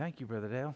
Thank 0.00 0.18
you, 0.18 0.24
Brother 0.24 0.48
Dale. 0.48 0.74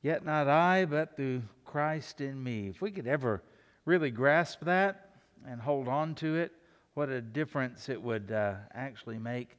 Yet 0.00 0.24
not 0.24 0.48
I, 0.48 0.86
but 0.86 1.14
through 1.14 1.42
Christ 1.66 2.22
in 2.22 2.42
me. 2.42 2.68
If 2.68 2.80
we 2.80 2.90
could 2.90 3.06
ever 3.06 3.42
really 3.84 4.10
grasp 4.10 4.60
that 4.62 5.10
and 5.46 5.60
hold 5.60 5.88
on 5.88 6.14
to 6.14 6.36
it, 6.36 6.52
what 6.94 7.10
a 7.10 7.20
difference 7.20 7.90
it 7.90 8.00
would 8.00 8.32
uh, 8.32 8.54
actually 8.72 9.18
make 9.18 9.58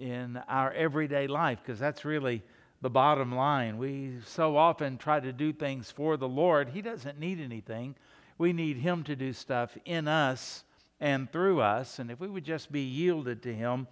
in 0.00 0.42
our 0.48 0.72
everyday 0.72 1.28
life, 1.28 1.60
because 1.64 1.78
that's 1.78 2.04
really 2.04 2.42
the 2.80 2.90
bottom 2.90 3.32
line. 3.32 3.78
We 3.78 4.14
so 4.26 4.56
often 4.56 4.98
try 4.98 5.20
to 5.20 5.32
do 5.32 5.52
things 5.52 5.92
for 5.92 6.16
the 6.16 6.28
Lord. 6.28 6.70
He 6.70 6.82
doesn't 6.82 7.20
need 7.20 7.38
anything. 7.38 7.94
We 8.38 8.52
need 8.52 8.76
Him 8.76 9.04
to 9.04 9.14
do 9.14 9.32
stuff 9.32 9.78
in 9.84 10.08
us 10.08 10.64
and 10.98 11.30
through 11.30 11.60
us. 11.60 12.00
And 12.00 12.10
if 12.10 12.18
we 12.18 12.26
would 12.26 12.44
just 12.44 12.72
be 12.72 12.82
yielded 12.82 13.40
to 13.44 13.54
Him, 13.54 13.86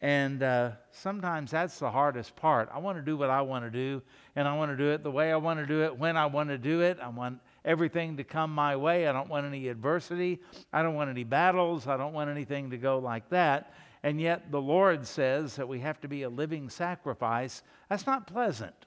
and 0.00 0.42
uh, 0.42 0.70
sometimes 0.92 1.50
that's 1.50 1.78
the 1.78 1.90
hardest 1.90 2.36
part. 2.36 2.68
I 2.72 2.78
want 2.78 2.98
to 2.98 3.02
do 3.02 3.16
what 3.16 3.30
I 3.30 3.40
want 3.42 3.64
to 3.64 3.70
do, 3.70 4.00
and 4.36 4.46
I 4.46 4.56
want 4.56 4.70
to 4.70 4.76
do 4.76 4.90
it 4.90 5.02
the 5.02 5.10
way 5.10 5.32
I 5.32 5.36
want 5.36 5.58
to 5.58 5.66
do 5.66 5.82
it, 5.82 5.96
when 5.96 6.16
I 6.16 6.26
want 6.26 6.50
to 6.50 6.58
do 6.58 6.82
it. 6.82 6.98
I 7.02 7.08
want 7.08 7.40
everything 7.64 8.16
to 8.16 8.24
come 8.24 8.54
my 8.54 8.76
way. 8.76 9.08
I 9.08 9.12
don't 9.12 9.28
want 9.28 9.46
any 9.46 9.68
adversity. 9.68 10.40
I 10.72 10.82
don't 10.82 10.94
want 10.94 11.10
any 11.10 11.24
battles. 11.24 11.88
I 11.88 11.96
don't 11.96 12.12
want 12.12 12.30
anything 12.30 12.70
to 12.70 12.78
go 12.78 12.98
like 12.98 13.28
that. 13.30 13.74
And 14.04 14.20
yet, 14.20 14.52
the 14.52 14.60
Lord 14.60 15.04
says 15.04 15.56
that 15.56 15.66
we 15.66 15.80
have 15.80 16.00
to 16.02 16.08
be 16.08 16.22
a 16.22 16.28
living 16.28 16.70
sacrifice. 16.70 17.62
That's 17.90 18.06
not 18.06 18.28
pleasant, 18.28 18.86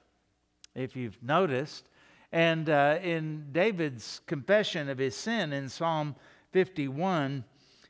if 0.74 0.96
you've 0.96 1.22
noticed. 1.22 1.90
And 2.32 2.70
uh, 2.70 2.98
in 3.02 3.48
David's 3.52 4.22
confession 4.26 4.88
of 4.88 4.96
his 4.96 5.14
sin 5.14 5.52
in 5.52 5.68
Psalm 5.68 6.16
51, 6.52 7.44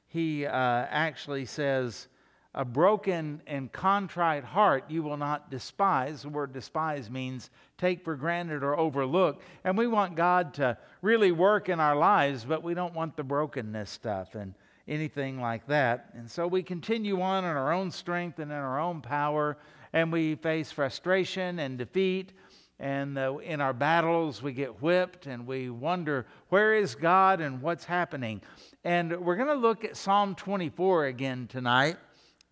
he 0.09 0.45
uh, 0.45 0.51
actually 0.53 1.45
says, 1.45 2.09
a 2.55 2.65
broken 2.65 3.41
and 3.47 3.73
contrite 3.73 4.45
heart 4.45 4.85
you 4.89 5.03
will 5.03 5.17
not 5.17 5.51
despise. 5.51 6.23
The 6.23 6.29
word 6.29 6.53
despise 6.53 7.11
means 7.11 7.51
take 7.79 8.05
for 8.05 8.15
granted 8.15 8.63
or 8.63 8.79
overlook. 8.79 9.41
And 9.65 9.77
we 9.77 9.87
want 9.87 10.17
God 10.17 10.55
to 10.55 10.77
really 11.01 11.33
work 11.33 11.69
in 11.69 11.81
our 11.81 11.97
lives, 11.97 12.45
but 12.45 12.63
we 12.63 12.75
don't 12.75 12.95
want 12.95 13.17
the 13.17 13.25
brokenness 13.25 13.91
stuff 13.91 14.35
and 14.35 14.55
anything 14.87 15.41
like 15.41 15.67
that. 15.69 16.11
And 16.15 16.31
so 16.31 16.47
we 16.47 16.63
continue 16.63 17.21
on 17.23 17.45
in 17.45 17.51
our 17.51 17.73
own 17.73 17.91
strength 17.91 18.39
and 18.39 18.51
in 18.51 18.57
our 18.57 18.81
own 18.81 19.01
power, 19.01 19.57
and 19.93 20.13
we 20.13 20.35
face 20.35 20.71
frustration 20.71 21.59
and 21.59 21.79
defeat. 21.79 22.33
And 22.79 23.17
uh, 23.17 23.37
in 23.37 23.61
our 23.61 23.73
battles, 23.73 24.43
we 24.43 24.53
get 24.53 24.83
whipped 24.83 25.27
and 25.27 25.47
we 25.47 25.71
wonder, 25.71 26.27
where 26.49 26.75
is 26.75 26.97
God 26.97 27.41
and 27.41 27.63
what's 27.63 27.85
happening? 27.85 28.43
And 28.83 29.21
we're 29.21 29.37
going 29.37 29.49
to 29.49 29.55
look 29.55 29.85
at 29.85 29.97
Psalm 29.97 30.35
24 30.35 31.07
again 31.07 31.47
tonight. 31.47 31.97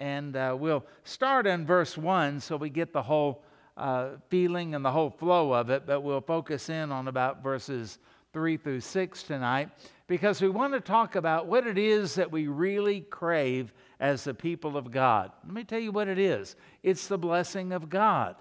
And 0.01 0.35
uh, 0.35 0.57
we'll 0.59 0.85
start 1.05 1.47
in 1.47 1.67
verse 1.67 1.97
1 1.97 2.41
so 2.41 2.57
we 2.57 2.71
get 2.71 2.93
the 2.93 3.03
whole 3.03 3.45
uh, 3.77 4.17
feeling 4.31 4.75
and 4.75 4.85
the 4.85 4.91
whole 4.91 5.11
flow 5.11 5.53
of 5.53 5.71
it, 5.71 5.87
but 5.87 6.01
we'll 6.01 6.23
focus 6.23 6.71
in 6.71 6.91
on 6.91 7.07
about 7.07 7.43
verses 7.43 7.99
3 8.33 8.57
through 8.57 8.81
6 8.81 9.23
tonight 9.23 9.69
because 10.07 10.41
we 10.41 10.49
want 10.49 10.73
to 10.73 10.81
talk 10.81 11.17
about 11.17 11.47
what 11.47 11.67
it 11.67 11.79
is 11.79 12.15
that 12.15 12.33
we 12.33 12.47
really 12.47 13.03
crave 13.03 13.73
as 14.01 14.25
the 14.25 14.35
people 14.35 14.77
of 14.77 14.91
God. 14.91 15.33
Let 15.45 15.55
me 15.55 15.65
tell 15.65 15.79
you 15.79 15.93
what 15.93 16.09
it 16.09 16.19
is 16.19 16.57
it's 16.83 17.07
the 17.07 17.19
blessing 17.19 17.73
of 17.73 17.91
God. 17.91 18.37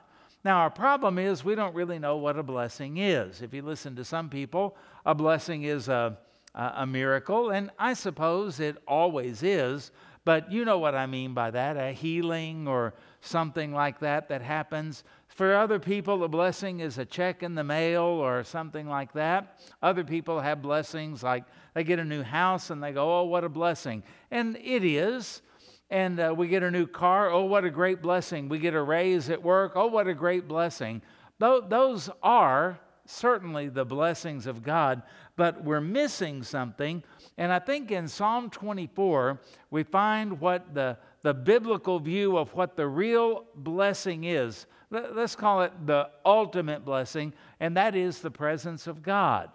Now, 0.45 0.59
our 0.59 0.69
problem 0.69 1.19
is 1.19 1.43
we 1.43 1.55
don't 1.55 1.75
really 1.75 1.99
know 1.99 2.15
what 2.15 2.39
a 2.39 2.43
blessing 2.43 2.97
is. 2.97 3.41
If 3.41 3.53
you 3.53 3.61
listen 3.61 3.95
to 3.97 4.05
some 4.05 4.29
people, 4.29 4.77
a 5.05 5.13
blessing 5.13 5.63
is 5.63 5.89
a, 5.89 6.17
a 6.55 6.87
miracle, 6.87 7.49
and 7.49 7.69
I 7.77 7.93
suppose 7.93 8.61
it 8.61 8.77
always 8.87 9.43
is. 9.43 9.91
But 10.29 10.51
you 10.51 10.63
know 10.63 10.77
what 10.77 10.93
I 10.93 11.07
mean 11.07 11.33
by 11.33 11.49
that 11.49 11.75
a 11.75 11.91
healing 11.91 12.67
or 12.67 12.93
something 13.19 13.73
like 13.73 13.97
that 14.01 14.29
that 14.29 14.43
happens. 14.43 15.03
For 15.27 15.55
other 15.55 15.79
people, 15.79 16.23
a 16.23 16.27
blessing 16.27 16.81
is 16.81 16.99
a 16.99 17.05
check 17.05 17.41
in 17.41 17.55
the 17.55 17.63
mail 17.63 18.03
or 18.03 18.43
something 18.43 18.87
like 18.87 19.11
that. 19.13 19.59
Other 19.81 20.03
people 20.03 20.39
have 20.39 20.61
blessings 20.61 21.23
like 21.23 21.45
they 21.73 21.83
get 21.83 21.97
a 21.97 22.05
new 22.05 22.21
house 22.21 22.69
and 22.69 22.83
they 22.83 22.91
go, 22.91 23.21
oh, 23.21 23.23
what 23.23 23.43
a 23.43 23.49
blessing. 23.49 24.03
And 24.29 24.55
it 24.57 24.85
is. 24.85 25.41
And 25.89 26.19
uh, 26.19 26.35
we 26.37 26.47
get 26.47 26.61
a 26.61 26.69
new 26.69 26.85
car, 26.85 27.31
oh, 27.31 27.45
what 27.45 27.65
a 27.65 27.71
great 27.71 28.03
blessing. 28.03 28.49
We 28.49 28.59
get 28.59 28.75
a 28.75 28.83
raise 28.83 29.31
at 29.31 29.41
work, 29.41 29.71
oh, 29.73 29.87
what 29.87 30.07
a 30.07 30.13
great 30.13 30.47
blessing. 30.47 31.01
Those 31.39 32.07
are 32.21 32.79
certainly 33.09 33.69
the 33.69 33.85
blessings 33.85 34.45
of 34.45 34.63
God, 34.63 35.01
but 35.35 35.63
we're 35.63 35.81
missing 35.81 36.43
something 36.43 37.03
and 37.39 37.53
I 37.53 37.59
think 37.59 37.89
in 37.89 38.09
Psalm 38.09 38.49
24, 38.49 39.39
we 39.71 39.83
find 39.83 40.41
what 40.41 40.73
the, 40.73 40.97
the 41.21 41.33
biblical 41.33 41.97
view 41.97 42.37
of 42.37 42.53
what 42.53 42.75
the 42.75 42.85
real 42.85 43.45
blessing 43.55 44.25
is. 44.25 44.65
Let's 44.91 45.37
call 45.37 45.61
it 45.61 45.71
the 45.85 46.09
ultimate 46.25 46.83
blessing, 46.83 47.31
and 47.61 47.77
that 47.77 47.95
is 47.95 48.19
the 48.19 48.29
presence 48.29 48.87
of 48.87 49.01
God. 49.01 49.49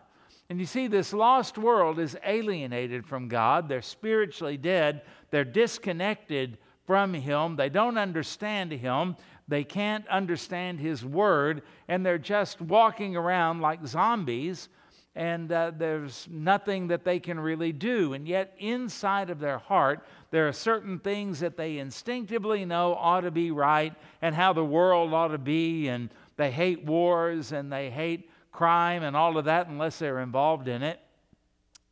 And 0.48 0.58
you 0.58 0.64
see, 0.64 0.86
this 0.86 1.12
lost 1.12 1.58
world 1.58 1.98
is 1.98 2.16
alienated 2.24 3.04
from 3.04 3.28
God. 3.28 3.68
They're 3.68 3.82
spiritually 3.82 4.56
dead. 4.56 5.02
They're 5.30 5.44
disconnected 5.44 6.56
from 6.86 7.12
Him. 7.12 7.56
They 7.56 7.68
don't 7.68 7.98
understand 7.98 8.72
Him. 8.72 9.16
They 9.48 9.64
can't 9.64 10.06
understand 10.08 10.80
His 10.80 11.04
Word. 11.04 11.62
And 11.88 12.04
they're 12.04 12.18
just 12.18 12.60
walking 12.60 13.16
around 13.16 13.60
like 13.60 13.86
zombies 13.86 14.68
and 15.16 15.52
uh, 15.52 15.70
there's 15.76 16.26
nothing 16.28 16.88
that 16.88 17.04
they 17.04 17.20
can 17.20 17.38
really 17.38 17.72
do. 17.72 18.14
And 18.14 18.26
yet, 18.26 18.54
inside 18.58 19.30
of 19.30 19.38
their 19.38 19.58
heart, 19.58 20.04
there 20.32 20.48
are 20.48 20.52
certain 20.52 20.98
things 20.98 21.38
that 21.40 21.56
they 21.56 21.78
instinctively 21.78 22.64
know 22.64 22.94
ought 22.94 23.20
to 23.20 23.30
be 23.30 23.52
right 23.52 23.94
and 24.22 24.34
how 24.34 24.52
the 24.52 24.64
world 24.64 25.14
ought 25.14 25.28
to 25.28 25.38
be. 25.38 25.86
And 25.86 26.10
they 26.36 26.50
hate 26.50 26.84
wars 26.84 27.52
and 27.52 27.72
they 27.72 27.90
hate 27.90 28.28
crime 28.50 29.04
and 29.04 29.16
all 29.16 29.38
of 29.38 29.44
that 29.44 29.68
unless 29.68 30.00
they're 30.00 30.18
involved 30.18 30.66
in 30.66 30.82
it. 30.82 30.98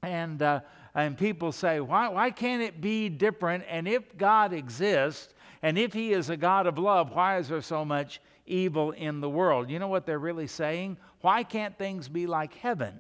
And, 0.02 0.42
uh, 0.42 0.60
and 0.92 1.16
people 1.16 1.52
say, 1.52 1.78
why, 1.78 2.08
why 2.08 2.32
can't 2.32 2.62
it 2.62 2.80
be 2.80 3.08
different? 3.08 3.62
And 3.68 3.86
if 3.86 4.16
God 4.18 4.52
exists, 4.52 5.32
and 5.62 5.78
if 5.78 5.92
He 5.92 6.12
is 6.12 6.28
a 6.28 6.36
God 6.36 6.66
of 6.66 6.78
love, 6.78 7.10
why 7.14 7.38
is 7.38 7.48
there 7.48 7.62
so 7.62 7.84
much 7.84 8.20
evil 8.46 8.90
in 8.90 9.20
the 9.20 9.30
world? 9.30 9.70
You 9.70 9.78
know 9.78 9.88
what 9.88 10.06
they're 10.06 10.18
really 10.18 10.48
saying? 10.48 10.96
Why 11.20 11.44
can't 11.44 11.78
things 11.78 12.08
be 12.08 12.26
like 12.26 12.54
heaven? 12.54 12.98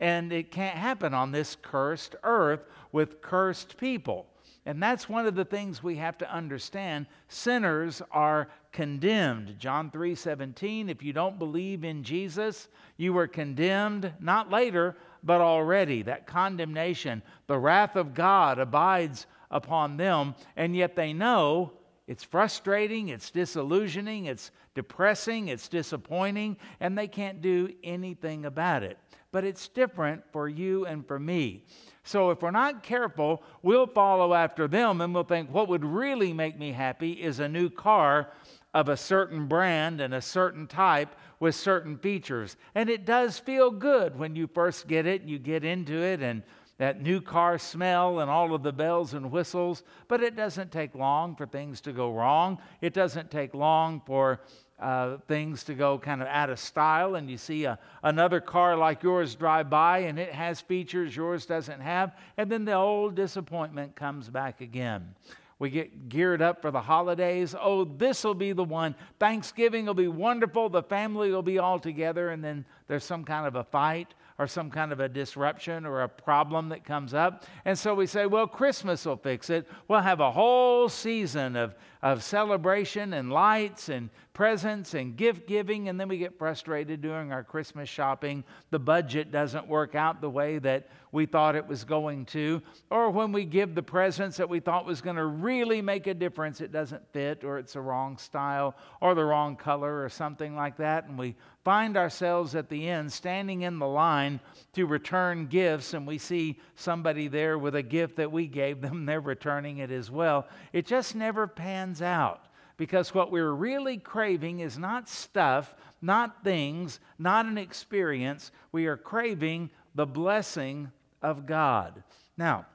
And 0.00 0.32
it 0.32 0.50
can't 0.50 0.76
happen 0.76 1.12
on 1.12 1.32
this 1.32 1.56
cursed 1.60 2.16
earth 2.22 2.60
with 2.92 3.20
cursed 3.20 3.76
people. 3.76 4.26
And 4.64 4.82
that's 4.82 5.08
one 5.08 5.26
of 5.26 5.34
the 5.34 5.44
things 5.44 5.82
we 5.82 5.96
have 5.96 6.18
to 6.18 6.32
understand. 6.32 7.06
Sinners 7.28 8.02
are 8.10 8.48
condemned. 8.70 9.58
John 9.58 9.90
3 9.90 10.14
17, 10.14 10.88
if 10.88 11.02
you 11.02 11.12
don't 11.12 11.38
believe 11.38 11.84
in 11.84 12.04
Jesus, 12.04 12.68
you 12.96 13.12
were 13.12 13.26
condemned, 13.26 14.12
not 14.20 14.50
later, 14.50 14.96
but 15.22 15.40
already. 15.40 16.02
That 16.02 16.26
condemnation, 16.26 17.22
the 17.46 17.58
wrath 17.58 17.96
of 17.96 18.14
God 18.14 18.58
abides 18.58 19.26
upon 19.50 19.96
them, 19.96 20.34
and 20.56 20.76
yet 20.76 20.94
they 20.94 21.12
know 21.12 21.72
it's 22.08 22.24
frustrating, 22.24 23.10
it's 23.10 23.30
disillusioning, 23.30 24.24
it's 24.26 24.50
depressing, 24.74 25.46
it's 25.46 25.68
disappointing, 25.68 26.56
and 26.80 26.98
they 26.98 27.06
can't 27.06 27.40
do 27.40 27.72
anything 27.84 28.44
about 28.44 28.82
it 28.82 28.98
but 29.30 29.44
it's 29.44 29.68
different 29.68 30.22
for 30.32 30.48
you 30.48 30.86
and 30.86 31.06
for 31.06 31.18
me. 31.18 31.64
So 32.02 32.30
if 32.30 32.40
we're 32.40 32.50
not 32.50 32.82
careful, 32.82 33.42
we'll 33.62 33.86
follow 33.86 34.32
after 34.32 34.66
them 34.66 35.00
and 35.00 35.12
we'll 35.12 35.24
think 35.24 35.52
what 35.52 35.68
would 35.68 35.84
really 35.84 36.32
make 36.32 36.58
me 36.58 36.72
happy 36.72 37.12
is 37.12 37.38
a 37.38 37.48
new 37.48 37.68
car 37.68 38.32
of 38.72 38.88
a 38.88 38.96
certain 38.96 39.46
brand 39.46 40.00
and 40.00 40.14
a 40.14 40.22
certain 40.22 40.66
type 40.66 41.14
with 41.40 41.54
certain 41.54 41.98
features. 41.98 42.56
And 42.74 42.88
it 42.88 43.04
does 43.04 43.38
feel 43.38 43.70
good 43.70 44.18
when 44.18 44.34
you 44.34 44.46
first 44.46 44.88
get 44.88 45.06
it, 45.06 45.22
you 45.22 45.38
get 45.38 45.64
into 45.64 46.02
it, 46.02 46.22
and 46.22 46.42
that 46.78 47.02
new 47.02 47.20
car 47.20 47.58
smell 47.58 48.20
and 48.20 48.30
all 48.30 48.54
of 48.54 48.62
the 48.62 48.72
bells 48.72 49.14
and 49.14 49.30
whistles. 49.30 49.82
But 50.06 50.22
it 50.22 50.36
doesn't 50.36 50.72
take 50.72 50.94
long 50.94 51.36
for 51.36 51.46
things 51.46 51.80
to 51.82 51.92
go 51.92 52.12
wrong. 52.12 52.58
It 52.80 52.94
doesn't 52.94 53.30
take 53.30 53.52
long 53.52 54.00
for 54.06 54.40
uh, 54.78 55.16
things 55.26 55.64
to 55.64 55.74
go 55.74 55.98
kind 55.98 56.22
of 56.22 56.28
out 56.28 56.50
of 56.50 56.58
style, 56.58 57.16
and 57.16 57.28
you 57.28 57.36
see 57.36 57.64
a, 57.64 57.78
another 58.04 58.40
car 58.40 58.76
like 58.76 59.02
yours 59.02 59.34
drive 59.34 59.68
by 59.68 59.98
and 59.98 60.18
it 60.18 60.32
has 60.32 60.60
features 60.60 61.16
yours 61.16 61.46
doesn't 61.46 61.80
have, 61.80 62.14
and 62.36 62.50
then 62.50 62.64
the 62.64 62.74
old 62.74 63.16
disappointment 63.16 63.96
comes 63.96 64.28
back 64.28 64.60
again. 64.60 65.14
We 65.58 65.70
get 65.70 66.08
geared 66.08 66.40
up 66.40 66.62
for 66.62 66.70
the 66.70 66.80
holidays. 66.80 67.56
Oh, 67.60 67.84
this 67.84 68.22
will 68.22 68.34
be 68.34 68.52
the 68.52 68.62
one. 68.62 68.94
Thanksgiving 69.18 69.86
will 69.86 69.94
be 69.94 70.06
wonderful. 70.06 70.68
The 70.68 70.84
family 70.84 71.32
will 71.32 71.42
be 71.42 71.58
all 71.58 71.80
together, 71.80 72.30
and 72.30 72.44
then 72.44 72.64
there's 72.86 73.02
some 73.02 73.24
kind 73.24 73.44
of 73.44 73.56
a 73.56 73.64
fight 73.64 74.14
or 74.38 74.46
some 74.46 74.70
kind 74.70 74.92
of 74.92 75.00
a 75.00 75.08
disruption 75.08 75.84
or 75.84 76.02
a 76.02 76.08
problem 76.08 76.68
that 76.68 76.84
comes 76.84 77.12
up. 77.12 77.44
And 77.64 77.76
so 77.76 77.94
we 77.94 78.06
say, 78.06 78.26
well, 78.26 78.46
Christmas 78.46 79.04
will 79.04 79.16
fix 79.16 79.50
it. 79.50 79.66
We'll 79.88 80.00
have 80.00 80.20
a 80.20 80.30
whole 80.30 80.88
season 80.88 81.56
of, 81.56 81.74
of 82.02 82.22
celebration 82.22 83.12
and 83.12 83.32
lights 83.32 83.88
and 83.88 84.10
presents 84.38 84.94
and 84.94 85.16
gift 85.16 85.48
giving, 85.48 85.88
and 85.88 85.98
then 85.98 86.06
we 86.06 86.16
get 86.16 86.38
frustrated 86.38 87.02
during 87.02 87.32
our 87.32 87.42
Christmas 87.42 87.88
shopping. 87.88 88.44
The 88.70 88.78
budget 88.78 89.32
doesn't 89.32 89.66
work 89.66 89.96
out 89.96 90.20
the 90.20 90.30
way 90.30 90.58
that 90.60 90.88
we 91.10 91.26
thought 91.26 91.56
it 91.56 91.66
was 91.66 91.82
going 91.82 92.24
to. 92.26 92.62
Or 92.88 93.10
when 93.10 93.32
we 93.32 93.44
give 93.44 93.74
the 93.74 93.82
presents 93.82 94.36
that 94.36 94.48
we 94.48 94.60
thought 94.60 94.86
was 94.86 95.00
going 95.00 95.16
to 95.16 95.24
really 95.24 95.82
make 95.82 96.06
a 96.06 96.14
difference, 96.14 96.60
it 96.60 96.70
doesn't 96.70 97.02
fit, 97.12 97.42
or 97.42 97.58
it's 97.58 97.72
the 97.72 97.80
wrong 97.80 98.16
style, 98.16 98.76
or 99.00 99.16
the 99.16 99.24
wrong 99.24 99.56
color, 99.56 100.04
or 100.04 100.08
something 100.08 100.54
like 100.54 100.76
that. 100.76 101.06
And 101.06 101.18
we 101.18 101.34
find 101.64 101.96
ourselves 101.96 102.54
at 102.54 102.68
the 102.68 102.88
end 102.88 103.12
standing 103.12 103.62
in 103.62 103.78
the 103.78 103.86
line 103.88 104.38
to 104.72 104.86
return 104.86 105.46
gifts, 105.46 105.94
and 105.94 106.06
we 106.06 106.16
see 106.16 106.60
somebody 106.76 107.26
there 107.26 107.58
with 107.58 107.74
a 107.74 107.82
gift 107.82 108.16
that 108.16 108.30
we 108.30 108.46
gave 108.46 108.80
them, 108.80 109.04
they're 109.06 109.20
returning 109.20 109.78
it 109.78 109.90
as 109.90 110.10
well. 110.10 110.46
It 110.72 110.86
just 110.86 111.16
never 111.16 111.48
pans 111.48 111.87
out 112.02 112.46
because 112.76 113.12
what 113.12 113.30
we're 113.30 113.52
really 113.52 113.98
craving 113.98 114.60
is 114.60 114.78
not 114.78 115.08
stuff, 115.08 115.74
not 116.00 116.44
things, 116.44 117.00
not 117.18 117.44
an 117.44 117.58
experience. 117.58 118.52
We 118.72 118.86
are 118.86 118.96
craving 118.96 119.70
the 119.94 120.06
blessing 120.06 120.90
of 121.20 121.44
God. 121.44 122.02
Now, 122.36 122.66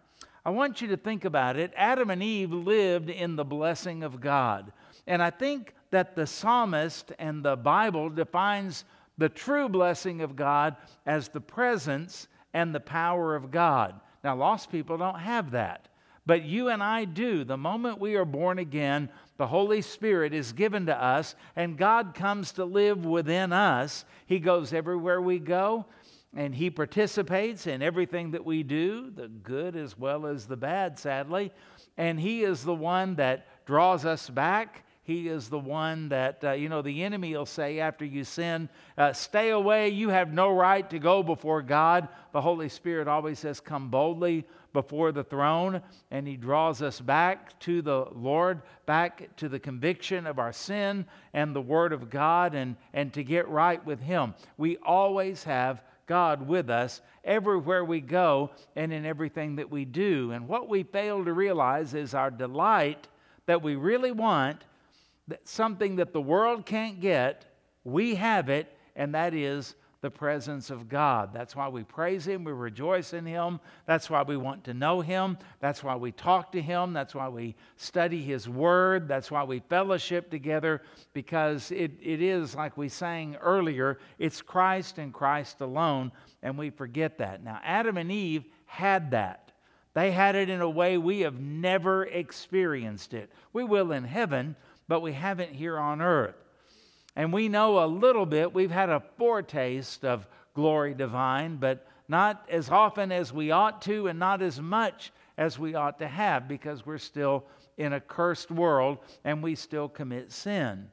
I 0.45 0.49
want 0.49 0.81
you 0.81 0.89
to 0.89 0.97
think 0.97 1.23
about 1.23 1.55
it. 1.55 1.71
Adam 1.75 2.09
and 2.09 2.21
Eve 2.21 2.51
lived 2.51 3.09
in 3.09 3.37
the 3.37 3.45
blessing 3.45 4.03
of 4.03 4.19
God. 4.19 4.73
And 5.07 5.23
I 5.23 5.29
think 5.29 5.73
that 5.91 6.15
the 6.15 6.27
psalmist 6.27 7.13
and 7.17 7.43
the 7.43 7.55
Bible 7.55 8.09
defines 8.09 8.83
the 9.17 9.29
true 9.29 9.69
blessing 9.69 10.21
of 10.21 10.35
God 10.35 10.75
as 11.05 11.29
the 11.29 11.39
presence 11.39 12.27
and 12.53 12.75
the 12.75 12.79
power 12.81 13.35
of 13.35 13.51
God. 13.51 13.99
Now, 14.23 14.35
lost 14.35 14.69
people 14.69 14.97
don't 14.97 15.19
have 15.19 15.51
that. 15.51 15.87
But 16.25 16.43
you 16.43 16.69
and 16.69 16.81
I 16.81 17.05
do. 17.05 17.43
The 17.43 17.57
moment 17.57 17.99
we 17.99 18.15
are 18.15 18.25
born 18.25 18.59
again, 18.59 19.09
the 19.37 19.47
Holy 19.47 19.81
Spirit 19.81 20.33
is 20.33 20.53
given 20.53 20.85
to 20.85 21.03
us, 21.03 21.35
and 21.55 21.77
God 21.77 22.13
comes 22.15 22.53
to 22.53 22.65
live 22.65 23.05
within 23.05 23.51
us. 23.51 24.05
He 24.25 24.39
goes 24.39 24.73
everywhere 24.73 25.21
we 25.21 25.39
go, 25.39 25.85
and 26.33 26.55
He 26.55 26.69
participates 26.69 27.67
in 27.67 27.81
everything 27.81 28.31
that 28.31 28.45
we 28.45 28.63
do, 28.63 29.11
the 29.11 29.27
good 29.27 29.75
as 29.75 29.97
well 29.97 30.25
as 30.25 30.45
the 30.45 30.55
bad, 30.55 30.97
sadly. 30.97 31.51
And 31.97 32.19
He 32.19 32.43
is 32.43 32.63
the 32.63 32.73
one 32.73 33.15
that 33.15 33.65
draws 33.65 34.05
us 34.05 34.29
back. 34.29 34.82
He 35.03 35.27
is 35.27 35.49
the 35.49 35.59
one 35.59 36.09
that, 36.09 36.43
uh, 36.43 36.51
you 36.53 36.69
know, 36.69 36.81
the 36.81 37.03
enemy 37.03 37.33
will 37.33 37.45
say 37.45 37.79
after 37.79 38.05
you 38.05 38.23
sin, 38.23 38.69
uh, 38.97 39.11
stay 39.11 39.49
away, 39.49 39.89
you 39.89 40.09
have 40.09 40.31
no 40.31 40.49
right 40.49 40.89
to 40.89 40.97
go 40.97 41.21
before 41.21 41.61
God. 41.61 42.07
The 42.31 42.39
Holy 42.39 42.69
Spirit 42.69 43.09
always 43.09 43.39
says, 43.39 43.59
come 43.59 43.89
boldly 43.89 44.45
before 44.71 45.11
the 45.11 45.23
throne, 45.23 45.81
and 46.09 46.25
He 46.25 46.37
draws 46.37 46.81
us 46.81 47.01
back 47.01 47.59
to 47.59 47.81
the 47.81 48.07
Lord, 48.15 48.61
back 48.85 49.35
to 49.37 49.49
the 49.49 49.59
conviction 49.59 50.25
of 50.25 50.39
our 50.39 50.53
sin 50.53 51.05
and 51.33 51.53
the 51.53 51.61
Word 51.61 51.91
of 51.91 52.09
God, 52.09 52.55
and, 52.55 52.77
and 52.93 53.11
to 53.13 53.25
get 53.25 53.47
right 53.49 53.85
with 53.85 53.99
Him. 53.99 54.33
We 54.57 54.77
always 54.77 55.43
have 55.43 55.83
God 56.05 56.47
with 56.47 56.69
us 56.69 57.01
everywhere 57.25 57.83
we 57.83 57.99
go 57.99 58.51
and 58.75 58.93
in 58.93 59.05
everything 59.05 59.57
that 59.57 59.69
we 59.69 59.83
do. 59.83 60.31
And 60.31 60.47
what 60.47 60.69
we 60.69 60.83
fail 60.83 61.23
to 61.25 61.33
realize 61.33 61.93
is 61.93 62.13
our 62.13 62.31
delight 62.31 63.07
that 63.45 63.61
we 63.61 63.75
really 63.75 64.11
want 64.11 64.63
that 65.27 65.47
something 65.47 65.97
that 65.97 66.13
the 66.13 66.21
world 66.21 66.65
can't 66.65 66.99
get, 66.99 67.45
we 67.83 68.15
have 68.15 68.49
it, 68.49 68.75
and 68.95 69.15
that 69.15 69.33
is 69.33 69.75
the 70.01 70.11
presence 70.11 70.69
of 70.69 70.89
God. 70.89 71.33
That's 71.33 71.55
why 71.55 71.69
we 71.69 71.83
praise 71.83 72.27
Him, 72.27 72.43
we 72.43 72.51
rejoice 72.51 73.13
in 73.13 73.25
Him. 73.25 73.61
That's 73.85 74.09
why 74.09 74.21
we 74.23 74.35
want 74.35 74.65
to 74.65 74.73
know 74.73 74.99
Him. 74.99 75.37
That's 75.61 75.81
why 75.81 75.95
we 75.95 76.11
talk 76.11 76.51
to 76.51 76.61
Him. 76.61 76.91
That's 76.91 77.15
why 77.15 77.29
we 77.29 77.55
study 77.77 78.21
His 78.21 78.49
Word. 78.49 79.07
That's 79.07 79.31
why 79.31 79.45
we 79.45 79.59
fellowship 79.69 80.29
together, 80.29 80.81
because 81.13 81.71
it, 81.71 81.93
it 82.01 82.21
is, 82.21 82.53
like 82.53 82.75
we 82.75 82.89
sang 82.89 83.37
earlier, 83.37 83.97
it's 84.19 84.41
Christ 84.41 84.97
and 84.97 85.13
Christ 85.13 85.61
alone, 85.61 86.11
and 86.41 86.57
we 86.57 86.69
forget 86.69 87.17
that. 87.19 87.41
Now, 87.41 87.61
Adam 87.63 87.95
and 87.95 88.11
Eve 88.11 88.43
had 88.65 89.11
that. 89.11 89.53
They 89.93 90.11
had 90.11 90.35
it 90.35 90.49
in 90.49 90.59
a 90.59 90.69
way 90.69 90.97
we 90.97 91.21
have 91.21 91.39
never 91.39 92.05
experienced 92.05 93.13
it. 93.13 93.31
We 93.53 93.63
will 93.63 93.91
in 93.91 94.03
heaven, 94.03 94.55
but 94.93 95.01
we 95.01 95.13
haven't 95.13 95.51
here 95.51 95.79
on 95.79 96.03
earth. 96.03 96.35
And 97.15 97.33
we 97.33 97.49
know 97.49 97.83
a 97.83 97.87
little 97.87 98.27
bit, 98.27 98.53
we've 98.53 98.69
had 98.69 98.89
a 98.89 99.01
foretaste 99.17 100.05
of 100.05 100.27
glory 100.53 100.93
divine, 100.93 101.55
but 101.55 101.87
not 102.07 102.45
as 102.47 102.69
often 102.69 103.11
as 103.11 103.33
we 103.33 103.49
ought 103.49 103.81
to, 103.81 104.05
and 104.05 104.19
not 104.19 104.43
as 104.43 104.61
much 104.61 105.11
as 105.35 105.57
we 105.57 105.73
ought 105.73 105.97
to 105.97 106.07
have, 106.07 106.47
because 106.47 106.85
we're 106.85 106.99
still 106.99 107.43
in 107.79 107.93
a 107.93 107.99
cursed 107.99 108.51
world 108.51 108.99
and 109.23 109.41
we 109.41 109.55
still 109.55 109.89
commit 109.89 110.31
sin. 110.31 110.87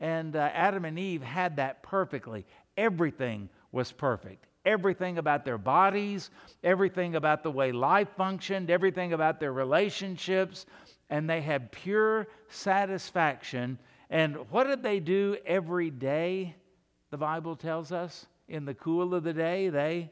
And 0.00 0.36
uh, 0.36 0.48
Adam 0.54 0.86
and 0.86 0.98
Eve 0.98 1.22
had 1.22 1.56
that 1.56 1.82
perfectly. 1.82 2.46
Everything 2.78 3.50
was 3.72 3.92
perfect. 3.92 4.46
Everything 4.64 5.18
about 5.18 5.44
their 5.44 5.58
bodies, 5.58 6.30
everything 6.62 7.14
about 7.14 7.42
the 7.42 7.50
way 7.50 7.72
life 7.72 8.08
functioned, 8.16 8.70
everything 8.70 9.12
about 9.12 9.38
their 9.38 9.52
relationships, 9.52 10.64
and 11.10 11.28
they 11.28 11.40
had 11.40 11.72
pure 11.72 12.28
satisfaction. 12.48 13.78
And 14.10 14.36
what 14.50 14.64
did 14.64 14.82
they 14.82 15.00
do 15.00 15.36
every 15.46 15.90
day? 15.90 16.56
The 17.10 17.18
Bible 17.18 17.56
tells 17.56 17.92
us 17.92 18.26
in 18.48 18.64
the 18.64 18.74
cool 18.74 19.14
of 19.14 19.24
the 19.24 19.32
day, 19.32 19.68
they 19.68 20.10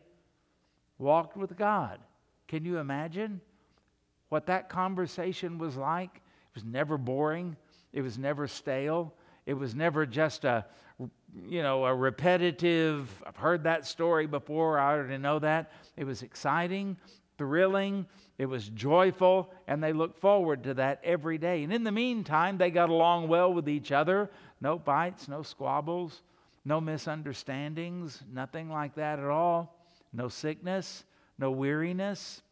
walked 0.99 1.37
with 1.37 1.57
God. 1.57 2.01
Can 2.49 2.65
you 2.65 2.79
imagine 2.79 3.41
what 4.29 4.47
that 4.47 4.69
conversation 4.69 5.59
was 5.59 5.77
like? 5.77 6.17
It 6.17 6.55
was 6.55 6.65
never 6.65 6.99
boring, 6.99 7.57
it 7.93 8.03
was 8.03 8.19
never 8.19 8.47
stale, 8.47 9.15
it 9.47 9.55
was 9.55 9.75
never 9.75 10.07
just 10.07 10.45
a 10.45 10.65
you 11.35 11.63
know, 11.63 11.85
a 11.85 11.95
repetitive, 11.95 13.11
I've 13.27 13.37
heard 13.37 13.65
that 13.65 13.87
story 13.87 14.27
before, 14.27 14.79
I 14.79 14.93
already 14.93 15.19
know 15.19 15.39
that. 15.39 15.73
It 15.97 16.05
was 16.05 16.23
exciting, 16.23 16.97
thrilling, 17.39 18.07
it 18.43 18.47
was 18.47 18.69
joyful, 18.71 19.53
and 19.69 19.81
they 19.81 19.93
looked 19.93 20.19
forward 20.19 20.65
to 20.65 20.75
that 20.75 21.01
every 21.05 21.39
day. 21.39 21.63
And 21.63 21.73
in 21.73 21.85
the 21.85 21.93
meantime, 21.93 22.59
they 22.59 22.73
got 22.73 22.89
along 22.89 23.29
well 23.29 23.55
with 23.55 23.69
each 23.69 23.93
other. 23.93 24.33
No 24.61 24.81
fights, 24.81 25.29
no 25.29 25.45
squabbles, 25.45 26.23
no 26.65 26.81
misunderstandings, 26.81 28.21
nothing 28.35 28.69
like 28.69 28.97
that 28.97 29.21
at 29.21 29.27
all. 29.27 29.87
No 30.13 30.29
sickness, 30.29 31.05
no 31.39 31.53
weariness. 31.53 32.43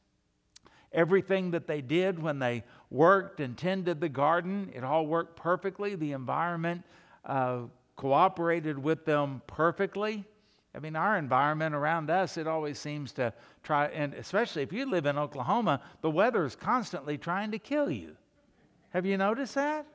Everything 0.92 1.50
that 1.50 1.66
they 1.66 1.80
did 1.80 2.22
when 2.22 2.38
they 2.38 2.62
worked 2.88 3.40
and 3.40 3.58
tended 3.58 4.00
the 4.00 4.08
garden, 4.08 4.70
it 4.72 4.84
all 4.84 5.08
worked 5.08 5.34
perfectly. 5.34 5.96
The 5.96 6.12
environment 6.12 6.84
uh, 7.24 7.62
cooperated 7.96 8.78
with 8.78 9.04
them 9.04 9.42
perfectly. 9.48 10.24
I 10.74 10.78
mean, 10.78 10.94
our 10.94 11.18
environment 11.18 11.74
around 11.74 12.10
us, 12.10 12.36
it 12.36 12.46
always 12.46 12.78
seems 12.78 13.12
to 13.12 13.32
try, 13.62 13.86
and 13.86 14.14
especially 14.14 14.62
if 14.62 14.72
you 14.72 14.88
live 14.88 15.06
in 15.06 15.18
Oklahoma, 15.18 15.80
the 16.00 16.10
weather 16.10 16.44
is 16.44 16.54
constantly 16.54 17.18
trying 17.18 17.50
to 17.50 17.58
kill 17.58 17.90
you. 17.90 18.16
Have 18.90 19.04
you 19.04 19.16
noticed 19.16 19.54
that? 19.56 19.86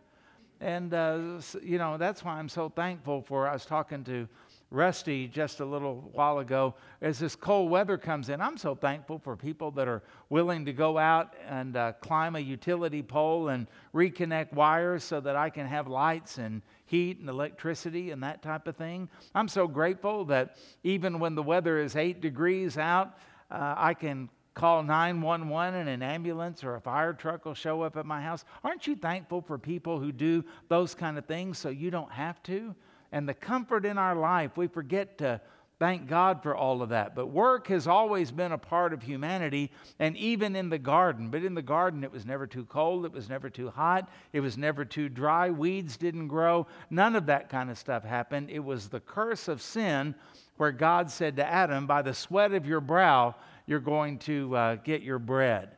And, 0.60 0.94
uh, 0.94 1.40
you 1.62 1.78
know, 1.78 1.98
that's 1.98 2.24
why 2.24 2.38
I'm 2.38 2.50
so 2.50 2.70
thankful 2.70 3.22
for. 3.22 3.48
I 3.48 3.54
was 3.54 3.66
talking 3.66 4.04
to 4.06 4.28
Rusty 4.72 5.28
just 5.28 5.60
a 5.60 5.66
little 5.66 6.10
while 6.14 6.40
ago. 6.40 6.76
As 7.02 7.20
this 7.20 7.36
cold 7.36 7.70
weather 7.70 7.98
comes 7.98 8.30
in, 8.30 8.42
I'm 8.42 8.58
so 8.58 8.76
thankful 8.76 9.20
for 9.20 9.36
people 9.36 9.72
that 9.72 9.88
are 9.88 10.02
willing 10.30 10.66
to 10.66 10.74
go 10.74 10.98
out 10.98 11.36
and 11.48 11.78
uh, 11.78 11.94
climb 12.02 12.36
a 12.36 12.40
utility 12.40 13.02
pole 13.02 13.50
and 13.50 13.68
reconnect 13.94 14.54
wires 14.54 15.04
so 15.04 15.20
that 15.22 15.36
I 15.36 15.50
can 15.50 15.68
have 15.68 15.88
lights 15.88 16.38
and 16.38 16.62
heat 16.86 17.20
and 17.20 17.30
electricity 17.30 18.12
and 18.12 18.24
that 18.24 18.42
type 18.42 18.68
of 18.68 18.76
thing. 18.76 19.10
I'm 19.34 19.48
so 19.48 19.68
grateful 19.68 20.26
that 20.26 20.58
even 20.84 21.20
when 21.20 21.36
the 21.36 21.44
weather 21.44 21.80
is 21.80 21.96
eight 21.96 22.22
degrees 22.22 22.78
out, 22.78 23.18
uh, 23.52 23.76
I 23.78 23.94
can 23.94 24.30
call 24.54 24.84
911 24.84 25.82
and 25.82 25.90
an 25.90 26.02
ambulance 26.02 26.64
or 26.64 26.76
a 26.76 26.82
fire 26.82 27.14
truck 27.14 27.46
will 27.46 27.54
show 27.54 27.82
up 27.82 27.98
at 27.98 28.06
my 28.06 28.22
house. 28.22 28.46
Aren't 28.64 28.88
you 28.88 28.96
thankful 28.96 29.42
for 29.42 29.58
people 29.58 30.00
who 30.00 30.12
do 30.12 30.44
those 30.70 30.96
kind 30.96 31.18
of 31.18 31.26
things 31.26 31.58
so 31.58 31.70
you 31.70 31.92
don't 31.92 32.12
have 32.12 32.42
to? 32.44 32.74
And 33.12 33.28
the 33.28 33.34
comfort 33.34 33.86
in 33.86 33.98
our 33.98 34.16
life, 34.16 34.56
we 34.56 34.68
forget 34.68 35.18
to 35.20 35.42
Thank 35.78 36.08
God 36.08 36.42
for 36.42 36.56
all 36.56 36.82
of 36.82 36.90
that. 36.90 37.16
But 37.16 37.28
work 37.28 37.68
has 37.68 37.86
always 37.86 38.32
been 38.32 38.54
a 38.54 38.58
part 38.58 38.94
of 38.94 39.04
humanity, 39.04 39.72
and 40.00 40.16
even 40.16 40.56
in 40.56 40.70
the 40.70 40.80
garden. 40.80 41.30
But 41.30 41.44
in 41.44 41.54
the 41.54 41.62
garden, 41.62 42.04
it 42.04 42.12
was 42.12 42.26
never 42.26 42.48
too 42.48 42.64
cold, 42.66 43.06
it 43.06 43.12
was 43.12 43.28
never 43.28 43.50
too 43.50 43.70
hot, 43.70 44.10
it 44.32 44.40
was 44.40 44.58
never 44.58 44.86
too 44.86 45.10
dry, 45.10 45.50
weeds 45.50 45.98
didn't 45.98 46.28
grow. 46.28 46.66
None 46.90 47.16
of 47.16 47.26
that 47.26 47.50
kind 47.50 47.70
of 47.70 47.78
stuff 47.78 48.06
happened. 48.06 48.50
It 48.50 48.64
was 48.64 48.88
the 48.88 49.02
curse 49.02 49.50
of 49.50 49.62
sin 49.62 50.16
where 50.56 50.72
God 50.72 51.12
said 51.12 51.36
to 51.36 51.46
Adam, 51.46 51.88
By 51.88 52.02
the 52.02 52.14
sweat 52.14 52.54
of 52.54 52.66
your 52.66 52.82
brow, 52.82 53.36
you're 53.66 53.80
going 53.82 54.20
to 54.20 54.56
uh, 54.56 54.76
get 54.76 55.02
your 55.02 55.20
bread. 55.20 55.72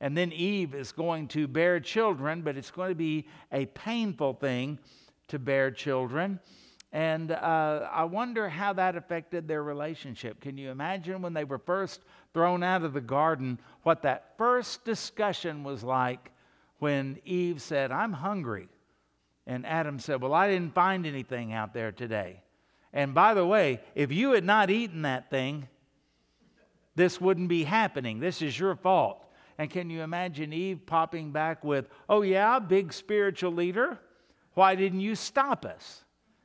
And 0.00 0.16
then 0.16 0.32
Eve 0.32 0.74
is 0.74 0.90
going 0.90 1.28
to 1.28 1.46
bear 1.46 1.78
children, 1.78 2.42
but 2.42 2.56
it's 2.56 2.72
going 2.72 2.90
to 2.90 2.96
be 2.96 3.28
a 3.52 3.66
painful 3.66 4.34
thing 4.34 4.80
to 5.28 5.38
bear 5.38 5.70
children. 5.70 6.40
And 6.94 7.32
uh, 7.32 7.88
I 7.92 8.04
wonder 8.04 8.48
how 8.48 8.72
that 8.74 8.94
affected 8.94 9.48
their 9.48 9.64
relationship. 9.64 10.40
Can 10.40 10.56
you 10.56 10.70
imagine 10.70 11.22
when 11.22 11.34
they 11.34 11.42
were 11.42 11.58
first 11.58 12.00
thrown 12.32 12.62
out 12.62 12.84
of 12.84 12.92
the 12.92 13.00
garden, 13.00 13.58
what 13.82 14.02
that 14.02 14.38
first 14.38 14.84
discussion 14.84 15.64
was 15.64 15.82
like 15.82 16.30
when 16.78 17.18
Eve 17.24 17.60
said, 17.60 17.90
I'm 17.90 18.12
hungry. 18.12 18.68
And 19.44 19.66
Adam 19.66 19.98
said, 19.98 20.22
Well, 20.22 20.32
I 20.32 20.48
didn't 20.48 20.72
find 20.72 21.04
anything 21.04 21.52
out 21.52 21.74
there 21.74 21.90
today. 21.90 22.42
And 22.92 23.12
by 23.12 23.34
the 23.34 23.44
way, 23.44 23.80
if 23.96 24.12
you 24.12 24.30
had 24.30 24.44
not 24.44 24.70
eaten 24.70 25.02
that 25.02 25.30
thing, 25.30 25.68
this 26.94 27.20
wouldn't 27.20 27.48
be 27.48 27.64
happening. 27.64 28.20
This 28.20 28.40
is 28.40 28.56
your 28.56 28.76
fault. 28.76 29.20
And 29.58 29.68
can 29.68 29.90
you 29.90 30.02
imagine 30.02 30.52
Eve 30.52 30.86
popping 30.86 31.32
back 31.32 31.64
with, 31.64 31.88
Oh, 32.08 32.22
yeah, 32.22 32.60
big 32.60 32.92
spiritual 32.92 33.50
leader? 33.50 33.98
Why 34.54 34.76
didn't 34.76 35.00
you 35.00 35.16
stop 35.16 35.64
us? 35.64 36.04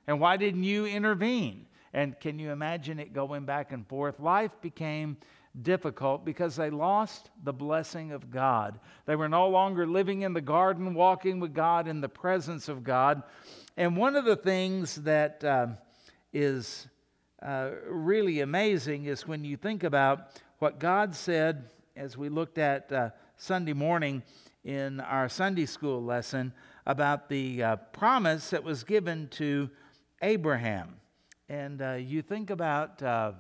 And 0.09 0.19
why 0.19 0.37
didn't 0.37 0.63
you 0.63 0.87
intervene? 0.87 1.67
And 1.93 2.19
can 2.19 2.39
you 2.39 2.49
imagine 2.49 2.97
it 2.97 3.13
going 3.13 3.45
back 3.45 3.71
and 3.71 3.87
forth? 3.87 4.19
Life 4.19 4.49
became 4.59 5.17
difficult 5.61 6.25
because 6.25 6.55
they 6.55 6.71
lost 6.71 7.29
the 7.43 7.53
blessing 7.53 8.11
of 8.11 8.31
God. 8.31 8.79
They 9.05 9.15
were 9.15 9.29
no 9.29 9.47
longer 9.49 9.85
living 9.85 10.23
in 10.23 10.33
the 10.33 10.41
garden, 10.41 10.95
walking 10.95 11.39
with 11.39 11.53
God 11.53 11.87
in 11.87 12.01
the 12.01 12.09
presence 12.09 12.69
of 12.69 12.83
God. 12.83 13.21
And 13.77 13.95
one 13.95 14.15
of 14.15 14.25
the 14.25 14.35
things 14.35 14.95
that 14.95 15.43
uh, 15.43 15.67
is 16.33 16.87
uh, 17.43 17.69
really 17.85 18.39
amazing 18.39 19.05
is 19.05 19.27
when 19.27 19.43
you 19.43 19.57
think 19.57 19.83
about 19.83 20.41
what 20.57 20.79
God 20.79 21.13
said 21.13 21.69
as 21.95 22.17
we 22.17 22.29
looked 22.29 22.57
at 22.57 22.91
uh, 22.91 23.09
Sunday 23.37 23.73
morning 23.73 24.23
in 24.63 25.01
our 25.01 25.29
Sunday 25.29 25.67
school 25.67 26.03
lesson 26.03 26.51
about 26.87 27.29
the 27.29 27.61
uh, 27.61 27.75
promise 27.75 28.49
that 28.49 28.63
was 28.63 28.83
given 28.83 29.27
to 29.27 29.69
Abraham. 30.21 30.95
And 31.47 31.81
uh, 31.81 31.93
you 31.93 32.21
think 32.21 32.49
about 32.49 33.01
uh, 33.01 33.31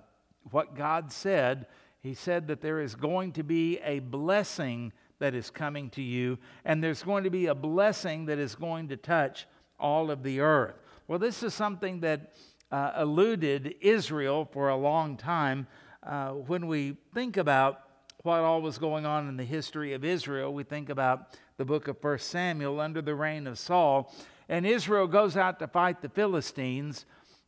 what 0.51 0.75
God 0.75 1.11
said. 1.11 1.67
He 2.01 2.13
said 2.13 2.47
that 2.47 2.61
there 2.61 2.81
is 2.81 2.95
going 2.95 3.33
to 3.33 3.43
be 3.43 3.79
a 3.79 3.99
blessing 3.99 4.93
that 5.19 5.35
is 5.35 5.49
coming 5.49 5.89
to 5.91 6.01
you, 6.01 6.37
and 6.63 6.81
there's 6.81 7.03
going 7.03 7.25
to 7.25 7.29
be 7.29 7.47
a 7.47 7.55
blessing 7.55 8.25
that 8.25 8.39
is 8.39 8.55
going 8.55 8.87
to 8.87 8.97
touch 8.97 9.47
all 9.79 10.09
of 10.09 10.23
the 10.23 10.39
earth. 10.39 10.75
Well, 11.07 11.19
this 11.19 11.43
is 11.43 11.53
something 11.53 11.99
that 12.01 12.33
uh, 12.71 12.93
eluded 12.99 13.75
Israel 13.81 14.47
for 14.51 14.69
a 14.69 14.77
long 14.77 15.17
time. 15.17 15.67
Uh, 16.01 16.29
when 16.29 16.67
we 16.67 16.97
think 17.13 17.37
about 17.37 17.81
what 18.23 18.39
all 18.39 18.61
was 18.61 18.77
going 18.77 19.05
on 19.05 19.27
in 19.27 19.37
the 19.37 19.43
history 19.43 19.93
of 19.93 20.03
Israel, 20.03 20.53
we 20.53 20.63
think 20.63 20.89
about 20.89 21.37
the 21.57 21.65
book 21.65 21.87
of 21.87 21.97
1 22.01 22.19
Samuel 22.19 22.79
under 22.79 23.01
the 23.01 23.15
reign 23.15 23.47
of 23.47 23.57
Saul. 23.59 24.13
And 24.49 24.65
Israel 24.65 25.07
goes 25.07 25.37
out 25.37 25.59
to 25.59 25.67
fight 25.67 26.01
the 26.01 26.09
Philistines, 26.09 27.05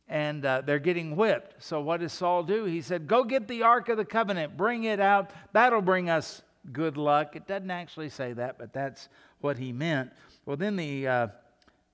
and 0.08 0.46
uh, 0.46 0.62
they're 0.64 0.78
getting 0.78 1.16
whipped. 1.16 1.62
So, 1.62 1.80
what 1.80 2.00
does 2.00 2.12
Saul 2.12 2.44
do? 2.44 2.64
He 2.64 2.80
said, 2.80 3.06
Go 3.06 3.24
get 3.24 3.48
the 3.48 3.64
Ark 3.64 3.88
of 3.88 3.96
the 3.96 4.04
Covenant, 4.04 4.56
bring 4.56 4.84
it 4.84 5.00
out. 5.00 5.32
That'll 5.52 5.82
bring 5.82 6.08
us 6.08 6.42
good 6.70 6.96
luck. 6.96 7.34
It 7.34 7.46
doesn't 7.46 7.70
actually 7.70 8.08
say 8.08 8.32
that, 8.34 8.56
but 8.58 8.72
that's 8.72 9.08
what 9.40 9.58
he 9.58 9.72
meant. 9.72 10.12
Well, 10.46 10.56
then 10.56 10.76
the 10.76 11.08
uh, 11.08 11.26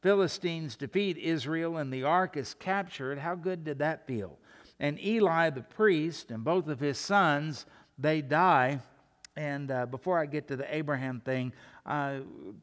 Philistines 0.03 0.77
defeat 0.77 1.17
Israel, 1.17 1.79
and 1.79 1.93
the 1.93 2.05
ark 2.05 2.37
is 2.37 2.55
captured. 2.55 3.19
How 3.19 3.35
good 3.35 3.65
did 3.65 3.79
that 3.79 4.07
feel? 4.07 4.39
And 4.79 5.03
Eli 5.03 5.51
the 5.51 5.63
priest 5.63 6.31
and 6.31 6.45
both 6.45 6.69
of 6.69 6.79
his 6.79 6.99
sons 6.99 7.67
they 7.99 8.23
die. 8.23 8.79
And 9.37 9.71
uh, 9.71 9.87
before 9.87 10.19
I 10.19 10.27
get 10.27 10.49
to 10.49 10.57
the 10.57 10.75
Abraham 10.75 11.21
thing, 11.21 11.53
uh, 11.87 12.19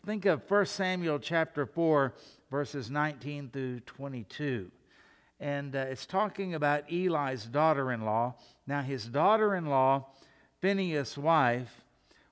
think 0.06 0.26
of 0.26 0.50
1 0.50 0.66
Samuel 0.66 1.20
chapter 1.20 1.66
4, 1.66 2.14
verses 2.50 2.90
19 2.90 3.50
through 3.52 3.80
22. 3.82 4.72
And 5.40 5.76
uh, 5.76 5.80
it's 5.80 6.06
talking 6.06 6.54
about 6.54 6.92
Eli's 6.92 7.46
daughter 7.46 7.92
in 7.92 8.02
law. 8.02 8.36
Now, 8.68 8.82
his 8.82 9.06
daughter 9.06 9.56
in 9.56 9.66
law, 9.66 10.08
Phinehas' 10.62 11.18
wife, 11.18 11.82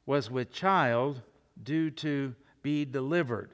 was 0.06 0.32
with 0.32 0.52
child 0.52 1.22
due 1.62 1.92
to 1.92 2.34
be 2.62 2.86
delivered. 2.86 3.52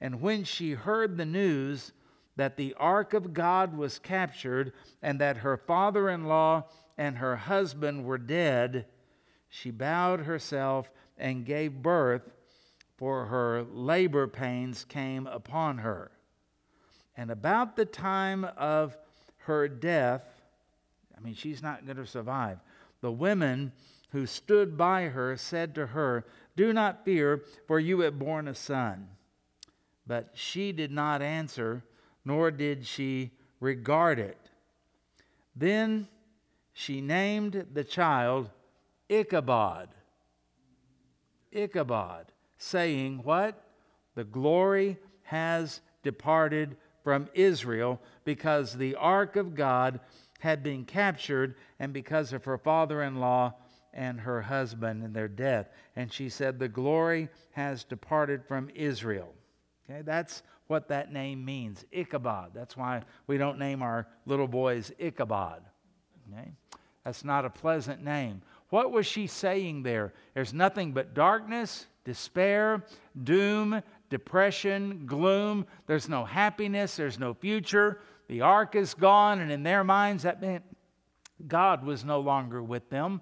And 0.00 0.20
when 0.20 0.44
she 0.44 0.72
heard 0.72 1.16
the 1.16 1.26
news 1.26 1.92
that 2.36 2.56
the 2.56 2.74
ark 2.78 3.12
of 3.14 3.34
God 3.34 3.76
was 3.76 3.98
captured 3.98 4.72
and 5.02 5.20
that 5.20 5.38
her 5.38 5.56
father 5.56 6.08
in 6.08 6.24
law 6.24 6.64
and 6.96 7.18
her 7.18 7.36
husband 7.36 8.04
were 8.04 8.18
dead, 8.18 8.86
she 9.48 9.70
bowed 9.70 10.20
herself 10.20 10.90
and 11.18 11.44
gave 11.44 11.82
birth, 11.82 12.22
for 13.00 13.24
her 13.24 13.64
labor 13.72 14.28
pains 14.28 14.84
came 14.84 15.26
upon 15.26 15.78
her. 15.78 16.10
And 17.16 17.30
about 17.30 17.74
the 17.74 17.86
time 17.86 18.44
of 18.58 18.94
her 19.38 19.68
death, 19.68 20.22
I 21.16 21.20
mean, 21.20 21.32
she's 21.32 21.62
not 21.62 21.86
going 21.86 21.96
to 21.96 22.06
survive. 22.06 22.58
The 23.00 23.10
women 23.10 23.72
who 24.10 24.26
stood 24.26 24.76
by 24.76 25.04
her 25.04 25.34
said 25.38 25.74
to 25.76 25.86
her, 25.86 26.26
Do 26.56 26.74
not 26.74 27.06
fear, 27.06 27.42
for 27.66 27.80
you 27.80 28.00
have 28.00 28.18
borne 28.18 28.46
a 28.46 28.54
son. 28.54 29.08
But 30.06 30.32
she 30.34 30.70
did 30.70 30.90
not 30.90 31.22
answer, 31.22 31.82
nor 32.26 32.50
did 32.50 32.86
she 32.86 33.30
regard 33.60 34.18
it. 34.18 34.50
Then 35.56 36.06
she 36.74 37.00
named 37.00 37.64
the 37.72 37.84
child 37.84 38.50
Ichabod. 39.08 39.88
Ichabod, 41.50 42.26
saying, 42.60 43.22
What? 43.24 43.64
The 44.14 44.24
glory 44.24 44.98
has 45.22 45.80
departed 46.02 46.76
from 47.02 47.28
Israel 47.34 48.00
because 48.24 48.76
the 48.76 48.94
ark 48.96 49.36
of 49.36 49.54
God 49.54 50.00
had 50.40 50.62
been 50.62 50.84
captured 50.84 51.54
and 51.78 51.92
because 51.92 52.32
of 52.32 52.44
her 52.44 52.58
father 52.58 53.02
in 53.02 53.16
law 53.16 53.54
and 53.92 54.20
her 54.20 54.42
husband 54.42 55.02
and 55.02 55.14
their 55.14 55.28
death. 55.28 55.68
And 55.96 56.12
she 56.12 56.28
said, 56.28 56.58
The 56.58 56.68
glory 56.68 57.28
has 57.52 57.84
departed 57.84 58.44
from 58.44 58.70
Israel. 58.74 59.34
Okay, 59.88 60.02
that's 60.02 60.42
what 60.66 60.88
that 60.88 61.12
name 61.12 61.44
means 61.44 61.84
Ichabod. 61.90 62.50
That's 62.54 62.76
why 62.76 63.02
we 63.26 63.38
don't 63.38 63.58
name 63.58 63.82
our 63.82 64.06
little 64.26 64.46
boys 64.46 64.92
Ichabod. 64.98 65.62
Okay? 66.32 66.52
That's 67.04 67.24
not 67.24 67.44
a 67.44 67.50
pleasant 67.50 68.04
name. 68.04 68.42
What 68.68 68.92
was 68.92 69.06
she 69.06 69.26
saying 69.26 69.82
there? 69.82 70.12
There's 70.34 70.54
nothing 70.54 70.92
but 70.92 71.14
darkness, 71.14 71.86
despair, 72.04 72.84
doom, 73.22 73.82
depression, 74.08 75.04
gloom. 75.06 75.66
There's 75.86 76.08
no 76.08 76.24
happiness, 76.24 76.96
there's 76.96 77.18
no 77.18 77.34
future. 77.34 78.00
The 78.28 78.42
ark 78.42 78.74
is 78.74 78.94
gone, 78.94 79.40
and 79.40 79.50
in 79.50 79.62
their 79.62 79.84
minds, 79.84 80.22
that 80.22 80.40
meant 80.40 80.64
God 81.46 81.84
was 81.84 82.04
no 82.04 82.20
longer 82.20 82.62
with 82.62 82.88
them. 82.90 83.20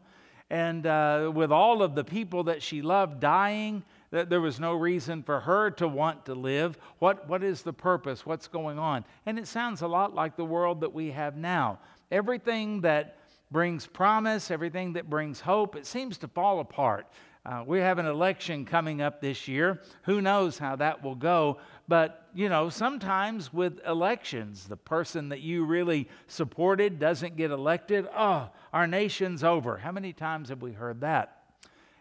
And 0.50 0.86
uh, 0.86 1.30
with 1.34 1.52
all 1.52 1.82
of 1.82 1.94
the 1.94 2.04
people 2.04 2.44
that 2.44 2.62
she 2.62 2.80
loved 2.80 3.20
dying, 3.20 3.84
that 4.10 4.30
there 4.30 4.40
was 4.40 4.58
no 4.58 4.72
reason 4.74 5.22
for 5.22 5.40
her 5.40 5.70
to 5.72 5.86
want 5.86 6.24
to 6.26 6.34
live. 6.34 6.78
What, 6.98 7.28
what 7.28 7.44
is 7.44 7.62
the 7.62 7.72
purpose? 7.72 8.24
What's 8.24 8.48
going 8.48 8.78
on? 8.78 9.04
And 9.26 9.38
it 9.38 9.46
sounds 9.46 9.82
a 9.82 9.88
lot 9.88 10.14
like 10.14 10.36
the 10.36 10.44
world 10.44 10.80
that 10.80 10.92
we 10.92 11.10
have 11.10 11.36
now. 11.36 11.80
Everything 12.10 12.80
that 12.80 13.18
brings 13.50 13.86
promise, 13.86 14.50
everything 14.50 14.94
that 14.94 15.10
brings 15.10 15.40
hope, 15.40 15.76
it 15.76 15.86
seems 15.86 16.16
to 16.18 16.28
fall 16.28 16.60
apart. 16.60 17.06
Uh, 17.48 17.64
we 17.66 17.78
have 17.78 17.96
an 17.98 18.04
election 18.04 18.66
coming 18.66 19.00
up 19.00 19.22
this 19.22 19.48
year. 19.48 19.80
Who 20.02 20.20
knows 20.20 20.58
how 20.58 20.76
that 20.76 21.02
will 21.02 21.14
go? 21.14 21.56
But, 21.86 22.28
you 22.34 22.50
know, 22.50 22.68
sometimes 22.68 23.54
with 23.54 23.80
elections, 23.86 24.68
the 24.68 24.76
person 24.76 25.30
that 25.30 25.40
you 25.40 25.64
really 25.64 26.10
supported 26.26 26.98
doesn't 26.98 27.36
get 27.36 27.50
elected. 27.50 28.06
Oh, 28.14 28.50
our 28.74 28.86
nation's 28.86 29.42
over. 29.42 29.78
How 29.78 29.92
many 29.92 30.12
times 30.12 30.50
have 30.50 30.60
we 30.60 30.72
heard 30.72 31.00
that? 31.00 31.38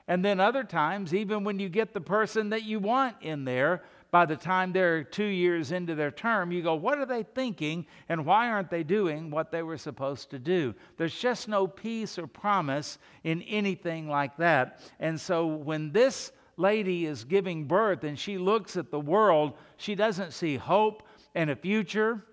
And 0.10 0.24
then 0.24 0.42
other 0.42 0.66
times, 0.66 1.14
even 1.14 1.46
when 1.46 1.60
you 1.60 1.70
get 1.70 1.94
the 1.94 2.02
person 2.02 2.50
that 2.50 2.64
you 2.64 2.80
want 2.80 3.16
in 3.22 3.46
there, 3.46 3.84
by 4.10 4.26
the 4.26 4.36
time 4.36 4.72
they're 4.72 5.04
two 5.04 5.26
years 5.26 5.72
into 5.72 5.94
their 5.96 6.12
term, 6.12 6.52
you 6.52 6.62
go, 6.62 6.76
what 6.76 6.98
are 6.98 7.06
they 7.06 7.24
thinking 7.24 7.86
and 8.08 8.26
why 8.26 8.50
aren't 8.50 8.70
they 8.70 8.84
doing 8.84 9.30
what 9.30 9.52
they 9.52 9.64
were 9.64 9.78
supposed 9.78 10.30
to 10.30 10.40
do? 10.40 10.74
There's 10.98 11.18
just 11.18 11.48
no 11.48 11.68
peace 11.68 12.18
or 12.18 12.28
promise 12.28 13.00
in 13.24 13.42
anything 13.44 14.08
like 14.08 14.38
that. 14.38 14.80
And 15.00 15.20
so 15.20 15.46
when 15.46 15.92
this 15.92 16.32
lady 16.56 17.06
is 17.06 17.24
giving 17.24 17.66
birth 17.66 18.04
and 18.04 18.18
she 18.18 18.38
looks 18.38 18.78
at 18.78 18.92
the 18.92 19.00
world, 19.00 19.54
she 19.78 19.94
doesn't 19.94 20.32
see 20.32 20.56
hope 20.56 21.04
and 21.36 21.50
a 21.50 21.56
future. 21.56 22.24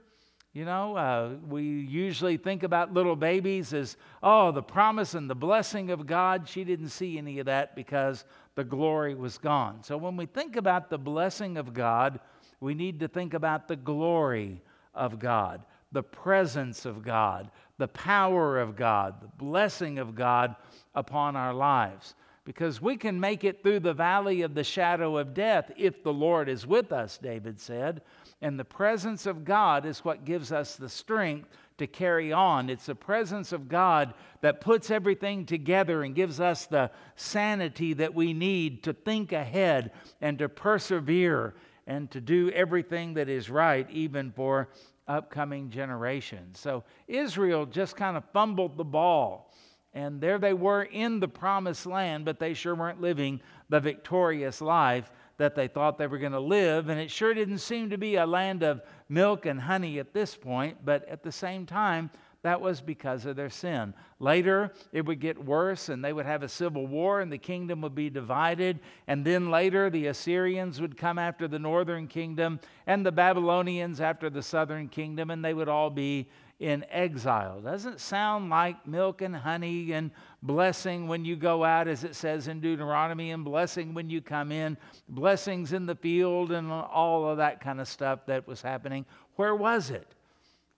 You 0.54 0.64
know, 0.64 0.96
uh, 0.96 1.30
we 1.48 1.64
usually 1.64 2.36
think 2.36 2.62
about 2.62 2.94
little 2.94 3.16
babies 3.16 3.74
as, 3.74 3.96
oh, 4.22 4.52
the 4.52 4.62
promise 4.62 5.14
and 5.14 5.28
the 5.28 5.34
blessing 5.34 5.90
of 5.90 6.06
God. 6.06 6.48
She 6.48 6.62
didn't 6.62 6.90
see 6.90 7.18
any 7.18 7.40
of 7.40 7.46
that 7.46 7.74
because 7.74 8.24
the 8.54 8.64
glory 8.64 9.14
was 9.14 9.38
gone. 9.38 9.82
So 9.82 9.96
when 9.96 10.16
we 10.16 10.26
think 10.26 10.56
about 10.56 10.90
the 10.90 10.98
blessing 10.98 11.56
of 11.56 11.74
God, 11.74 12.20
we 12.60 12.74
need 12.74 13.00
to 13.00 13.08
think 13.08 13.34
about 13.34 13.68
the 13.68 13.76
glory 13.76 14.62
of 14.94 15.18
God, 15.18 15.62
the 15.92 16.02
presence 16.02 16.84
of 16.84 17.02
God, 17.02 17.50
the 17.78 17.88
power 17.88 18.60
of 18.60 18.76
God, 18.76 19.20
the 19.20 19.44
blessing 19.44 19.98
of 19.98 20.14
God 20.14 20.54
upon 20.94 21.36
our 21.36 21.52
lives. 21.52 22.14
Because 22.44 22.80
we 22.80 22.96
can 22.96 23.18
make 23.18 23.42
it 23.42 23.62
through 23.62 23.80
the 23.80 23.94
valley 23.94 24.42
of 24.42 24.54
the 24.54 24.64
shadow 24.64 25.16
of 25.16 25.32
death 25.32 25.70
if 25.76 26.02
the 26.02 26.12
Lord 26.12 26.48
is 26.48 26.66
with 26.66 26.92
us, 26.92 27.18
David 27.18 27.58
said. 27.58 28.02
And 28.42 28.58
the 28.58 28.64
presence 28.64 29.24
of 29.24 29.44
God 29.44 29.86
is 29.86 30.04
what 30.04 30.26
gives 30.26 30.52
us 30.52 30.76
the 30.76 30.88
strength 30.88 31.48
to 31.78 31.86
carry 31.86 32.32
on. 32.32 32.70
It's 32.70 32.86
the 32.86 32.94
presence 32.94 33.52
of 33.52 33.68
God 33.68 34.14
that 34.40 34.60
puts 34.60 34.90
everything 34.90 35.44
together 35.46 36.02
and 36.02 36.14
gives 36.14 36.40
us 36.40 36.66
the 36.66 36.90
sanity 37.16 37.94
that 37.94 38.14
we 38.14 38.32
need 38.32 38.84
to 38.84 38.92
think 38.92 39.32
ahead 39.32 39.90
and 40.20 40.38
to 40.38 40.48
persevere 40.48 41.54
and 41.86 42.10
to 42.12 42.20
do 42.20 42.50
everything 42.50 43.14
that 43.14 43.28
is 43.28 43.50
right, 43.50 43.90
even 43.90 44.30
for 44.30 44.68
upcoming 45.06 45.68
generations. 45.70 46.58
So 46.58 46.84
Israel 47.08 47.66
just 47.66 47.96
kind 47.96 48.16
of 48.16 48.24
fumbled 48.32 48.76
the 48.76 48.84
ball. 48.84 49.52
And 49.92 50.20
there 50.20 50.38
they 50.38 50.54
were 50.54 50.82
in 50.82 51.20
the 51.20 51.28
promised 51.28 51.86
land, 51.86 52.24
but 52.24 52.38
they 52.38 52.54
sure 52.54 52.74
weren't 52.74 53.00
living 53.00 53.40
the 53.68 53.80
victorious 53.80 54.60
life 54.60 55.10
that 55.36 55.54
they 55.54 55.68
thought 55.68 55.98
they 55.98 56.06
were 56.06 56.18
going 56.18 56.32
to 56.32 56.40
live. 56.40 56.88
And 56.88 57.00
it 57.00 57.10
sure 57.10 57.34
didn't 57.34 57.58
seem 57.58 57.90
to 57.90 57.98
be 57.98 58.16
a 58.16 58.26
land 58.26 58.62
of 58.62 58.82
milk 59.08 59.46
and 59.46 59.60
honey 59.60 59.98
at 59.98 60.12
this 60.12 60.34
point, 60.34 60.78
but 60.84 61.08
at 61.08 61.22
the 61.22 61.32
same 61.32 61.66
time, 61.66 62.10
that 62.44 62.60
was 62.60 62.82
because 62.82 63.24
of 63.24 63.36
their 63.36 63.48
sin. 63.48 63.94
Later, 64.20 64.70
it 64.92 65.06
would 65.06 65.18
get 65.18 65.42
worse 65.42 65.88
and 65.88 66.04
they 66.04 66.12
would 66.12 66.26
have 66.26 66.42
a 66.42 66.48
civil 66.48 66.86
war 66.86 67.22
and 67.22 67.32
the 67.32 67.38
kingdom 67.38 67.80
would 67.80 67.94
be 67.94 68.10
divided. 68.10 68.80
And 69.06 69.24
then 69.24 69.50
later, 69.50 69.88
the 69.88 70.08
Assyrians 70.08 70.78
would 70.78 70.98
come 70.98 71.18
after 71.18 71.48
the 71.48 71.58
northern 71.58 72.06
kingdom 72.06 72.60
and 72.86 73.04
the 73.04 73.12
Babylonians 73.12 73.98
after 73.98 74.28
the 74.28 74.42
southern 74.42 74.88
kingdom, 74.90 75.30
and 75.30 75.42
they 75.42 75.54
would 75.54 75.70
all 75.70 75.88
be 75.88 76.28
in 76.60 76.84
exile. 76.90 77.60
Doesn't 77.62 77.98
sound 77.98 78.50
like 78.50 78.86
milk 78.86 79.22
and 79.22 79.34
honey 79.34 79.92
and 79.92 80.10
blessing 80.44 81.08
when 81.08 81.24
you 81.24 81.34
go 81.34 81.64
out, 81.64 81.88
as 81.88 82.04
it 82.04 82.14
says 82.14 82.46
in 82.48 82.60
Deuteronomy, 82.60 83.32
and 83.32 83.44
blessing 83.44 83.94
when 83.94 84.10
you 84.10 84.20
come 84.20 84.52
in, 84.52 84.76
blessings 85.08 85.72
in 85.72 85.86
the 85.86 85.94
field, 85.96 86.52
and 86.52 86.70
all 86.70 87.28
of 87.28 87.38
that 87.38 87.60
kind 87.60 87.80
of 87.80 87.88
stuff 87.88 88.20
that 88.26 88.46
was 88.46 88.62
happening. 88.62 89.04
Where 89.36 89.54
was 89.54 89.90
it? 89.90 90.14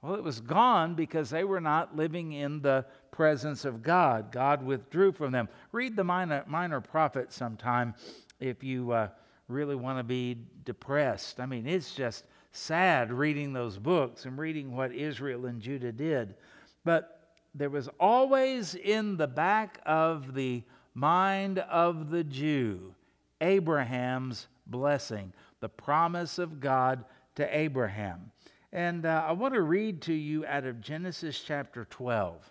Well, 0.00 0.14
it 0.14 0.22
was 0.22 0.40
gone 0.40 0.94
because 0.94 1.30
they 1.30 1.42
were 1.42 1.60
not 1.60 1.96
living 1.96 2.32
in 2.32 2.62
the 2.62 2.86
presence 3.10 3.64
of 3.64 3.82
God. 3.82 4.30
God 4.30 4.64
withdrew 4.64 5.12
from 5.12 5.32
them. 5.32 5.48
Read 5.72 5.96
the 5.96 6.04
minor, 6.04 6.44
minor 6.46 6.80
prophet 6.80 7.32
sometime 7.32 7.94
if 8.38 8.62
you 8.62 8.92
uh, 8.92 9.08
really 9.48 9.74
want 9.74 9.98
to 9.98 10.04
be 10.04 10.38
depressed. 10.64 11.40
I 11.40 11.46
mean, 11.46 11.66
it's 11.66 11.92
just 11.92 12.24
sad 12.52 13.12
reading 13.12 13.52
those 13.52 13.78
books 13.78 14.26
and 14.26 14.38
reading 14.38 14.76
what 14.76 14.92
Israel 14.92 15.46
and 15.46 15.60
Judah 15.60 15.92
did. 15.92 16.36
But 16.84 17.15
there 17.56 17.70
was 17.70 17.88
always 17.98 18.74
in 18.74 19.16
the 19.16 19.26
back 19.26 19.80
of 19.86 20.34
the 20.34 20.62
mind 20.94 21.58
of 21.58 22.10
the 22.10 22.24
Jew 22.24 22.94
Abraham's 23.40 24.46
blessing, 24.66 25.32
the 25.60 25.68
promise 25.68 26.38
of 26.38 26.60
God 26.60 27.04
to 27.34 27.56
Abraham. 27.56 28.30
And 28.72 29.06
uh, 29.06 29.24
I 29.26 29.32
want 29.32 29.54
to 29.54 29.62
read 29.62 30.02
to 30.02 30.12
you 30.12 30.44
out 30.46 30.64
of 30.64 30.80
Genesis 30.80 31.42
chapter 31.46 31.86
12. 31.86 32.50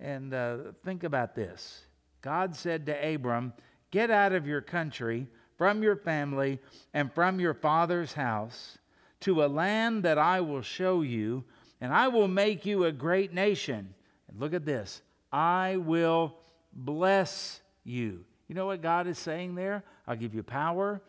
And 0.00 0.34
uh, 0.34 0.56
think 0.84 1.04
about 1.04 1.34
this 1.34 1.86
God 2.22 2.56
said 2.56 2.86
to 2.86 3.14
Abram, 3.14 3.52
Get 3.90 4.10
out 4.10 4.32
of 4.32 4.46
your 4.46 4.60
country, 4.60 5.28
from 5.56 5.82
your 5.82 5.96
family, 5.96 6.58
and 6.94 7.12
from 7.12 7.38
your 7.38 7.54
father's 7.54 8.12
house 8.12 8.78
to 9.20 9.44
a 9.44 9.46
land 9.46 10.02
that 10.02 10.18
I 10.18 10.40
will 10.40 10.62
show 10.62 11.02
you, 11.02 11.44
and 11.84 11.92
I 11.92 12.08
will 12.08 12.28
make 12.28 12.64
you 12.64 12.86
a 12.86 12.92
great 12.92 13.34
nation. 13.34 13.94
And 14.28 14.40
look 14.40 14.54
at 14.54 14.64
this 14.64 15.02
I 15.30 15.76
will 15.76 16.34
bless 16.72 17.60
you. 17.84 18.24
You 18.48 18.54
know 18.54 18.64
what 18.64 18.80
God 18.80 19.06
is 19.06 19.18
saying 19.18 19.54
there? 19.54 19.84
I'll 20.08 20.16
give 20.16 20.34
you 20.34 20.42
power, 20.42 21.02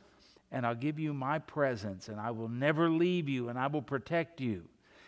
and 0.52 0.66
I'll 0.66 0.76
give 0.76 1.00
you 1.00 1.14
my 1.14 1.40
presence, 1.40 2.10
and 2.10 2.20
I 2.20 2.32
will 2.32 2.50
never 2.50 2.90
leave 2.90 3.30
you, 3.30 3.48
and 3.48 3.58
I 3.58 3.68
will 3.68 3.82
protect 3.82 4.42
you. 4.42 4.64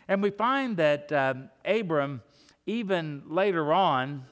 And 0.07 0.23
we 0.23 0.29
find 0.29 0.77
that 0.77 1.11
um, 1.11 1.49
Abram, 1.65 2.21
even 2.65 3.23
later 3.27 3.73
on, 3.73 4.23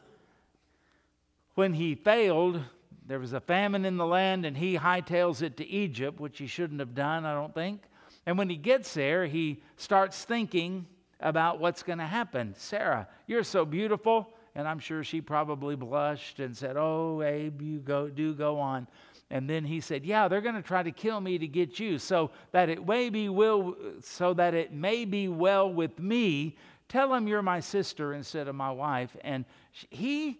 when 1.56 1.74
he 1.74 1.96
failed, 1.96 2.62
there 3.06 3.20
was 3.20 3.34
a 3.34 3.42
famine 3.42 3.84
in 3.84 3.98
the 3.98 4.06
land, 4.06 4.46
and 4.46 4.56
he 4.56 4.78
hightails 4.78 5.42
it 5.42 5.58
to 5.58 5.68
Egypt, 5.68 6.18
which 6.22 6.38
he 6.38 6.48
shouldn't 6.48 6.80
have 6.80 6.96
done, 6.96 7.26
I 7.26 7.34
don't 7.34 7.54
think. 7.54 7.82
And 8.26 8.38
when 8.38 8.50
he 8.50 8.56
gets 8.56 8.94
there, 8.94 9.26
he 9.26 9.62
starts 9.76 10.24
thinking 10.24 10.86
about 11.20 11.60
what's 11.60 11.84
going 11.84 12.00
to 12.00 12.06
happen. 12.06 12.54
Sarah, 12.58 13.08
you're 13.28 13.44
so 13.44 13.66
beautiful. 13.66 14.34
And 14.56 14.68
I'm 14.68 14.80
sure 14.80 15.04
she 15.04 15.20
probably 15.20 15.76
blushed 15.76 16.40
and 16.40 16.56
said, 16.56 16.78
Oh, 16.78 17.22
Abe, 17.22 17.62
you 17.62 17.80
go, 17.80 18.08
do 18.08 18.34
go 18.34 18.60
on. 18.60 18.88
And 19.30 19.50
then 19.50 19.66
he 19.66 19.80
said, 19.80 20.06
"Yeah, 20.06 20.28
they're 20.28 20.42
going 20.42 20.56
to 20.56 20.62
try 20.62 20.84
to 20.84 20.92
kill 20.92 21.20
me 21.20 21.38
to 21.38 21.48
get 21.48 21.80
you, 21.80 21.98
so 21.98 22.32
that 22.52 22.70
it 22.70 22.86
may 22.88 23.10
be 23.10 23.28
will, 23.28 23.76
so 24.02 24.34
that 24.36 24.54
it 24.54 24.72
may 24.72 25.04
be 25.06 25.28
well 25.28 25.72
with 25.72 25.98
me. 26.00 26.58
Tell 26.88 27.14
him 27.14 27.28
you're 27.28 27.42
my 27.42 27.60
sister 27.60 28.14
instead 28.14 28.48
of 28.48 28.56
my 28.56 28.72
wife." 28.72 29.16
And 29.22 29.46
he 29.90 30.40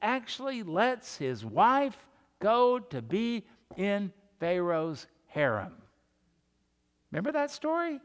actually 0.00 0.62
lets 0.62 1.16
his 1.16 1.44
wife 1.44 1.96
go 2.40 2.78
to 2.78 3.02
be 3.02 3.44
in 3.76 4.12
Pharaoh's 4.40 5.06
harem. 5.26 5.74
Remember 7.10 7.32
that 7.32 7.50
story? 7.50 8.00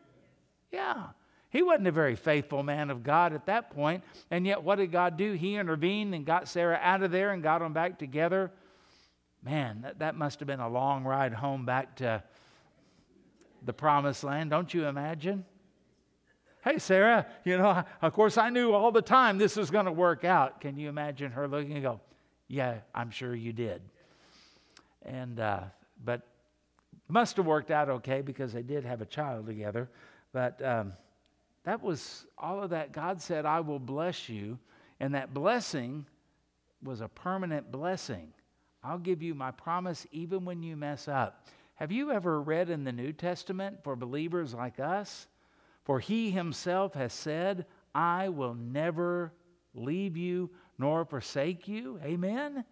Yeah. 0.71 1.07
He 1.49 1.63
wasn't 1.63 1.87
a 1.87 1.91
very 1.91 2.15
faithful 2.15 2.61
man 2.61 2.91
of 2.91 3.03
God 3.03 3.33
at 3.33 3.47
that 3.47 3.71
point, 3.71 4.03
and 4.29 4.45
yet 4.45 4.63
what 4.63 4.75
did 4.75 4.91
God 4.91 5.17
do? 5.17 5.33
He 5.33 5.55
intervened 5.55 6.13
and 6.13 6.25
got 6.25 6.47
Sarah 6.47 6.79
out 6.81 7.01
of 7.01 7.11
there 7.11 7.31
and 7.31 7.41
got 7.41 7.59
them 7.59 7.73
back 7.73 7.97
together. 7.97 8.51
Man, 9.43 9.81
that, 9.81 9.99
that 9.99 10.15
must 10.15 10.39
have 10.39 10.47
been 10.47 10.59
a 10.59 10.69
long 10.69 11.03
ride 11.03 11.33
home 11.33 11.65
back 11.65 11.95
to 11.97 12.23
the 13.65 13.73
promised 13.73 14.23
land, 14.23 14.51
don't 14.51 14.71
you 14.73 14.85
imagine? 14.85 15.43
Hey, 16.63 16.77
Sarah, 16.77 17.25
you 17.45 17.57
know, 17.57 17.83
of 18.01 18.13
course, 18.13 18.37
I 18.37 18.49
knew 18.49 18.73
all 18.73 18.91
the 18.91 19.01
time 19.01 19.37
this 19.37 19.55
was 19.55 19.71
going 19.71 19.85
to 19.85 19.91
work 19.91 20.25
out. 20.25 20.61
Can 20.61 20.77
you 20.77 20.89
imagine 20.89 21.31
her 21.31 21.47
looking 21.47 21.73
and 21.73 21.83
go, 21.83 21.99
Yeah, 22.47 22.79
I'm 22.93 23.11
sure 23.11 23.33
you 23.33 23.53
did. 23.53 23.81
And, 25.03 25.39
uh, 25.39 25.61
but 26.03 26.21
must 27.07 27.37
have 27.37 27.45
worked 27.45 27.71
out 27.71 27.89
okay 27.89 28.21
because 28.21 28.53
they 28.53 28.61
did 28.61 28.85
have 28.85 29.01
a 29.01 29.05
child 29.05 29.47
together. 29.47 29.89
But 30.31 30.63
um, 30.63 30.93
that 31.63 31.81
was 31.81 32.25
all 32.37 32.63
of 32.63 32.71
that. 32.71 32.91
God 32.91 33.21
said, 33.21 33.45
I 33.45 33.59
will 33.59 33.79
bless 33.79 34.29
you. 34.29 34.57
And 34.99 35.13
that 35.15 35.33
blessing 35.33 36.05
was 36.83 37.01
a 37.01 37.07
permanent 37.07 37.71
blessing. 37.71 38.33
I'll 38.83 38.97
give 38.97 39.21
you 39.21 39.35
my 39.35 39.51
promise 39.51 40.07
even 40.11 40.45
when 40.45 40.63
you 40.63 40.75
mess 40.75 41.07
up. 41.07 41.45
Have 41.75 41.91
you 41.91 42.11
ever 42.11 42.41
read 42.41 42.69
in 42.69 42.83
the 42.83 42.91
New 42.91 43.13
Testament 43.13 43.83
for 43.83 43.95
believers 43.95 44.53
like 44.53 44.79
us? 44.79 45.27
For 45.85 45.99
he 45.99 46.31
himself 46.31 46.93
has 46.93 47.13
said, 47.13 47.65
I 47.95 48.29
will 48.29 48.53
never 48.53 49.33
leave 49.73 50.17
you 50.17 50.49
nor 50.77 51.05
forsake 51.05 51.67
you. 51.67 51.99
Amen? 52.03 52.63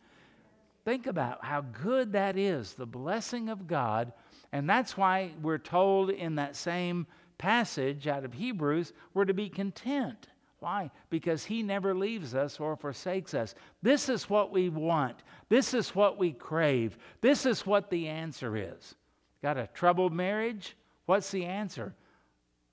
Think 0.86 1.08
about 1.08 1.44
how 1.44 1.62
good 1.62 2.14
that 2.14 2.38
is, 2.38 2.74
the 2.74 2.86
blessing 2.86 3.50
of 3.50 3.68
God. 3.68 4.14
And 4.52 4.70
that's 4.70 4.96
why 4.96 5.32
we're 5.42 5.58
told 5.58 6.10
in 6.10 6.36
that 6.36 6.56
same 6.56 7.08
passage 7.38 8.08
out 8.08 8.26
of 8.26 8.34
Hebrews, 8.34 8.94
we're 9.14 9.26
to 9.26 9.34
be 9.34 9.50
content. 9.50 10.28
Why? 10.60 10.90
Because 11.10 11.46
He 11.46 11.62
never 11.62 11.94
leaves 11.94 12.34
us 12.34 12.60
or 12.60 12.76
forsakes 12.76 13.34
us. 13.34 13.54
This 13.82 14.10
is 14.10 14.30
what 14.30 14.52
we 14.52 14.70
want. 14.70 15.18
This 15.50 15.74
is 15.74 15.96
what 15.96 16.18
we 16.18 16.32
crave. 16.32 16.98
This 17.22 17.46
is 17.46 17.66
what 17.66 17.90
the 17.90 18.08
answer 18.08 18.58
is. 18.58 18.96
Got 19.42 19.58
a 19.58 19.70
troubled 19.74 20.14
marriage? 20.14 20.76
What's 21.06 21.30
the 21.30 21.46
answer? 21.46 21.94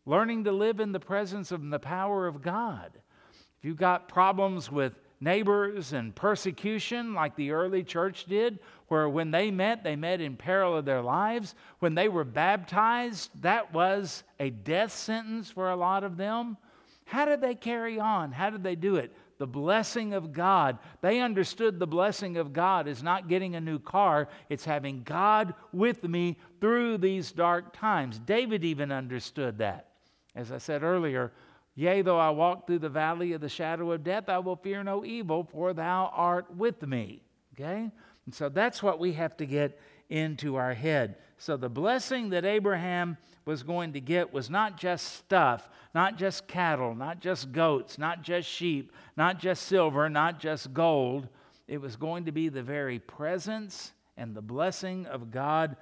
Learning 0.06 0.44
to 0.44 0.52
live 0.52 0.80
in 0.80 0.92
the 0.92 1.00
presence 1.00 1.52
of 1.52 1.68
the 1.68 1.78
power 1.78 2.26
of 2.26 2.42
God. 2.42 2.90
If 3.58 3.64
you've 3.64 3.76
got 3.76 4.08
problems 4.08 4.70
with 4.70 4.94
neighbors 5.24 5.92
and 5.92 6.14
persecution 6.14 7.14
like 7.14 7.34
the 7.34 7.50
early 7.50 7.82
church 7.82 8.26
did, 8.26 8.60
where 8.88 9.08
when 9.08 9.30
they 9.30 9.50
met, 9.50 9.82
they 9.82 9.96
met 9.96 10.20
in 10.20 10.36
peril 10.36 10.76
of 10.76 10.84
their 10.84 11.02
lives. 11.02 11.54
When 11.80 11.94
they 11.94 12.08
were 12.08 12.24
baptized, 12.24 13.30
that 13.42 13.72
was 13.72 14.22
a 14.38 14.50
death 14.50 14.92
sentence 14.92 15.50
for 15.50 15.70
a 15.70 15.76
lot 15.76 16.04
of 16.04 16.16
them. 16.16 16.56
How 17.06 17.24
did 17.24 17.40
they 17.40 17.54
carry 17.54 17.98
on? 17.98 18.30
How 18.30 18.50
did 18.50 18.62
they 18.62 18.76
do 18.76 18.96
it? 18.96 19.12
The 19.38 19.46
blessing 19.46 20.12
of 20.12 20.32
God. 20.32 20.78
They 21.00 21.20
understood 21.20 21.78
the 21.78 21.86
blessing 21.86 22.36
of 22.36 22.52
God 22.52 22.86
is 22.86 23.02
not 23.02 23.28
getting 23.28 23.56
a 23.56 23.60
new 23.60 23.78
car, 23.78 24.28
it's 24.48 24.64
having 24.64 25.02
God 25.02 25.54
with 25.72 26.04
me 26.04 26.38
through 26.60 26.98
these 26.98 27.32
dark 27.32 27.76
times. 27.76 28.20
David 28.20 28.64
even 28.64 28.92
understood 28.92 29.58
that. 29.58 29.88
As 30.36 30.52
I 30.52 30.58
said 30.58 30.82
earlier, 30.82 31.32
Yea, 31.76 32.02
though 32.02 32.18
I 32.18 32.30
walk 32.30 32.66
through 32.66 32.78
the 32.78 32.88
valley 32.88 33.32
of 33.32 33.40
the 33.40 33.48
shadow 33.48 33.90
of 33.92 34.04
death, 34.04 34.28
I 34.28 34.38
will 34.38 34.56
fear 34.56 34.84
no 34.84 35.04
evil, 35.04 35.48
for 35.50 35.72
thou 35.72 36.10
art 36.14 36.54
with 36.54 36.82
me. 36.82 37.22
Okay? 37.54 37.90
And 38.26 38.34
so 38.34 38.48
that's 38.48 38.82
what 38.82 38.98
we 38.98 39.12
have 39.12 39.36
to 39.38 39.46
get 39.46 39.78
into 40.08 40.56
our 40.56 40.74
head. 40.74 41.16
So 41.38 41.56
the 41.56 41.68
blessing 41.68 42.30
that 42.30 42.44
Abraham 42.44 43.16
was 43.44 43.62
going 43.62 43.92
to 43.94 44.00
get 44.00 44.32
was 44.32 44.48
not 44.48 44.78
just 44.78 45.16
stuff, 45.16 45.68
not 45.94 46.16
just 46.16 46.46
cattle, 46.46 46.94
not 46.94 47.20
just 47.20 47.52
goats, 47.52 47.98
not 47.98 48.22
just 48.22 48.48
sheep, 48.48 48.92
not 49.16 49.38
just 49.38 49.64
silver, 49.64 50.08
not 50.08 50.40
just 50.40 50.72
gold. 50.72 51.28
It 51.66 51.80
was 51.80 51.96
going 51.96 52.26
to 52.26 52.32
be 52.32 52.48
the 52.48 52.62
very 52.62 52.98
presence 52.98 53.92
and 54.16 54.34
the 54.34 54.42
blessing 54.42 55.06
of 55.06 55.30
God 55.30 55.76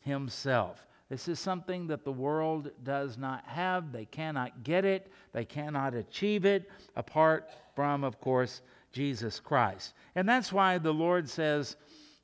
Himself. 0.00 0.86
This 1.08 1.26
is 1.26 1.40
something 1.40 1.86
that 1.86 2.04
the 2.04 2.12
world 2.12 2.70
does 2.82 3.16
not 3.16 3.44
have. 3.46 3.92
They 3.92 4.04
cannot 4.04 4.62
get 4.62 4.84
it, 4.84 5.10
they 5.32 5.44
cannot 5.44 5.94
achieve 5.94 6.44
it 6.44 6.70
apart 6.96 7.50
from, 7.74 8.04
of 8.04 8.20
course, 8.20 8.60
Jesus 8.92 9.40
Christ. 9.40 9.94
And 10.14 10.28
that's 10.28 10.52
why 10.52 10.78
the 10.78 10.92
Lord 10.92 11.28
says 11.28 11.76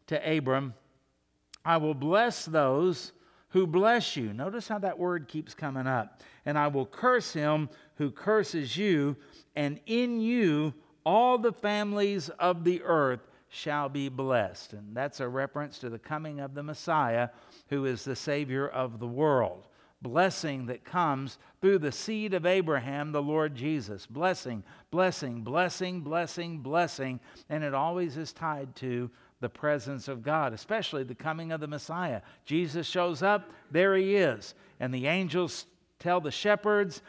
to 0.08 0.36
Abram, 0.36 0.74
I 1.64 1.78
will 1.78 1.94
bless 1.94 2.44
those 2.44 3.12
who 3.50 3.66
bless 3.66 4.16
you. 4.16 4.32
Notice 4.32 4.68
how 4.68 4.78
that 4.80 4.98
word 4.98 5.28
keeps 5.28 5.54
coming 5.54 5.86
up. 5.86 6.20
And 6.44 6.58
I 6.58 6.66
will 6.68 6.86
curse 6.86 7.32
him 7.32 7.70
who 7.94 8.10
curses 8.10 8.76
you, 8.76 9.16
and 9.54 9.80
in 9.86 10.20
you 10.20 10.74
all 11.06 11.38
the 11.38 11.52
families 11.52 12.28
of 12.30 12.64
the 12.64 12.82
earth 12.82 13.20
shall 13.54 13.88
be 13.88 14.08
blessed. 14.08 14.72
And 14.72 14.96
that's 14.96 15.20
a 15.20 15.28
reference 15.28 15.78
to 15.78 15.88
the 15.88 15.98
coming 15.98 16.40
of 16.40 16.54
the 16.54 16.62
Messiah, 16.62 17.28
who 17.68 17.84
is 17.84 18.04
the 18.04 18.16
Savior 18.16 18.66
of 18.66 18.98
the 18.98 19.06
world. 19.06 19.68
Blessing 20.02 20.66
that 20.66 20.84
comes 20.84 21.38
through 21.60 21.78
the 21.78 21.92
seed 21.92 22.34
of 22.34 22.44
Abraham, 22.44 23.12
the 23.12 23.22
Lord 23.22 23.54
Jesus. 23.54 24.06
Blessing, 24.06 24.64
blessing, 24.90 25.42
blessing, 25.42 26.00
blessing, 26.00 26.58
blessing. 26.58 27.20
And 27.48 27.62
it 27.62 27.74
always 27.74 28.16
is 28.16 28.32
tied 28.32 28.74
to 28.76 29.08
the 29.40 29.48
presence 29.48 30.08
of 30.08 30.22
God, 30.22 30.52
especially 30.52 31.04
the 31.04 31.14
coming 31.14 31.52
of 31.52 31.60
the 31.60 31.66
Messiah. 31.66 32.22
Jesus 32.44 32.86
shows 32.86 33.22
up, 33.22 33.50
there 33.70 33.96
he 33.96 34.16
is. 34.16 34.54
And 34.80 34.92
the 34.92 35.06
angels 35.06 35.66
tell 36.00 36.20
the 36.20 36.30
shepherds, 36.30 37.02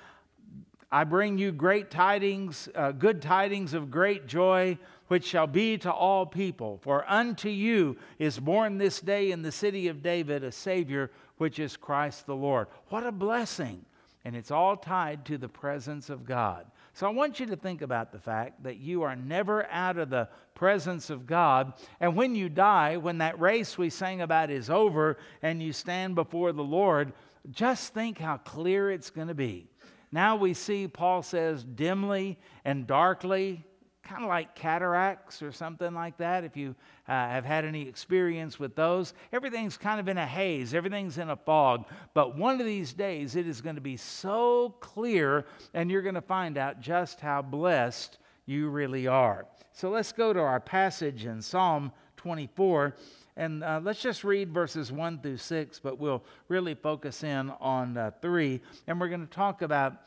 I 0.91 1.03
bring 1.03 1.37
you 1.37 1.51
great 1.51 1.91
tidings, 1.91 2.69
uh, 2.75 2.91
good 2.91 3.21
tidings 3.21 3.73
of 3.73 3.91
great 3.91 4.27
joy, 4.27 4.77
which 5.07 5.25
shall 5.25 5.47
be 5.47 5.77
to 5.79 5.91
all 5.91 6.25
people. 6.25 6.79
For 6.81 7.03
unto 7.09 7.49
you 7.49 7.97
is 8.19 8.39
born 8.39 8.77
this 8.77 9.01
day 9.01 9.31
in 9.31 9.41
the 9.41 9.51
city 9.51 9.87
of 9.87 10.01
David 10.03 10.43
a 10.43 10.51
Savior, 10.51 11.11
which 11.37 11.59
is 11.59 11.77
Christ 11.77 12.25
the 12.25 12.35
Lord. 12.35 12.67
What 12.89 13.05
a 13.05 13.11
blessing! 13.11 13.85
And 14.23 14.35
it's 14.35 14.51
all 14.51 14.75
tied 14.75 15.25
to 15.25 15.37
the 15.37 15.49
presence 15.49 16.09
of 16.09 16.25
God. 16.25 16.65
So 16.93 17.05
I 17.05 17.11
want 17.11 17.41
you 17.41 17.45
to 17.47 17.57
think 17.57 17.81
about 17.81 18.11
the 18.11 18.19
fact 18.19 18.63
that 18.63 18.77
you 18.77 19.03
are 19.03 19.17
never 19.17 19.69
out 19.69 19.97
of 19.97 20.09
the 20.09 20.29
presence 20.55 21.09
of 21.09 21.27
God. 21.27 21.73
And 21.99 22.15
when 22.15 22.35
you 22.35 22.47
die, 22.47 22.95
when 22.95 23.17
that 23.17 23.39
race 23.39 23.77
we 23.77 23.89
sang 23.89 24.21
about 24.21 24.49
is 24.49 24.69
over 24.69 25.17
and 25.41 25.61
you 25.61 25.73
stand 25.73 26.15
before 26.15 26.53
the 26.53 26.63
Lord, 26.63 27.11
just 27.51 27.93
think 27.93 28.17
how 28.17 28.37
clear 28.37 28.89
it's 28.89 29.09
going 29.09 29.27
to 29.27 29.35
be. 29.35 29.67
Now 30.15 30.37
we 30.37 30.53
see, 30.53 30.87
Paul 30.87 31.23
says, 31.23 31.65
dimly 31.65 32.39
and 32.63 32.87
darkly, 32.87 33.65
kind 34.01 34.23
of 34.23 34.29
like 34.29 34.55
cataracts 34.55 35.41
or 35.41 35.51
something 35.51 35.93
like 35.93 36.15
that. 36.19 36.45
If 36.45 36.55
you 36.55 36.73
uh, 37.05 37.11
have 37.11 37.43
had 37.43 37.65
any 37.65 37.85
experience 37.85 38.57
with 38.57 38.77
those, 38.77 39.13
everything's 39.33 39.75
kind 39.75 39.99
of 39.99 40.07
in 40.07 40.17
a 40.17 40.25
haze, 40.25 40.73
everything's 40.73 41.17
in 41.17 41.31
a 41.31 41.35
fog. 41.35 41.83
But 42.13 42.37
one 42.37 42.61
of 42.61 42.65
these 42.65 42.93
days, 42.93 43.35
it 43.35 43.45
is 43.45 43.59
going 43.59 43.75
to 43.75 43.81
be 43.81 43.97
so 43.97 44.77
clear, 44.79 45.47
and 45.73 45.91
you're 45.91 46.01
going 46.01 46.15
to 46.15 46.21
find 46.21 46.57
out 46.57 46.79
just 46.79 47.19
how 47.19 47.41
blessed 47.41 48.17
you 48.45 48.69
really 48.69 49.07
are. 49.07 49.45
So 49.73 49.89
let's 49.89 50.13
go 50.13 50.31
to 50.31 50.39
our 50.39 50.61
passage 50.61 51.25
in 51.25 51.41
Psalm 51.41 51.91
24. 52.15 52.95
And 53.37 53.63
uh, 53.63 53.81
let's 53.83 54.01
just 54.01 54.23
read 54.23 54.53
verses 54.53 54.91
1 54.91 55.19
through 55.19 55.37
6, 55.37 55.79
but 55.79 55.99
we'll 55.99 56.23
really 56.47 56.73
focus 56.73 57.23
in 57.23 57.51
on 57.59 57.97
uh, 57.97 58.11
3. 58.21 58.61
And 58.87 58.99
we're 58.99 59.09
going 59.09 59.27
to 59.27 59.33
talk 59.33 59.61
about 59.61 59.97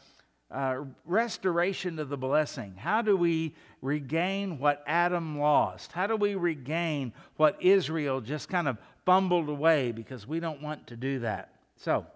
uh, 0.51 0.85
restoration 1.05 1.99
of 1.99 2.09
the 2.09 2.17
blessing. 2.17 2.75
How 2.77 3.03
do 3.03 3.17
we 3.17 3.55
regain 3.83 4.59
what 4.59 4.83
Adam 4.87 5.39
lost? 5.39 5.93
How 5.93 6.07
do 6.07 6.17
we 6.17 6.37
regain 6.37 7.13
what 7.37 7.61
Israel 7.61 8.23
just 8.23 8.49
kind 8.49 8.67
of 8.67 8.79
fumbled 9.05 9.51
away 9.51 9.93
because 9.93 10.27
we 10.27 10.41
don't 10.41 10.63
want 10.63 10.87
to 10.87 10.97
do 10.97 11.19
that? 11.19 11.53
So, 11.77 12.07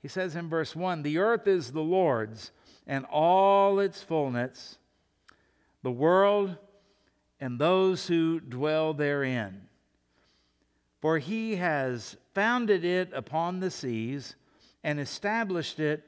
he 0.00 0.08
says 0.08 0.36
in 0.36 0.48
verse 0.48 0.76
1 0.76 1.02
The 1.02 1.18
earth 1.18 1.48
is 1.48 1.72
the 1.72 1.80
Lord's 1.80 2.52
and 2.86 3.04
all 3.06 3.80
its 3.80 4.00
fullness, 4.00 4.78
the 5.82 5.90
world 5.90 6.56
and 7.40 7.58
those 7.58 8.06
who 8.06 8.38
dwell 8.38 8.94
therein. 8.94 9.62
For 11.02 11.18
he 11.18 11.56
has 11.56 12.16
founded 12.32 12.84
it 12.84 13.12
upon 13.12 13.58
the 13.58 13.72
seas 13.72 14.36
and 14.84 15.00
established 15.00 15.80
it 15.80 16.04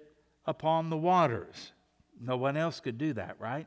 upon 0.46 0.88
the 0.88 0.96
waters. 0.96 1.72
No 2.20 2.36
one 2.36 2.56
else 2.56 2.78
could 2.78 2.96
do 2.96 3.12
that, 3.14 3.34
right? 3.40 3.66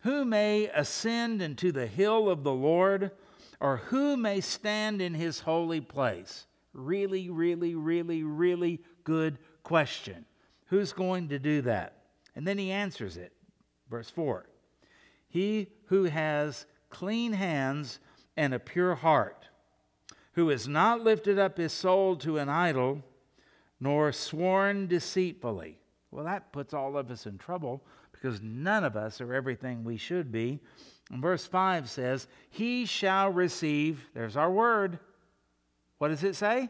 Who 0.00 0.24
may 0.24 0.66
ascend 0.66 1.40
into 1.42 1.70
the 1.70 1.86
hill 1.86 2.28
of 2.28 2.42
the 2.42 2.52
Lord, 2.52 3.12
or 3.60 3.76
who 3.76 4.16
may 4.16 4.40
stand 4.40 5.00
in 5.00 5.14
his 5.14 5.38
holy 5.38 5.80
place? 5.80 6.46
Really, 6.72 7.30
really, 7.30 7.76
really, 7.76 8.24
really 8.24 8.80
good 9.04 9.38
question. 9.62 10.24
Who's 10.66 10.92
going 10.92 11.28
to 11.28 11.38
do 11.38 11.62
that? 11.62 12.02
And 12.34 12.44
then 12.44 12.58
he 12.58 12.72
answers 12.72 13.16
it. 13.16 13.32
Verse 13.88 14.10
4 14.10 14.44
He 15.28 15.68
who 15.86 16.04
has 16.04 16.66
clean 16.90 17.32
hands 17.32 18.00
and 18.36 18.52
a 18.52 18.58
pure 18.58 18.96
heart 18.96 19.47
who 20.38 20.50
has 20.50 20.68
not 20.68 21.02
lifted 21.02 21.36
up 21.36 21.58
his 21.58 21.72
soul 21.72 22.14
to 22.14 22.38
an 22.38 22.48
idol, 22.48 23.02
nor 23.80 24.12
sworn 24.12 24.86
deceitfully. 24.86 25.76
Well, 26.12 26.26
that 26.26 26.52
puts 26.52 26.72
all 26.72 26.96
of 26.96 27.10
us 27.10 27.26
in 27.26 27.38
trouble 27.38 27.82
because 28.12 28.40
none 28.40 28.84
of 28.84 28.94
us 28.94 29.20
are 29.20 29.34
everything 29.34 29.82
we 29.82 29.96
should 29.96 30.30
be. 30.30 30.60
And 31.10 31.20
verse 31.20 31.44
5 31.44 31.90
says, 31.90 32.28
He 32.50 32.86
shall 32.86 33.30
receive, 33.30 34.06
there's 34.14 34.36
our 34.36 34.48
word. 34.48 35.00
What 35.98 36.10
does 36.10 36.22
it 36.22 36.36
say? 36.36 36.68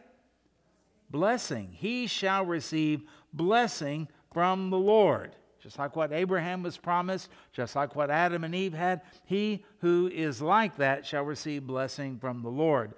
Blessing. 1.11 1.69
He 1.71 2.07
shall 2.07 2.45
receive 2.45 3.03
blessing 3.33 4.07
from 4.33 4.71
the 4.71 4.79
Lord. 4.79 5.35
Just 5.61 5.77
like 5.77 5.95
what 5.95 6.11
Abraham 6.11 6.63
was 6.63 6.77
promised, 6.77 7.29
just 7.53 7.75
like 7.75 7.95
what 7.95 8.09
Adam 8.09 8.43
and 8.43 8.55
Eve 8.55 8.73
had, 8.73 9.01
he 9.25 9.63
who 9.81 10.09
is 10.11 10.41
like 10.41 10.77
that 10.77 11.05
shall 11.05 11.23
receive 11.23 11.67
blessing 11.67 12.17
from 12.17 12.41
the 12.41 12.49
Lord 12.49 12.95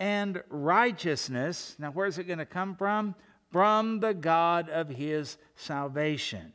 and 0.00 0.42
righteousness. 0.48 1.76
Now, 1.78 1.90
where's 1.92 2.18
it 2.18 2.24
going 2.24 2.38
to 2.38 2.46
come 2.46 2.74
from? 2.74 3.14
From 3.52 4.00
the 4.00 4.14
God 4.14 4.70
of 4.70 4.88
his 4.88 5.36
salvation. 5.54 6.54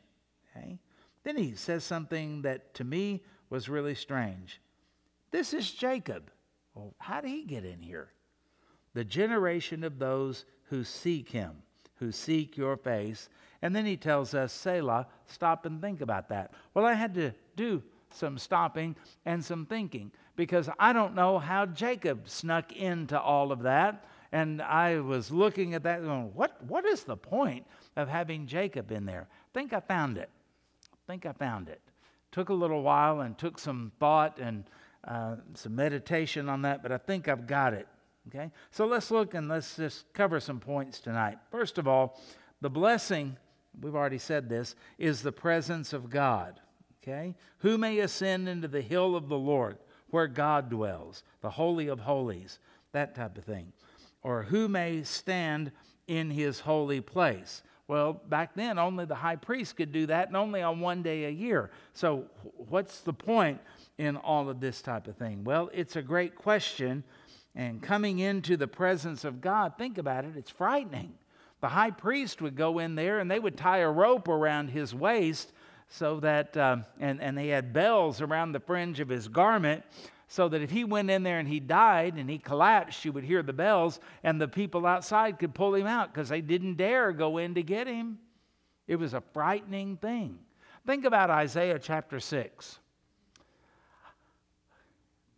Okay? 0.50 0.78
Then 1.22 1.36
he 1.36 1.54
says 1.54 1.84
something 1.84 2.42
that 2.42 2.74
to 2.74 2.84
me 2.84 3.22
was 3.48 3.68
really 3.68 3.94
strange. 3.94 4.60
This 5.30 5.54
is 5.54 5.70
Jacob. 5.70 6.30
Well, 6.74 6.94
how 6.98 7.20
did 7.20 7.30
he 7.30 7.44
get 7.44 7.64
in 7.64 7.80
here? 7.80 8.08
The 8.94 9.04
generation 9.04 9.84
of 9.84 9.98
those 9.98 10.44
who 10.64 10.82
seek 10.82 11.30
him, 11.30 11.62
who 11.96 12.10
seek 12.10 12.56
your 12.56 12.76
face. 12.76 13.28
And 13.62 13.74
then 13.74 13.86
he 13.86 13.96
tells 13.96 14.34
us, 14.34 14.52
Selah, 14.52 15.06
stop 15.26 15.66
and 15.66 15.80
think 15.80 16.00
about 16.00 16.28
that. 16.30 16.52
Well, 16.74 16.84
I 16.84 16.94
had 16.94 17.14
to 17.14 17.32
do 17.54 17.82
some 18.12 18.38
stopping 18.38 18.96
and 19.24 19.44
some 19.44 19.66
thinking 19.66 20.10
because 20.36 20.68
I 20.78 20.92
don't 20.92 21.14
know 21.14 21.38
how 21.38 21.66
Jacob 21.66 22.28
snuck 22.28 22.72
into 22.72 23.18
all 23.18 23.50
of 23.50 23.62
that. 23.62 24.04
And 24.32 24.60
I 24.60 25.00
was 25.00 25.30
looking 25.30 25.74
at 25.74 25.82
that 25.84 26.02
going, 26.02 26.32
what, 26.34 26.62
what 26.64 26.84
is 26.84 27.04
the 27.04 27.16
point 27.16 27.66
of 27.96 28.08
having 28.08 28.46
Jacob 28.46 28.92
in 28.92 29.06
there? 29.06 29.26
I 29.30 29.58
think 29.58 29.72
I 29.72 29.80
found 29.80 30.18
it. 30.18 30.28
I 30.92 30.96
think 31.06 31.26
I 31.26 31.32
found 31.32 31.68
it. 31.68 31.80
Took 32.32 32.50
a 32.50 32.54
little 32.54 32.82
while 32.82 33.20
and 33.20 33.38
took 33.38 33.58
some 33.58 33.92
thought 33.98 34.38
and 34.38 34.64
uh, 35.04 35.36
some 35.54 35.74
meditation 35.74 36.48
on 36.48 36.62
that, 36.62 36.82
but 36.82 36.92
I 36.92 36.98
think 36.98 37.28
I've 37.28 37.46
got 37.46 37.72
it. 37.72 37.86
Okay? 38.28 38.50
So 38.72 38.86
let's 38.86 39.10
look 39.10 39.34
and 39.34 39.48
let's 39.48 39.76
just 39.76 40.12
cover 40.12 40.40
some 40.40 40.58
points 40.58 40.98
tonight. 40.98 41.38
First 41.50 41.78
of 41.78 41.86
all, 41.86 42.20
the 42.60 42.68
blessing, 42.68 43.36
we've 43.80 43.94
already 43.94 44.18
said 44.18 44.48
this, 44.48 44.74
is 44.98 45.22
the 45.22 45.32
presence 45.32 45.92
of 45.92 46.10
God. 46.10 46.60
Okay? 47.02 47.36
Who 47.58 47.78
may 47.78 48.00
ascend 48.00 48.48
into 48.48 48.66
the 48.66 48.80
hill 48.80 49.14
of 49.14 49.28
the 49.28 49.38
Lord? 49.38 49.78
Where 50.10 50.26
God 50.26 50.70
dwells, 50.70 51.22
the 51.40 51.50
Holy 51.50 51.88
of 51.88 52.00
Holies, 52.00 52.58
that 52.92 53.14
type 53.14 53.36
of 53.38 53.44
thing. 53.44 53.72
Or 54.22 54.42
who 54.42 54.68
may 54.68 55.02
stand 55.02 55.72
in 56.06 56.30
his 56.30 56.60
holy 56.60 57.00
place? 57.00 57.62
Well, 57.88 58.14
back 58.14 58.54
then, 58.54 58.78
only 58.78 59.04
the 59.04 59.14
high 59.14 59.36
priest 59.36 59.76
could 59.76 59.92
do 59.92 60.06
that, 60.06 60.28
and 60.28 60.36
only 60.36 60.60
on 60.62 60.80
one 60.80 61.02
day 61.02 61.26
a 61.26 61.30
year. 61.30 61.70
So, 61.92 62.24
what's 62.56 63.00
the 63.00 63.12
point 63.12 63.60
in 63.98 64.16
all 64.16 64.48
of 64.48 64.58
this 64.60 64.82
type 64.82 65.06
of 65.06 65.16
thing? 65.16 65.44
Well, 65.44 65.70
it's 65.72 65.94
a 65.94 66.02
great 66.02 66.34
question. 66.34 67.04
And 67.54 67.80
coming 67.80 68.18
into 68.18 68.56
the 68.56 68.66
presence 68.66 69.24
of 69.24 69.40
God, 69.40 69.74
think 69.78 69.98
about 69.98 70.24
it, 70.24 70.36
it's 70.36 70.50
frightening. 70.50 71.14
The 71.60 71.68
high 71.68 71.90
priest 71.90 72.42
would 72.42 72.54
go 72.54 72.78
in 72.80 72.96
there 72.96 73.18
and 73.18 73.30
they 73.30 73.38
would 73.38 73.56
tie 73.56 73.78
a 73.78 73.90
rope 73.90 74.28
around 74.28 74.68
his 74.68 74.94
waist 74.94 75.52
so 75.88 76.20
that, 76.20 76.56
uh, 76.56 76.78
and, 77.00 77.20
and 77.20 77.38
he 77.38 77.48
had 77.48 77.72
bells 77.72 78.20
around 78.20 78.52
the 78.52 78.60
fringe 78.60 79.00
of 79.00 79.08
his 79.08 79.28
garment 79.28 79.84
so 80.28 80.48
that 80.48 80.60
if 80.60 80.70
he 80.70 80.84
went 80.84 81.10
in 81.10 81.22
there 81.22 81.38
and 81.38 81.48
he 81.48 81.60
died 81.60 82.14
and 82.16 82.28
he 82.28 82.38
collapsed, 82.38 83.04
you 83.04 83.12
would 83.12 83.24
hear 83.24 83.42
the 83.42 83.52
bells, 83.52 84.00
and 84.24 84.40
the 84.40 84.48
people 84.48 84.84
outside 84.86 85.38
could 85.38 85.54
pull 85.54 85.74
him 85.74 85.86
out 85.86 86.12
because 86.12 86.28
they 86.28 86.40
didn't 86.40 86.74
dare 86.74 87.12
go 87.12 87.38
in 87.38 87.54
to 87.54 87.62
get 87.62 87.86
him. 87.86 88.18
It 88.88 88.96
was 88.96 89.14
a 89.14 89.22
frightening 89.32 89.96
thing. 89.96 90.38
Think 90.84 91.04
about 91.04 91.30
Isaiah 91.30 91.78
chapter 91.78 92.18
6. 92.18 92.78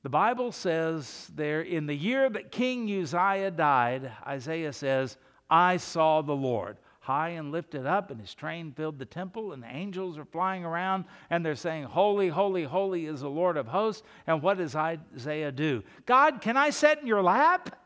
The 0.02 0.08
Bible 0.08 0.52
says 0.52 1.30
there, 1.34 1.60
in 1.60 1.86
the 1.86 1.94
year 1.94 2.30
that 2.30 2.50
King 2.50 2.90
Uzziah 3.02 3.50
died, 3.50 4.10
Isaiah 4.26 4.72
says, 4.72 5.18
I 5.50 5.76
saw 5.76 6.22
the 6.22 6.36
Lord 6.36 6.78
high 7.08 7.30
and 7.30 7.50
lifted 7.50 7.86
up, 7.86 8.10
and 8.10 8.20
his 8.20 8.34
train 8.34 8.70
filled 8.70 8.98
the 8.98 9.06
temple, 9.06 9.54
and 9.54 9.62
the 9.62 9.74
angels 9.74 10.18
are 10.18 10.26
flying 10.26 10.62
around, 10.62 11.06
and 11.30 11.42
they're 11.42 11.54
saying, 11.54 11.84
Holy, 11.84 12.28
holy, 12.28 12.64
holy 12.64 13.06
is 13.06 13.22
the 13.22 13.30
Lord 13.30 13.56
of 13.56 13.66
hosts. 13.66 14.02
And 14.26 14.42
what 14.42 14.58
does 14.58 14.74
Isaiah 14.74 15.50
do? 15.50 15.82
God, 16.04 16.42
can 16.42 16.58
I 16.58 16.68
sit 16.68 16.98
in 16.98 17.06
your 17.06 17.22
lap? 17.22 17.80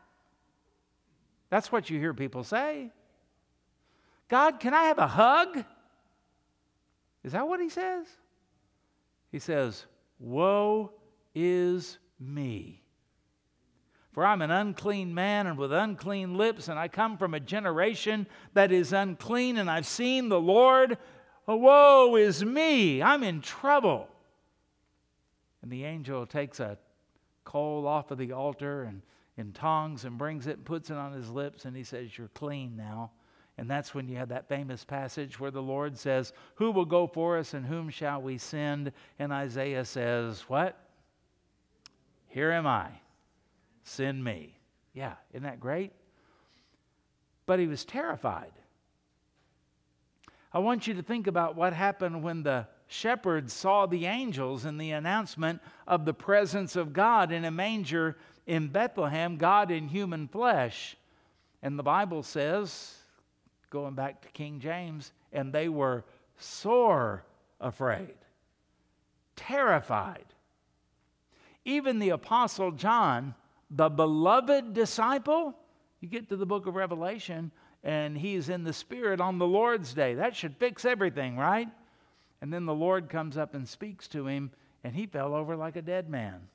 That's 1.49 1.71
what 1.71 1.89
you 1.89 1.97
hear 1.99 2.13
people 2.13 2.43
say. 2.43 2.91
God, 4.27 4.59
can 4.59 4.73
I 4.73 4.83
have 4.83 4.97
a 4.97 5.07
hug? 5.07 5.63
Is 7.23 7.31
that 7.31 7.47
what 7.47 7.61
he 7.61 7.69
says? 7.69 8.05
He 9.31 9.39
says, 9.39 9.85
Woe 10.19 10.91
is 11.33 11.97
me. 12.19 12.82
For 14.13 14.23
I'm 14.23 14.43
an 14.43 14.51
unclean 14.51 15.13
man 15.13 15.47
and 15.47 15.57
with 15.57 15.73
unclean 15.73 16.37
lips, 16.37 16.67
and 16.67 16.77
I 16.77 16.87
come 16.87 17.17
from 17.17 17.33
a 17.33 17.39
generation 17.39 18.27
that 18.53 18.71
is 18.71 18.93
unclean, 18.93 19.57
and 19.57 19.69
I've 19.69 19.87
seen 19.87 20.29
the 20.29 20.39
Lord. 20.39 20.97
Woe 21.47 22.15
is 22.15 22.45
me. 22.45 23.01
I'm 23.01 23.23
in 23.23 23.41
trouble. 23.41 24.07
And 25.63 25.71
the 25.71 25.83
angel 25.83 26.27
takes 26.27 26.59
a 26.59 26.77
coal 27.43 27.87
off 27.87 28.11
of 28.11 28.19
the 28.19 28.33
altar 28.33 28.83
and 28.83 29.01
in 29.37 29.51
tongs 29.51 30.05
and 30.05 30.17
brings 30.17 30.45
it 30.47 30.57
and 30.57 30.65
puts 30.65 30.89
it 30.89 30.97
on 30.97 31.13
his 31.13 31.29
lips, 31.29 31.65
and 31.65 31.75
he 31.75 31.83
says, 31.83 32.15
You're 32.17 32.27
clean 32.29 32.75
now. 32.75 33.11
And 33.57 33.69
that's 33.69 33.93
when 33.93 34.07
you 34.07 34.17
have 34.17 34.29
that 34.29 34.47
famous 34.47 34.83
passage 34.83 35.39
where 35.39 35.51
the 35.51 35.61
Lord 35.61 35.97
says, 35.97 36.33
Who 36.55 36.71
will 36.71 36.85
go 36.85 37.07
for 37.07 37.37
us 37.37 37.53
and 37.53 37.65
whom 37.65 37.89
shall 37.89 38.21
we 38.21 38.37
send? 38.37 38.91
And 39.19 39.31
Isaiah 39.31 39.85
says, 39.85 40.41
What? 40.47 40.77
Here 42.27 42.51
am 42.51 42.67
I. 42.67 42.89
Send 43.83 44.23
me. 44.23 44.57
Yeah, 44.93 45.13
isn't 45.31 45.43
that 45.43 45.59
great? 45.59 45.91
But 47.45 47.59
he 47.59 47.67
was 47.67 47.85
terrified. 47.85 48.51
I 50.53 50.59
want 50.59 50.87
you 50.87 50.93
to 50.93 51.01
think 51.01 51.27
about 51.27 51.55
what 51.55 51.73
happened 51.73 52.23
when 52.23 52.43
the 52.43 52.67
shepherds 52.87 53.53
saw 53.53 53.85
the 53.85 54.05
angels 54.05 54.65
and 54.65 54.79
the 54.79 54.91
announcement 54.91 55.61
of 55.87 56.05
the 56.05 56.13
presence 56.13 56.75
of 56.75 56.93
God 56.93 57.31
in 57.31 57.43
a 57.43 57.51
manger 57.51 58.17
in 58.45 58.67
Bethlehem, 58.67 59.37
God 59.37 59.71
in 59.71 59.87
human 59.87 60.27
flesh. 60.27 60.95
And 61.63 61.79
the 61.79 61.83
Bible 61.83 62.21
says, 62.21 62.93
going 63.69 63.95
back 63.95 64.21
to 64.21 64.27
King 64.29 64.59
James, 64.59 65.11
and 65.31 65.51
they 65.51 65.69
were 65.69 66.03
sore 66.37 67.23
afraid, 67.59 68.15
terrified. 69.35 70.25
Even 71.65 71.97
the 71.97 72.09
Apostle 72.09 72.71
John, 72.71 73.33
the 73.75 73.89
beloved 73.89 74.73
disciple, 74.73 75.55
you 75.99 76.07
get 76.07 76.29
to 76.29 76.37
the 76.37 76.45
book 76.45 76.67
of 76.67 76.75
Revelation, 76.75 77.51
and 77.83 78.17
he's 78.17 78.49
in 78.49 78.63
the 78.63 78.73
Spirit 78.73 79.19
on 79.19 79.37
the 79.37 79.47
Lord's 79.47 79.93
day. 79.93 80.15
That 80.15 80.35
should 80.35 80.55
fix 80.57 80.85
everything, 80.85 81.37
right? 81.37 81.67
And 82.41 82.51
then 82.51 82.65
the 82.65 82.73
Lord 82.73 83.09
comes 83.09 83.37
up 83.37 83.53
and 83.53 83.67
speaks 83.67 84.07
to 84.09 84.27
him, 84.27 84.51
and 84.83 84.95
he 84.95 85.05
fell 85.05 85.33
over 85.33 85.55
like 85.55 85.75
a 85.75 85.81
dead 85.81 86.09
man. 86.09 86.47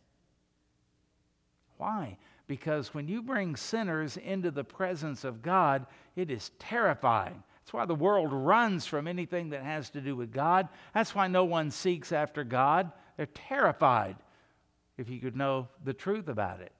Why? 1.77 2.19
because 2.49 2.95
when 2.95 3.07
you 3.07 3.23
bring 3.23 3.55
sinners 3.55 4.17
into 4.17 4.51
the 4.51 4.65
presence 4.65 5.23
of 5.23 5.43
God, 5.43 5.87
it 6.17 6.31
is 6.31 6.51
terrifying. 6.59 7.43
That's 7.61 7.75
why 7.75 7.85
the 7.85 7.95
world 7.95 8.33
runs 8.33 8.87
from 8.87 9.07
anything 9.07 9.51
that 9.51 9.63
has 9.63 9.91
to 9.91 10.01
do 10.01 10.17
with 10.17 10.33
God. 10.33 10.69
That's 10.95 11.15
why 11.15 11.29
no 11.29 11.45
one 11.45 11.71
seeks 11.71 12.11
after 12.11 12.43
God. 12.43 12.91
They're 13.17 13.27
terrified 13.27 14.17
if 14.97 15.11
you 15.11 15.21
could 15.21 15.37
know 15.37 15.69
the 15.85 15.93
truth 15.93 16.29
about 16.29 16.61
it. 16.61 16.73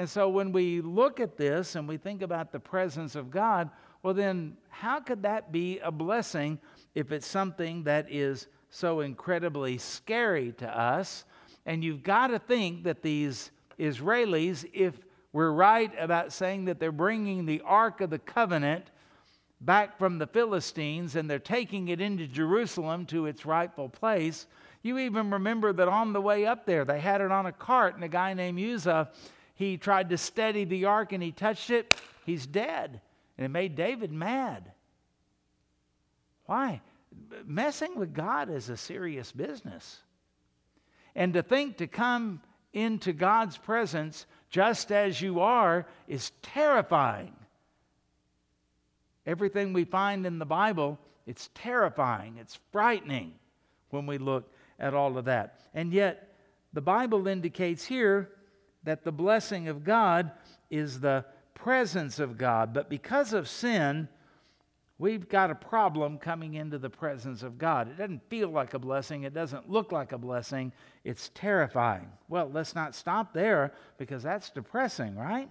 And 0.00 0.08
so 0.08 0.30
when 0.30 0.50
we 0.50 0.80
look 0.80 1.20
at 1.20 1.36
this 1.36 1.74
and 1.74 1.86
we 1.86 1.98
think 1.98 2.22
about 2.22 2.52
the 2.52 2.58
presence 2.58 3.16
of 3.16 3.30
God, 3.30 3.68
well, 4.02 4.14
then 4.14 4.56
how 4.70 4.98
could 4.98 5.24
that 5.24 5.52
be 5.52 5.78
a 5.80 5.92
blessing 5.92 6.58
if 6.94 7.12
it's 7.12 7.26
something 7.26 7.84
that 7.84 8.06
is 8.10 8.46
so 8.70 9.00
incredibly 9.00 9.76
scary 9.76 10.52
to 10.52 10.66
us? 10.66 11.26
And 11.66 11.84
you've 11.84 12.02
got 12.02 12.28
to 12.28 12.38
think 12.38 12.84
that 12.84 13.02
these 13.02 13.50
Israelis, 13.78 14.64
if 14.72 14.94
we're 15.34 15.52
right 15.52 15.92
about 15.98 16.32
saying 16.32 16.64
that 16.64 16.80
they're 16.80 16.92
bringing 16.92 17.44
the 17.44 17.60
Ark 17.66 18.00
of 18.00 18.08
the 18.08 18.18
Covenant 18.18 18.86
back 19.60 19.98
from 19.98 20.16
the 20.16 20.26
Philistines 20.26 21.14
and 21.14 21.28
they're 21.28 21.38
taking 21.38 21.88
it 21.88 22.00
into 22.00 22.26
Jerusalem 22.26 23.04
to 23.04 23.26
its 23.26 23.44
rightful 23.44 23.90
place, 23.90 24.46
you 24.82 24.96
even 24.96 25.30
remember 25.30 25.74
that 25.74 25.88
on 25.88 26.14
the 26.14 26.22
way 26.22 26.46
up 26.46 26.64
there, 26.64 26.86
they 26.86 27.00
had 27.00 27.20
it 27.20 27.30
on 27.30 27.44
a 27.44 27.52
cart, 27.52 27.96
and 27.96 28.02
a 28.02 28.08
guy 28.08 28.32
named 28.32 28.58
Uzzah, 28.58 29.10
he 29.60 29.76
tried 29.76 30.08
to 30.08 30.16
steady 30.16 30.64
the 30.64 30.86
ark 30.86 31.12
and 31.12 31.22
he 31.22 31.32
touched 31.32 31.68
it, 31.68 31.94
he's 32.24 32.46
dead. 32.46 33.02
And 33.36 33.44
it 33.44 33.50
made 33.50 33.76
David 33.76 34.10
mad. 34.10 34.72
Why? 36.46 36.80
Messing 37.44 37.98
with 37.98 38.14
God 38.14 38.48
is 38.48 38.70
a 38.70 38.76
serious 38.78 39.30
business. 39.32 40.00
And 41.14 41.34
to 41.34 41.42
think 41.42 41.76
to 41.76 41.86
come 41.86 42.40
into 42.72 43.12
God's 43.12 43.58
presence 43.58 44.24
just 44.48 44.90
as 44.90 45.20
you 45.20 45.40
are 45.40 45.86
is 46.08 46.32
terrifying. 46.40 47.36
Everything 49.26 49.74
we 49.74 49.84
find 49.84 50.24
in 50.24 50.38
the 50.38 50.46
Bible, 50.46 50.98
it's 51.26 51.50
terrifying, 51.52 52.38
it's 52.40 52.58
frightening 52.72 53.34
when 53.90 54.06
we 54.06 54.16
look 54.16 54.50
at 54.78 54.94
all 54.94 55.18
of 55.18 55.26
that. 55.26 55.60
And 55.74 55.92
yet, 55.92 56.34
the 56.72 56.80
Bible 56.80 57.28
indicates 57.28 57.84
here 57.84 58.30
that 58.84 59.04
the 59.04 59.12
blessing 59.12 59.68
of 59.68 59.84
God 59.84 60.30
is 60.70 61.00
the 61.00 61.24
presence 61.54 62.18
of 62.18 62.38
God. 62.38 62.72
But 62.72 62.88
because 62.88 63.32
of 63.32 63.48
sin, 63.48 64.08
we've 64.98 65.28
got 65.28 65.50
a 65.50 65.54
problem 65.54 66.18
coming 66.18 66.54
into 66.54 66.78
the 66.78 66.90
presence 66.90 67.42
of 67.42 67.58
God. 67.58 67.88
It 67.88 67.98
doesn't 67.98 68.28
feel 68.28 68.48
like 68.48 68.74
a 68.74 68.78
blessing, 68.78 69.24
it 69.24 69.34
doesn't 69.34 69.68
look 69.68 69.92
like 69.92 70.12
a 70.12 70.18
blessing, 70.18 70.72
it's 71.04 71.30
terrifying. 71.34 72.08
Well, 72.28 72.50
let's 72.52 72.74
not 72.74 72.94
stop 72.94 73.32
there 73.32 73.72
because 73.98 74.22
that's 74.22 74.50
depressing, 74.50 75.16
right? 75.16 75.48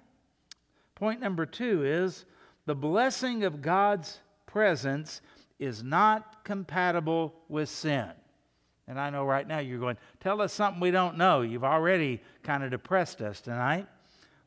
Point 0.96 1.22
number 1.22 1.46
two 1.46 1.86
is 1.86 2.26
the 2.66 2.76
blessing 2.76 3.44
of 3.44 3.62
God's 3.62 4.20
presence 4.46 5.22
is 5.60 5.84
not 5.84 6.44
compatible 6.44 7.34
with 7.48 7.70
sin. 7.70 8.10
And 8.90 9.00
I 9.00 9.12
know 9.12 9.24
right 9.24 9.48
now 9.48 9.60
you're 9.60 9.80
going, 9.80 9.98
tell 10.20 10.42
us 10.42 10.52
something 10.52 10.82
we 10.82 10.90
don't 10.90 11.16
know. 11.16 11.42
You've 11.42 11.64
already 11.64 12.22
kind 12.42 12.64
of 12.64 12.72
depressed 12.72 13.22
us 13.22 13.40
tonight. 13.40 13.88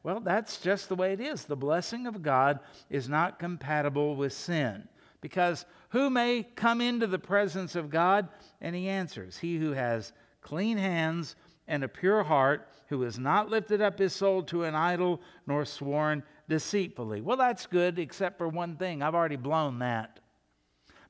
Well, 0.02 0.18
that's 0.18 0.58
just 0.58 0.88
the 0.88 0.96
way 0.96 1.12
it 1.12 1.20
is. 1.20 1.44
The 1.44 1.54
blessing 1.54 2.08
of 2.08 2.22
God 2.22 2.58
is 2.90 3.08
not 3.08 3.38
compatible 3.38 4.16
with 4.16 4.32
sin. 4.32 4.88
Because 5.20 5.64
who 5.90 6.10
may 6.10 6.42
come 6.42 6.80
into 6.80 7.06
the 7.06 7.20
presence 7.20 7.76
of 7.76 7.88
God? 7.88 8.28
And 8.60 8.74
he 8.74 8.88
answers, 8.88 9.38
He 9.38 9.58
who 9.58 9.70
has 9.70 10.12
clean 10.40 10.76
hands 10.76 11.36
and 11.68 11.84
a 11.84 11.88
pure 11.88 12.24
heart, 12.24 12.68
who 12.88 13.02
has 13.02 13.20
not 13.20 13.48
lifted 13.48 13.80
up 13.80 14.00
his 14.00 14.12
soul 14.12 14.42
to 14.42 14.64
an 14.64 14.74
idol 14.74 15.20
nor 15.46 15.64
sworn 15.64 16.24
deceitfully. 16.48 17.20
Well, 17.20 17.36
that's 17.36 17.66
good, 17.66 18.00
except 18.00 18.38
for 18.38 18.48
one 18.48 18.74
thing. 18.74 19.02
I've 19.02 19.14
already 19.14 19.36
blown 19.36 19.78
that. 19.78 20.18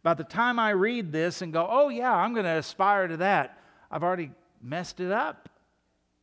By 0.03 0.15
the 0.15 0.25
time 0.25 0.59
I 0.59 0.71
read 0.71 1.13
this 1.13 1.43
and 1.43 1.53
go, 1.53 1.67
oh, 1.69 1.89
yeah, 1.89 2.13
I'm 2.13 2.33
going 2.33 2.45
to 2.45 2.59
aspire 2.59 3.07
to 3.09 3.19
that, 3.19 3.59
I've 3.91 4.03
already 4.03 4.31
messed 4.61 5.01
it 5.01 5.13
up. 5.13 5.49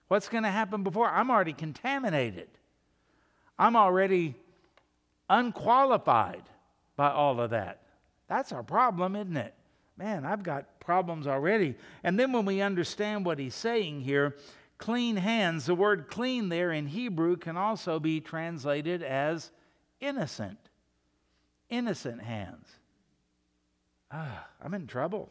What's 0.09 0.27
going 0.27 0.43
to 0.43 0.49
happen 0.49 0.83
before? 0.83 1.07
I'm 1.07 1.29
already 1.29 1.53
contaminated. 1.53 2.49
I'm 3.57 3.75
already 3.75 4.35
unqualified 5.29 6.43
by 6.95 7.11
all 7.11 7.39
of 7.39 7.51
that. 7.51 7.81
That's 8.27 8.51
our 8.51 8.63
problem, 8.63 9.15
isn't 9.15 9.37
it? 9.37 9.53
Man, 9.97 10.25
I've 10.25 10.43
got 10.43 10.79
problems 10.79 11.27
already. 11.27 11.75
And 12.03 12.19
then 12.19 12.31
when 12.31 12.45
we 12.45 12.61
understand 12.61 13.25
what 13.25 13.37
he's 13.37 13.55
saying 13.55 14.01
here, 14.01 14.35
clean 14.77 15.17
hands, 15.17 15.65
the 15.65 15.75
word 15.75 16.07
clean 16.09 16.49
there 16.49 16.71
in 16.71 16.87
Hebrew 16.87 17.37
can 17.37 17.57
also 17.57 17.99
be 17.99 18.19
translated 18.19 19.03
as 19.03 19.51
innocent. 19.99 20.57
Innocent 21.69 22.21
hands. 22.21 22.67
Ah, 24.11 24.47
I'm 24.63 24.73
in 24.73 24.87
trouble. 24.87 25.29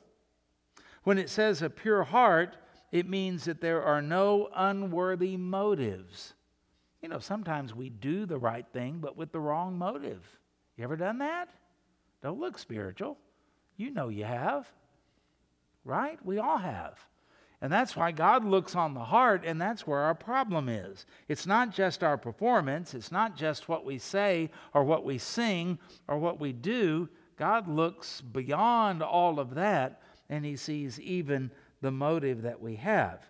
When 1.04 1.18
it 1.18 1.30
says 1.30 1.62
a 1.62 1.70
pure 1.70 2.04
heart, 2.04 2.56
it 2.92 3.08
means 3.08 3.44
that 3.44 3.60
there 3.60 3.82
are 3.82 4.02
no 4.02 4.48
unworthy 4.54 5.36
motives. 5.36 6.34
You 7.02 7.08
know, 7.08 7.18
sometimes 7.18 7.74
we 7.74 7.90
do 7.90 8.26
the 8.26 8.38
right 8.38 8.66
thing, 8.72 8.98
but 9.00 9.16
with 9.16 9.32
the 9.32 9.40
wrong 9.40 9.78
motive. 9.78 10.24
You 10.76 10.84
ever 10.84 10.96
done 10.96 11.18
that? 11.18 11.48
Don't 12.22 12.40
look 12.40 12.58
spiritual. 12.58 13.18
You 13.76 13.90
know 13.90 14.08
you 14.08 14.24
have. 14.24 14.70
Right? 15.84 16.18
We 16.24 16.38
all 16.38 16.58
have. 16.58 16.98
And 17.60 17.72
that's 17.72 17.96
why 17.96 18.12
God 18.12 18.44
looks 18.44 18.76
on 18.76 18.94
the 18.94 19.04
heart, 19.04 19.42
and 19.44 19.60
that's 19.60 19.86
where 19.86 20.00
our 20.00 20.14
problem 20.14 20.68
is. 20.68 21.06
It's 21.26 21.46
not 21.46 21.74
just 21.74 22.04
our 22.04 22.16
performance, 22.16 22.94
it's 22.94 23.10
not 23.10 23.36
just 23.36 23.68
what 23.68 23.84
we 23.84 23.98
say 23.98 24.50
or 24.74 24.84
what 24.84 25.04
we 25.04 25.18
sing 25.18 25.78
or 26.06 26.18
what 26.18 26.38
we 26.38 26.52
do. 26.52 27.08
God 27.38 27.68
looks 27.68 28.20
beyond 28.20 29.02
all 29.02 29.38
of 29.38 29.54
that, 29.54 30.02
and 30.28 30.44
He 30.44 30.56
sees 30.56 31.00
even 31.00 31.50
the 31.80 31.90
motive 31.90 32.42
that 32.42 32.60
we 32.60 32.76
have. 32.76 33.20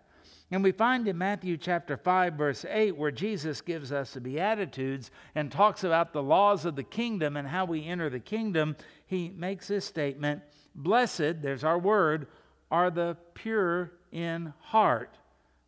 And 0.50 0.64
we 0.64 0.72
find 0.72 1.06
in 1.06 1.18
Matthew 1.18 1.58
chapter 1.58 1.98
5, 1.98 2.34
verse 2.34 2.64
8, 2.66 2.96
where 2.96 3.10
Jesus 3.10 3.60
gives 3.60 3.92
us 3.92 4.14
the 4.14 4.20
Beatitudes 4.20 5.10
and 5.34 5.52
talks 5.52 5.84
about 5.84 6.14
the 6.14 6.22
laws 6.22 6.64
of 6.64 6.74
the 6.74 6.82
kingdom 6.82 7.36
and 7.36 7.46
how 7.46 7.66
we 7.66 7.84
enter 7.84 8.08
the 8.08 8.18
kingdom, 8.18 8.74
he 9.06 9.28
makes 9.28 9.68
this 9.68 9.84
statement 9.84 10.42
Blessed, 10.74 11.42
there's 11.42 11.64
our 11.64 11.78
word, 11.78 12.28
are 12.70 12.90
the 12.90 13.16
pure 13.34 13.92
in 14.12 14.54
heart, 14.60 15.18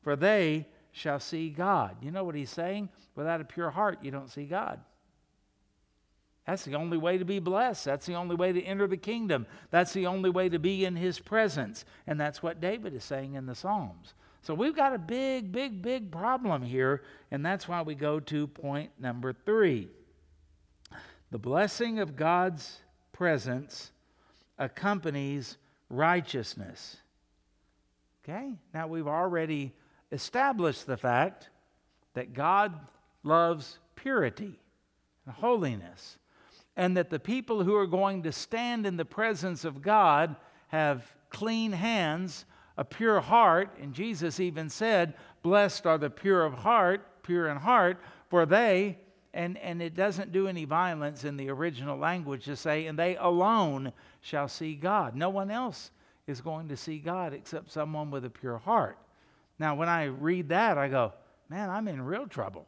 for 0.02 0.16
they 0.16 0.66
shall 0.92 1.18
see 1.18 1.50
God. 1.50 1.96
You 2.00 2.10
know 2.10 2.24
what 2.24 2.34
he's 2.34 2.50
saying? 2.50 2.88
Without 3.16 3.40
a 3.40 3.44
pure 3.44 3.70
heart, 3.70 3.98
you 4.02 4.10
don't 4.10 4.30
see 4.30 4.44
God. 4.44 4.80
That's 6.50 6.64
the 6.64 6.74
only 6.74 6.98
way 6.98 7.16
to 7.16 7.24
be 7.24 7.38
blessed. 7.38 7.84
That's 7.84 8.06
the 8.06 8.16
only 8.16 8.34
way 8.34 8.50
to 8.52 8.60
enter 8.60 8.88
the 8.88 8.96
kingdom. 8.96 9.46
That's 9.70 9.92
the 9.92 10.08
only 10.08 10.30
way 10.30 10.48
to 10.48 10.58
be 10.58 10.84
in 10.84 10.96
his 10.96 11.20
presence. 11.20 11.84
And 12.08 12.20
that's 12.20 12.42
what 12.42 12.60
David 12.60 12.92
is 12.92 13.04
saying 13.04 13.34
in 13.34 13.46
the 13.46 13.54
Psalms. 13.54 14.14
So 14.42 14.54
we've 14.54 14.74
got 14.74 14.92
a 14.92 14.98
big, 14.98 15.52
big, 15.52 15.80
big 15.80 16.10
problem 16.10 16.62
here. 16.62 17.04
And 17.30 17.46
that's 17.46 17.68
why 17.68 17.82
we 17.82 17.94
go 17.94 18.18
to 18.18 18.48
point 18.48 18.90
number 18.98 19.32
three. 19.32 19.90
The 21.30 21.38
blessing 21.38 22.00
of 22.00 22.16
God's 22.16 22.80
presence 23.12 23.92
accompanies 24.58 25.56
righteousness. 25.88 26.96
Okay? 28.24 28.54
Now 28.74 28.88
we've 28.88 29.06
already 29.06 29.72
established 30.10 30.88
the 30.88 30.96
fact 30.96 31.48
that 32.14 32.34
God 32.34 32.74
loves 33.22 33.78
purity 33.94 34.58
and 35.26 35.34
holiness, 35.36 36.18
and 36.80 36.96
that 36.96 37.10
the 37.10 37.20
people 37.20 37.62
who 37.62 37.76
are 37.76 37.86
going 37.86 38.22
to 38.22 38.32
stand 38.32 38.86
in 38.86 38.96
the 38.96 39.04
presence 39.04 39.66
of 39.66 39.82
God 39.82 40.34
have 40.68 41.14
clean 41.28 41.72
hands, 41.72 42.46
a 42.78 42.84
pure 42.86 43.20
heart, 43.20 43.76
and 43.82 43.92
Jesus 43.92 44.40
even 44.40 44.70
said, 44.70 45.12
Blessed 45.42 45.84
are 45.84 45.98
the 45.98 46.08
pure 46.08 46.42
of 46.42 46.54
heart, 46.54 47.22
pure 47.22 47.48
in 47.48 47.58
heart, 47.58 47.98
for 48.30 48.46
they, 48.46 48.96
and, 49.34 49.58
and 49.58 49.82
it 49.82 49.94
doesn't 49.94 50.32
do 50.32 50.48
any 50.48 50.64
violence 50.64 51.24
in 51.24 51.36
the 51.36 51.50
original 51.50 51.98
language 51.98 52.46
to 52.46 52.56
say, 52.56 52.86
and 52.86 52.98
they 52.98 53.14
alone 53.16 53.92
shall 54.22 54.48
see 54.48 54.74
God. 54.74 55.14
No 55.14 55.28
one 55.28 55.50
else 55.50 55.90
is 56.26 56.40
going 56.40 56.68
to 56.68 56.78
see 56.78 56.98
God 56.98 57.34
except 57.34 57.70
someone 57.70 58.10
with 58.10 58.24
a 58.24 58.30
pure 58.30 58.56
heart. 58.56 58.96
Now, 59.58 59.74
when 59.74 59.90
I 59.90 60.04
read 60.04 60.48
that, 60.48 60.78
I 60.78 60.88
go, 60.88 61.12
man, 61.50 61.68
I'm 61.68 61.88
in 61.88 62.00
real 62.00 62.26
trouble. 62.26 62.64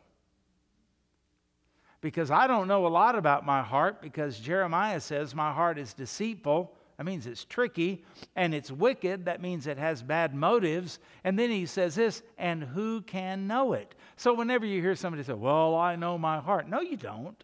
Because 2.02 2.32
I 2.32 2.48
don't 2.48 2.66
know 2.66 2.86
a 2.86 2.88
lot 2.88 3.14
about 3.14 3.46
my 3.46 3.62
heart 3.62 4.02
because 4.02 4.38
Jeremiah 4.38 5.00
says 5.00 5.34
my 5.34 5.52
heart 5.52 5.78
is 5.78 5.94
deceitful. 5.94 6.74
That 6.98 7.04
means 7.04 7.26
it's 7.26 7.44
tricky 7.44 8.04
and 8.34 8.52
it's 8.52 8.72
wicked. 8.72 9.24
That 9.24 9.40
means 9.40 9.68
it 9.68 9.78
has 9.78 10.02
bad 10.02 10.34
motives. 10.34 10.98
And 11.22 11.38
then 11.38 11.48
he 11.48 11.64
says 11.64 11.94
this, 11.94 12.22
and 12.38 12.64
who 12.64 13.02
can 13.02 13.46
know 13.46 13.72
it? 13.72 13.94
So 14.16 14.34
whenever 14.34 14.66
you 14.66 14.82
hear 14.82 14.96
somebody 14.96 15.22
say, 15.22 15.32
Well, 15.32 15.76
I 15.76 15.94
know 15.94 16.18
my 16.18 16.40
heart, 16.40 16.68
no, 16.68 16.80
you 16.80 16.96
don't. 16.96 17.42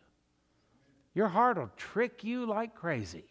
Your 1.15 1.29
heart 1.29 1.57
will 1.57 1.71
trick 1.77 2.25
you 2.25 2.45
like 2.45 2.75
crazy. 2.75 3.25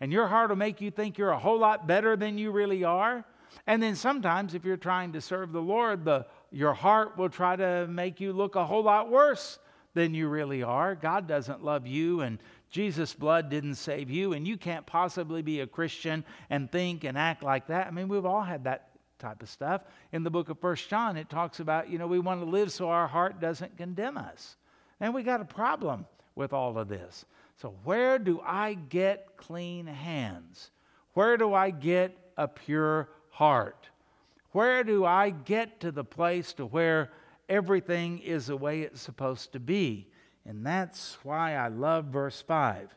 And 0.00 0.12
your 0.12 0.26
heart 0.26 0.48
will 0.48 0.56
make 0.56 0.80
you 0.80 0.90
think 0.90 1.18
you're 1.18 1.30
a 1.30 1.38
whole 1.38 1.58
lot 1.58 1.86
better 1.86 2.16
than 2.16 2.36
you 2.38 2.50
really 2.50 2.84
are. 2.84 3.24
And 3.66 3.82
then 3.82 3.94
sometimes, 3.96 4.54
if 4.54 4.64
you're 4.64 4.76
trying 4.76 5.12
to 5.12 5.20
serve 5.20 5.52
the 5.52 5.62
Lord, 5.62 6.04
the, 6.04 6.26
your 6.50 6.74
heart 6.74 7.16
will 7.16 7.28
try 7.28 7.54
to 7.54 7.86
make 7.86 8.20
you 8.20 8.32
look 8.32 8.56
a 8.56 8.66
whole 8.66 8.82
lot 8.82 9.10
worse 9.10 9.58
than 9.94 10.14
you 10.14 10.28
really 10.28 10.62
are. 10.62 10.94
God 10.94 11.26
doesn't 11.26 11.64
love 11.64 11.86
you, 11.86 12.20
and 12.20 12.38
Jesus' 12.70 13.14
blood 13.14 13.48
didn't 13.48 13.76
save 13.76 14.10
you, 14.10 14.32
and 14.32 14.46
you 14.46 14.56
can't 14.56 14.84
possibly 14.84 15.42
be 15.42 15.60
a 15.60 15.66
Christian 15.66 16.24
and 16.50 16.70
think 16.70 17.04
and 17.04 17.16
act 17.16 17.42
like 17.42 17.68
that. 17.68 17.86
I 17.86 17.90
mean, 17.90 18.08
we've 18.08 18.26
all 18.26 18.42
had 18.42 18.64
that 18.64 18.90
type 19.18 19.42
of 19.42 19.48
stuff. 19.48 19.82
In 20.12 20.24
the 20.24 20.30
book 20.30 20.48
of 20.48 20.58
First 20.58 20.90
John, 20.90 21.16
it 21.16 21.30
talks 21.30 21.60
about, 21.60 21.88
you 21.88 21.98
know, 21.98 22.06
we 22.06 22.18
want 22.18 22.40
to 22.40 22.46
live 22.46 22.72
so 22.72 22.90
our 22.90 23.06
heart 23.06 23.40
doesn't 23.40 23.76
condemn 23.76 24.18
us. 24.18 24.56
And 25.00 25.14
we 25.14 25.22
got 25.22 25.40
a 25.40 25.44
problem 25.44 26.06
with 26.34 26.52
all 26.52 26.76
of 26.76 26.88
this. 26.88 27.24
So, 27.56 27.74
where 27.84 28.18
do 28.18 28.40
I 28.44 28.74
get 28.74 29.36
clean 29.36 29.86
hands? 29.86 30.70
Where 31.12 31.36
do 31.36 31.54
I 31.54 31.70
get 31.70 32.16
a 32.36 32.48
pure 32.48 33.08
heart? 33.30 33.88
Where 34.50 34.82
do 34.82 35.04
I 35.04 35.30
get 35.30 35.80
to 35.80 35.92
the 35.92 36.04
place 36.04 36.52
to 36.54 36.66
where 36.66 37.10
everything 37.48 38.18
is 38.18 38.46
the 38.46 38.56
way 38.56 38.82
it's 38.82 39.00
supposed 39.00 39.52
to 39.52 39.60
be? 39.60 40.08
And 40.46 40.64
that's 40.64 41.16
why 41.22 41.54
I 41.54 41.68
love 41.68 42.06
verse 42.06 42.42
5. 42.42 42.94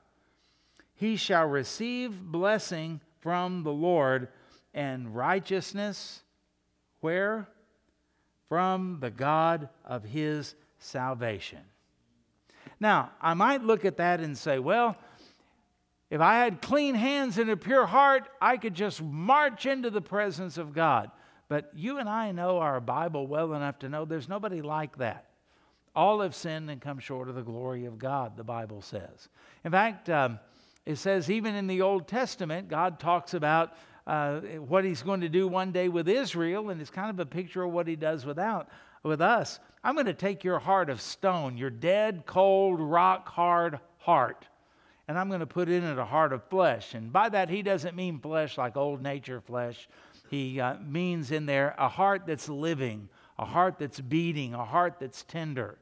He 0.95 1.15
shall 1.15 1.47
receive 1.47 2.21
blessing 2.21 3.01
from 3.19 3.63
the 3.63 3.71
Lord 3.71 4.29
and 4.73 5.15
righteousness 5.15 6.23
where? 6.99 7.47
From 8.49 8.97
the 8.99 9.11
God 9.11 9.69
of 9.85 10.03
his 10.03 10.55
salvation. 10.79 11.59
Now, 12.79 13.11
I 13.21 13.33
might 13.33 13.63
look 13.63 13.85
at 13.85 13.97
that 13.97 14.19
and 14.19 14.37
say, 14.37 14.59
well, 14.59 14.97
if 16.09 16.21
I 16.21 16.39
had 16.39 16.61
clean 16.61 16.95
hands 16.95 17.37
and 17.37 17.49
a 17.49 17.57
pure 17.57 17.85
heart, 17.85 18.29
I 18.41 18.57
could 18.57 18.73
just 18.73 19.01
march 19.01 19.65
into 19.65 19.89
the 19.89 20.01
presence 20.01 20.57
of 20.57 20.73
God. 20.73 21.11
But 21.49 21.71
you 21.73 21.99
and 21.99 22.09
I 22.09 22.31
know 22.31 22.59
our 22.59 22.79
Bible 22.79 23.27
well 23.27 23.53
enough 23.53 23.79
to 23.79 23.89
know 23.89 24.05
there's 24.05 24.27
nobody 24.27 24.61
like 24.61 24.97
that. 24.97 25.25
All 25.95 26.21
have 26.21 26.35
sinned 26.35 26.69
and 26.69 26.81
come 26.81 26.99
short 26.99 27.29
of 27.29 27.35
the 27.35 27.41
glory 27.41 27.85
of 27.85 27.97
God, 27.97 28.37
the 28.37 28.43
Bible 28.43 28.81
says. 28.81 29.29
In 29.63 29.71
fact, 29.71 30.09
um, 30.09 30.39
it 30.85 30.97
says 30.97 31.29
even 31.29 31.55
in 31.55 31.67
the 31.67 31.81
Old 31.81 32.07
Testament, 32.07 32.69
God 32.69 32.99
talks 32.99 33.33
about 33.33 33.73
uh, 34.05 34.39
what 34.39 34.85
he's 34.85 35.01
going 35.01 35.21
to 35.21 35.29
do 35.29 35.47
one 35.47 35.71
day 35.71 35.89
with 35.89 36.07
Israel, 36.07 36.69
and 36.69 36.79
it's 36.79 36.89
kind 36.89 37.09
of 37.09 37.19
a 37.19 37.25
picture 37.25 37.63
of 37.63 37.71
what 37.71 37.87
he 37.87 37.95
does 37.95 38.25
without, 38.25 38.69
with 39.03 39.21
us. 39.21 39.59
I'm 39.83 39.95
going 39.95 40.05
to 40.05 40.13
take 40.13 40.43
your 40.43 40.59
heart 40.59 40.89
of 40.89 41.01
stone, 41.01 41.57
your 41.57 41.69
dead, 41.69 42.23
cold, 42.25 42.79
rock 42.79 43.27
hard 43.27 43.79
heart 43.99 44.47
and 45.07 45.17
I'm 45.17 45.29
going 45.29 45.39
to 45.39 45.45
put 45.45 45.69
in 45.69 45.83
it 45.83 45.97
a 45.97 46.05
heart 46.05 46.33
of 46.33 46.43
flesh. 46.49 46.93
And 46.93 47.13
by 47.13 47.29
that, 47.29 47.49
he 47.49 47.61
doesn't 47.61 47.95
mean 47.95 48.19
flesh 48.19 48.57
like 48.57 48.75
old 48.75 49.01
nature 49.01 49.39
flesh. 49.39 49.87
He 50.29 50.59
uh, 50.59 50.75
means 50.85 51.31
in 51.31 51.45
there 51.45 51.75
a 51.77 51.87
heart 51.87 52.23
that's 52.25 52.49
living, 52.49 53.09
a 53.39 53.45
heart 53.45 53.75
that's 53.79 53.99
beating, 53.99 54.53
a 54.53 54.65
heart 54.65 54.95
that's 54.99 55.23
tender. 55.23 55.77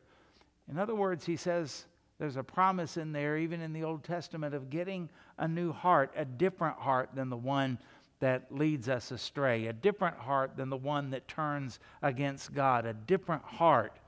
In 0.69 0.77
other 0.77 0.95
words, 0.95 1.25
he 1.25 1.35
says 1.35 1.85
there's 2.19 2.37
a 2.37 2.43
promise 2.43 2.97
in 2.97 3.11
there, 3.11 3.37
even 3.37 3.61
in 3.61 3.73
the 3.73 3.83
Old 3.83 4.03
Testament, 4.03 4.55
of 4.55 4.69
getting 4.69 5.09
a 5.37 5.47
new 5.47 5.71
heart, 5.71 6.13
a 6.15 6.25
different 6.25 6.77
heart 6.77 7.09
than 7.13 7.29
the 7.29 7.37
one 7.37 7.77
that 8.19 8.47
leads 8.49 8.87
us 8.87 9.11
astray, 9.11 9.67
a 9.67 9.73
different 9.73 10.17
heart 10.17 10.55
than 10.55 10.69
the 10.69 10.77
one 10.77 11.09
that 11.09 11.27
turns 11.27 11.79
against 12.01 12.53
God, 12.53 12.85
a 12.85 12.93
different 12.93 13.43
heart, 13.43 13.99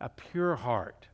a 0.00 0.08
pure 0.08 0.54
heart. 0.54 1.08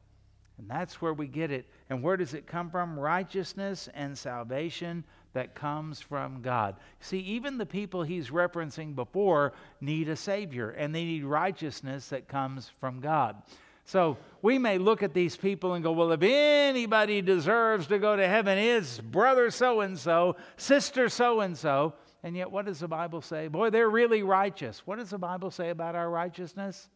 And 0.59 0.69
that's 0.69 1.01
where 1.01 1.15
we 1.15 1.27
get 1.27 1.51
it. 1.51 1.67
And 1.89 2.03
where 2.03 2.17
does 2.17 2.35
it 2.35 2.47
come 2.47 2.69
from? 2.69 2.99
Righteousness 2.99 3.89
and 3.95 4.19
salvation 4.19 5.05
that 5.33 5.55
comes 5.55 6.01
from 6.01 6.43
God. 6.43 6.77
See, 7.01 7.21
even 7.21 7.59
the 7.59 7.67
people 7.67 8.03
he's 8.03 8.31
referencing 8.31 8.95
before 8.95 9.53
need 9.81 10.09
a 10.09 10.17
Savior, 10.17 10.71
and 10.71 10.95
they 10.95 11.05
need 11.05 11.25
righteousness 11.25 12.09
that 12.09 12.29
comes 12.29 12.71
from 12.81 13.01
God. 13.01 13.37
So 13.85 14.19
we 14.43 14.59
may 14.59 14.79
look 14.79 15.03
at 15.03 15.15
these 15.15 15.37
people 15.37 15.75
and 15.75 15.83
go, 15.83 15.93
well, 15.93 16.13
if 16.13 16.23
anybody 16.23 17.23
deserves 17.23 17.89
to 17.89 17.99
go 17.99 18.15
to 18.15 18.29
heaven, 18.29 18.57
it's 18.57 18.99
brother 18.99 19.51
so 19.51 19.81
and 19.81 19.99
so, 19.99 20.37
sister 20.57 21.09
so 21.09 21.41
and 21.41 21.57
so. 21.57 21.95
And 22.23 22.37
yet, 22.37 22.51
what 22.51 22.67
does 22.67 22.81
the 22.81 22.89
Bible 22.89 23.23
say? 23.23 23.49
Boy, 23.49 23.71
they're 23.71 23.89
really 23.89 24.23
righteous. 24.23 24.87
What 24.87 24.99
does 24.99 25.11
the 25.11 25.19
Bible 25.19 25.51
say 25.51 25.71
about 25.71 25.95
our 25.95 26.11
righteousness? 26.11 26.89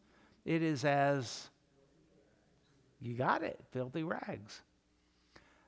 It 0.44 0.62
is 0.62 0.85
as 0.85 1.49
you 3.01 3.14
got 3.14 3.42
it, 3.42 3.59
filthy 3.73 4.03
rags. 4.03 4.62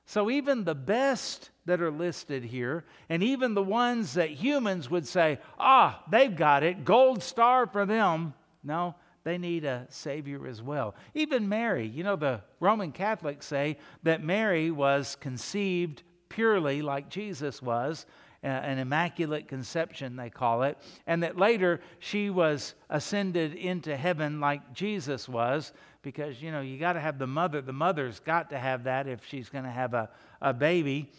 So, 0.05 0.29
even 0.29 0.63
the 0.63 0.75
best 0.75 1.49
that 1.67 1.81
are 1.81 1.91
listed 1.91 2.43
here, 2.43 2.83
and 3.09 3.21
even 3.21 3.53
the 3.53 3.63
ones 3.63 4.13
that 4.15 4.29
humans 4.29 4.89
would 4.89 5.05
say, 5.05 5.37
ah, 5.59 6.03
they've 6.09 6.35
got 6.35 6.63
it, 6.63 6.83
gold 6.83 7.21
star 7.21 7.67
for 7.67 7.85
them. 7.85 8.33
No, 8.63 8.95
they 9.23 9.37
need 9.37 9.65
a 9.65 9.85
Savior 9.89 10.47
as 10.47 10.61
well. 10.61 10.95
Even 11.13 11.47
Mary, 11.47 11.85
you 11.85 12.03
know, 12.03 12.15
the 12.15 12.41
Roman 12.59 12.91
Catholics 12.91 13.45
say 13.45 13.77
that 14.03 14.23
Mary 14.23 14.71
was 14.71 15.17
conceived 15.19 16.03
purely 16.29 16.81
like 16.81 17.09
Jesus 17.09 17.61
was, 17.61 18.05
an 18.43 18.77
immaculate 18.77 19.47
conception, 19.47 20.15
they 20.15 20.29
call 20.29 20.63
it, 20.63 20.77
and 21.07 21.23
that 21.23 21.37
later 21.37 21.81
she 21.99 22.29
was 22.29 22.75
ascended 22.89 23.53
into 23.55 23.97
heaven 23.97 24.39
like 24.39 24.73
Jesus 24.73 25.27
was 25.27 25.73
because 26.03 26.41
you 26.41 26.51
know 26.51 26.61
you 26.61 26.77
got 26.77 26.93
to 26.93 26.99
have 26.99 27.19
the 27.19 27.27
mother 27.27 27.61
the 27.61 27.73
mother's 27.73 28.19
got 28.19 28.51
to 28.51 28.57
have 28.57 28.85
that 28.85 29.07
if 29.07 29.25
she's 29.25 29.49
going 29.49 29.65
to 29.65 29.71
have 29.71 29.93
a, 29.93 30.09
a 30.41 30.53
baby 30.53 31.11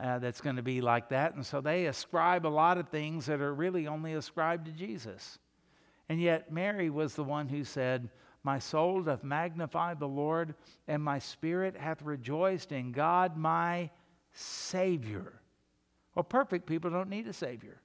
uh, 0.00 0.18
that's 0.18 0.40
going 0.40 0.56
to 0.56 0.62
be 0.62 0.80
like 0.80 1.08
that. 1.10 1.34
And 1.34 1.44
so 1.44 1.60
they 1.60 1.86
ascribe 1.86 2.46
a 2.46 2.48
lot 2.48 2.78
of 2.78 2.88
things 2.88 3.26
that 3.26 3.40
are 3.40 3.54
really 3.54 3.86
only 3.86 4.14
ascribed 4.14 4.66
to 4.66 4.72
jesus. 4.72 5.38
And 6.08 6.20
yet 6.20 6.52
mary 6.52 6.90
was 6.90 7.14
the 7.14 7.24
one 7.24 7.48
who 7.48 7.64
said 7.64 8.08
my 8.42 8.58
soul 8.58 9.02
doth 9.02 9.24
magnify 9.24 9.94
the 9.94 10.08
lord 10.08 10.54
and 10.86 11.02
my 11.02 11.18
spirit 11.18 11.76
hath 11.76 12.02
rejoiced 12.02 12.72
in 12.72 12.92
god 12.92 13.36
my 13.36 13.90
savior. 14.32 15.40
Well 16.14 16.24
perfect 16.24 16.66
people 16.66 16.90
don't 16.90 17.08
need 17.08 17.26
a 17.26 17.32
savior. 17.32 17.80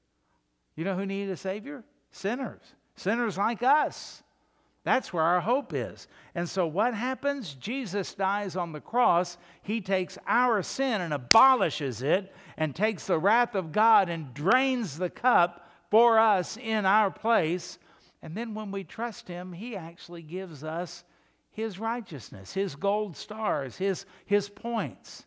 You 0.75 0.85
know 0.85 0.95
who 0.95 1.05
need 1.05 1.29
a 1.29 1.37
savior? 1.37 1.83
Sinners. 2.11 2.61
Sinners 2.95 3.37
like 3.37 3.63
us 3.63 4.23
that's 4.83 5.11
where 5.11 5.23
our 5.23 5.41
hope 5.41 5.73
is. 5.73 6.07
And 6.35 6.47
so, 6.47 6.65
what 6.65 6.93
happens? 6.93 7.53
Jesus 7.53 8.13
dies 8.13 8.55
on 8.55 8.71
the 8.71 8.79
cross. 8.79 9.37
He 9.61 9.81
takes 9.81 10.17
our 10.25 10.63
sin 10.63 11.01
and 11.01 11.13
abolishes 11.13 12.01
it, 12.01 12.33
and 12.57 12.75
takes 12.75 13.07
the 13.07 13.19
wrath 13.19 13.55
of 13.55 13.71
God 13.71 14.09
and 14.09 14.33
drains 14.33 14.97
the 14.97 15.09
cup 15.09 15.69
for 15.91 16.17
us 16.17 16.57
in 16.57 16.85
our 16.85 17.11
place. 17.11 17.77
And 18.21 18.35
then, 18.35 18.53
when 18.53 18.71
we 18.71 18.83
trust 18.83 19.27
Him, 19.27 19.51
He 19.51 19.75
actually 19.75 20.23
gives 20.23 20.63
us 20.63 21.03
His 21.51 21.77
righteousness, 21.77 22.53
His 22.53 22.75
gold 22.75 23.17
stars, 23.17 23.75
His, 23.75 24.05
his 24.25 24.47
points. 24.47 25.25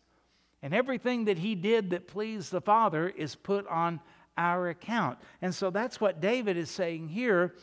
And 0.63 0.73
everything 0.73 1.25
that 1.25 1.37
he 1.37 1.55
did 1.55 1.89
that 1.89 2.07
pleased 2.07 2.49
the 2.49 2.61
Father 2.61 3.09
is 3.09 3.35
put 3.35 3.67
on 3.67 3.99
our 4.37 4.69
account. 4.69 5.19
And 5.41 5.53
so 5.53 5.69
that's 5.69 5.99
what 5.99 6.21
David 6.21 6.55
is 6.55 6.71
saying 6.71 7.09
here, 7.09 7.55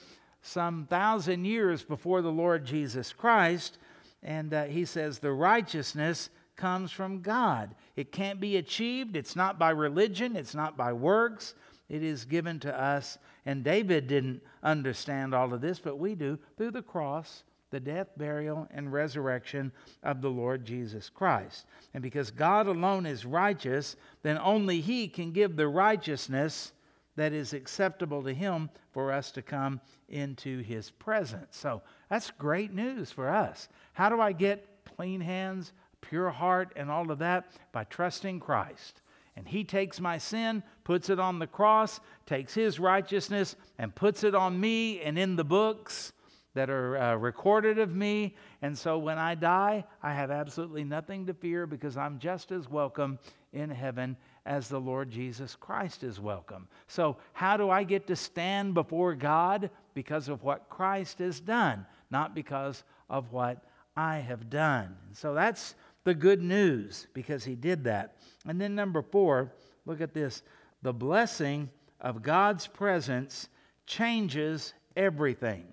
some 0.43 0.87
thousand 0.87 1.45
years 1.45 1.83
before 1.83 2.23
the 2.23 2.33
Lord 2.33 2.65
Jesus 2.65 3.13
Christ. 3.13 3.79
And 4.23 4.53
uh, 4.53 4.65
he 4.65 4.85
says, 4.85 5.19
The 5.19 5.33
righteousness 5.33 6.31
comes 6.57 6.93
from 6.93 7.23
God. 7.23 7.75
It 7.97 8.13
can't 8.13 8.41
be 8.41 8.57
achieved. 8.57 9.17
It's 9.17 9.37
not 9.37 9.59
by 9.59 9.71
religion, 9.71 10.37
it's 10.37 10.55
not 10.55 10.77
by 10.77 10.93
works. 10.93 11.55
It 11.89 12.05
is 12.05 12.25
given 12.25 12.61
to 12.61 12.81
us. 12.81 13.19
And 13.45 13.65
David 13.65 14.07
didn't 14.07 14.43
understand 14.63 15.35
all 15.35 15.53
of 15.53 15.61
this, 15.61 15.81
but 15.81 15.99
we 15.99 16.15
do 16.15 16.39
through 16.57 16.71
the 16.71 16.83
cross, 16.83 17.43
the 17.71 17.81
death, 17.81 18.09
burial, 18.17 18.69
and 18.71 18.93
resurrection 18.93 19.73
of 20.05 20.23
the 20.23 20.31
Lord 20.31 20.65
Jesus 20.65 21.09
Christ. 21.09 21.67
And 21.93 22.03
because 22.03 22.31
God 22.31 22.69
alone 22.69 23.07
is 23.07 23.27
righteous, 23.27 23.97
then 24.23 24.39
only 24.39 24.81
He 24.81 25.09
can 25.09 25.33
give 25.33 25.57
the 25.57 25.67
righteousness 25.67 26.73
that 27.21 27.35
is 27.35 27.53
acceptable 27.53 28.23
to 28.23 28.33
Him 28.33 28.71
for 28.93 29.13
us 29.13 29.31
to 29.33 29.43
come 29.43 29.79
into 30.09 30.61
His 30.63 30.91
presence. 30.91 31.55
So 31.55 31.83
that's 32.09 32.31
great 32.31 32.73
news 32.73 33.13
for 33.13 33.29
us. 33.29 33.69
How 33.93 34.09
do 34.09 34.23
I 34.23 34.33
get 34.33 34.67
clean 34.97 35.21
hands, 35.21 35.75
pure 36.01 36.31
heart, 36.31 36.73
and 36.77 36.91
all 36.91 37.11
of 37.11 37.19
that? 37.19 37.53
By 37.73 37.85
trusting 37.85 38.41
Christ. 38.41 39.03
And 39.37 39.47
he 39.47 39.65
takes 39.65 40.01
my 40.01 40.17
sin, 40.17 40.63
puts 40.83 41.11
it 41.11 41.21
on 41.21 41.39
the 41.39 41.47
cross, 41.47 42.01
takes 42.25 42.55
his 42.55 42.81
righteousness, 42.81 43.55
and 43.79 43.95
puts 43.95 44.25
it 44.25 44.35
on 44.35 44.59
me 44.59 45.03
and 45.03 45.19
in 45.19 45.37
the 45.37 45.45
books 45.45 46.15
that 46.55 46.71
are 46.71 46.97
uh, 46.97 47.17
recorded 47.17 47.79
of 47.79 47.95
me. 47.95 48.35
And 48.63 48.77
so 48.77 48.97
when 48.97 49.19
I 49.19 49.35
die, 49.35 49.85
I 50.03 50.15
have 50.15 50.31
absolutely 50.31 50.85
nothing 50.85 51.27
to 51.27 51.35
fear 51.35 51.67
because 51.67 51.99
I'm 51.99 52.19
just 52.19 52.51
as 52.51 52.71
welcome 52.71 53.19
in 53.53 53.69
heaven 53.69 54.17
as 54.51 54.67
the 54.67 54.81
Lord 54.81 55.13
Jesus 55.13 55.55
Christ 55.55 56.03
is 56.03 56.19
welcome. 56.19 56.67
So, 56.89 57.19
how 57.33 57.57
do 57.57 57.71
I 57.71 57.85
get 57.85 58.09
to 58.09 58.17
stand 58.17 58.75
before 58.75 59.15
God? 59.15 59.71
Because 59.95 60.29
of 60.29 60.43
what 60.43 60.69
Christ 60.69 61.21
has 61.21 61.39
done, 61.39 61.87
not 62.11 62.35
because 62.35 62.83
of 63.09 63.31
what 63.31 63.63
I 63.97 64.19
have 64.19 64.51
done. 64.51 64.97
And 65.07 65.17
so 65.17 65.35
that's 65.35 65.77
the 66.03 66.15
good 66.15 66.43
news 66.43 67.07
because 67.15 67.45
he 67.45 67.55
did 67.55 67.85
that. 67.85 68.17
And 68.45 68.61
then, 68.61 68.75
number 68.75 69.03
four, 69.03 69.53
look 69.87 70.01
at 70.01 70.15
this 70.15 70.43
the 70.83 70.93
blessing 70.93 71.71
of 72.01 72.21
God's 72.21 72.67
presence 72.67 73.49
changes 73.87 74.75
everything. 74.97 75.65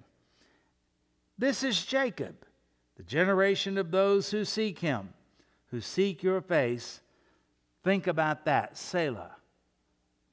This 1.39 1.63
is 1.63 1.83
Jacob, 1.83 2.35
the 2.95 3.03
generation 3.03 3.79
of 3.79 3.89
those 3.89 4.29
who 4.29 4.45
seek 4.45 4.77
him, 4.77 5.09
who 5.71 5.81
seek 5.81 6.21
your 6.21 6.41
face. 6.41 7.01
Think 7.83 8.07
about 8.07 8.45
that, 8.45 8.77
Selah. 8.77 9.35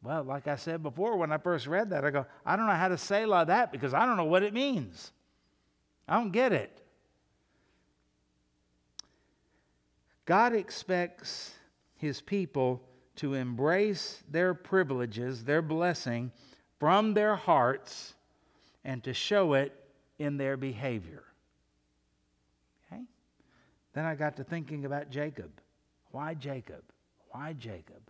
Well, 0.03 0.23
like 0.23 0.49
I 0.49 0.57
said 0.57 0.83
before, 0.83 1.17
when 1.17 1.33
I 1.33 1.39
first 1.39 1.67
read 1.67 1.91
that, 1.91 2.05
I 2.05 2.11
go, 2.11 2.27
I 2.45 2.57
don't 2.57 2.67
know 2.67 2.75
how 2.75 2.89
to 2.89 2.99
Selah 2.99 3.47
that 3.47 3.73
because 3.73 3.95
I 3.95 4.05
don't 4.05 4.17
know 4.17 4.25
what 4.25 4.43
it 4.43 4.53
means. 4.53 5.13
I 6.07 6.19
don't 6.19 6.31
get 6.31 6.53
it. 6.53 6.83
God 10.27 10.55
expects 10.55 11.53
his 11.97 12.21
people 12.21 12.83
to 13.17 13.35
embrace 13.35 14.23
their 14.31 14.55
privileges, 14.55 15.45
their 15.45 15.63
blessing 15.63 16.33
from 16.79 17.15
their 17.15 17.37
hearts, 17.37 18.15
and 18.85 19.03
to 19.05 19.15
show 19.15 19.55
it 19.55 19.73
in 20.19 20.37
their 20.37 20.57
behavior. 20.57 21.25
Okay? 22.93 23.03
Then 23.95 24.05
I 24.05 24.15
got 24.15 24.37
to 24.37 24.45
thinking 24.45 24.85
about 24.85 25.11
Jacob. 25.11 25.51
Why 26.11 26.35
Jacob? 26.35 26.83
Why 27.35 27.53
Jacob? 27.55 28.01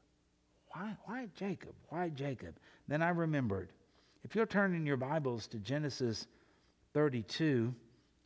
Why, 0.75 0.95
why 1.07 1.29
Jacob? 1.35 1.73
Why 1.89 2.11
Jacob? 2.11 2.57
Then 2.89 3.01
I 3.01 3.09
remembered. 3.09 3.71
If 4.23 4.37
you'll 4.37 4.45
turn 4.45 4.75
in 4.75 4.85
your 4.85 4.99
Bibles 4.99 5.47
to 5.49 5.59
Genesis 5.59 6.27
32 6.93 7.75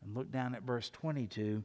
and 0.03 0.17
look 0.17 0.33
down 0.33 0.57
at 0.57 0.65
verse 0.65 0.91
22, 0.91 1.63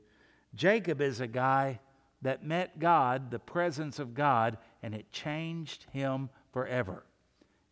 Jacob 0.53 1.01
is 1.01 1.19
a 1.19 1.25
guy 1.25 1.79
that 2.21 2.45
met 2.45 2.77
God, 2.77 3.31
the 3.31 3.39
presence 3.39 3.97
of 3.97 4.13
God, 4.13 4.59
and 4.83 4.93
it 4.93 5.11
changed 5.11 5.87
him 5.91 6.29
forever. 6.51 7.03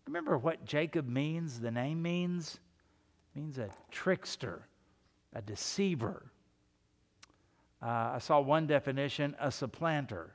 Remember 0.08 0.40
what 0.40 0.66
Jacob 0.66 1.08
means? 1.08 1.60
The 1.60 1.70
name 1.70 2.02
means? 2.02 2.60
It 3.36 3.40
means 3.40 3.60
a 3.60 3.70
trickster, 3.92 4.68
a 5.36 5.44
deceiver. 5.44 6.32
Uh, 7.84 8.14
I 8.16 8.18
saw 8.18 8.40
one 8.40 8.66
definition, 8.66 9.36
a 9.40 9.52
supplanter. 9.52 10.34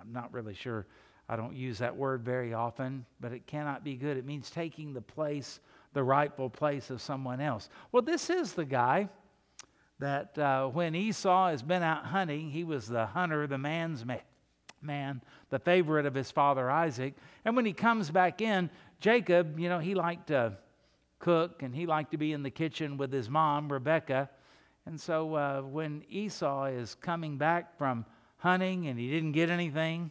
I'm 0.00 0.12
not 0.12 0.32
really 0.32 0.54
sure. 0.54 0.86
I 1.28 1.36
don't 1.36 1.54
use 1.54 1.78
that 1.78 1.96
word 1.96 2.24
very 2.24 2.54
often, 2.54 3.04
but 3.20 3.32
it 3.32 3.46
cannot 3.46 3.84
be 3.84 3.94
good. 3.94 4.16
It 4.16 4.24
means 4.26 4.50
taking 4.50 4.92
the 4.92 5.00
place, 5.00 5.60
the 5.92 6.02
rightful 6.02 6.50
place 6.50 6.90
of 6.90 7.00
someone 7.00 7.40
else. 7.40 7.68
Well, 7.92 8.02
this 8.02 8.30
is 8.30 8.52
the 8.52 8.64
guy 8.64 9.08
that 10.00 10.36
uh, 10.38 10.68
when 10.68 10.94
Esau 10.94 11.50
has 11.50 11.62
been 11.62 11.82
out 11.82 12.06
hunting, 12.06 12.50
he 12.50 12.64
was 12.64 12.88
the 12.88 13.06
hunter, 13.06 13.46
the 13.46 13.58
man's 13.58 14.04
man, 14.04 14.22
man, 14.82 15.22
the 15.50 15.58
favorite 15.58 16.06
of 16.06 16.14
his 16.14 16.30
father 16.30 16.70
Isaac. 16.70 17.14
And 17.44 17.54
when 17.54 17.66
he 17.66 17.74
comes 17.74 18.10
back 18.10 18.40
in, 18.40 18.70
Jacob, 18.98 19.58
you 19.58 19.68
know, 19.68 19.78
he 19.78 19.94
liked 19.94 20.28
to 20.28 20.56
cook 21.18 21.62
and 21.62 21.74
he 21.74 21.86
liked 21.86 22.10
to 22.12 22.16
be 22.16 22.32
in 22.32 22.42
the 22.42 22.50
kitchen 22.50 22.96
with 22.96 23.12
his 23.12 23.28
mom, 23.28 23.70
Rebecca. 23.70 24.30
And 24.86 24.98
so 24.98 25.34
uh, 25.34 25.60
when 25.60 26.02
Esau 26.08 26.64
is 26.64 26.96
coming 26.96 27.36
back 27.36 27.76
from 27.76 28.04
hunting 28.40 28.88
and 28.88 28.98
he 28.98 29.10
didn't 29.10 29.32
get 29.32 29.50
anything, 29.50 30.10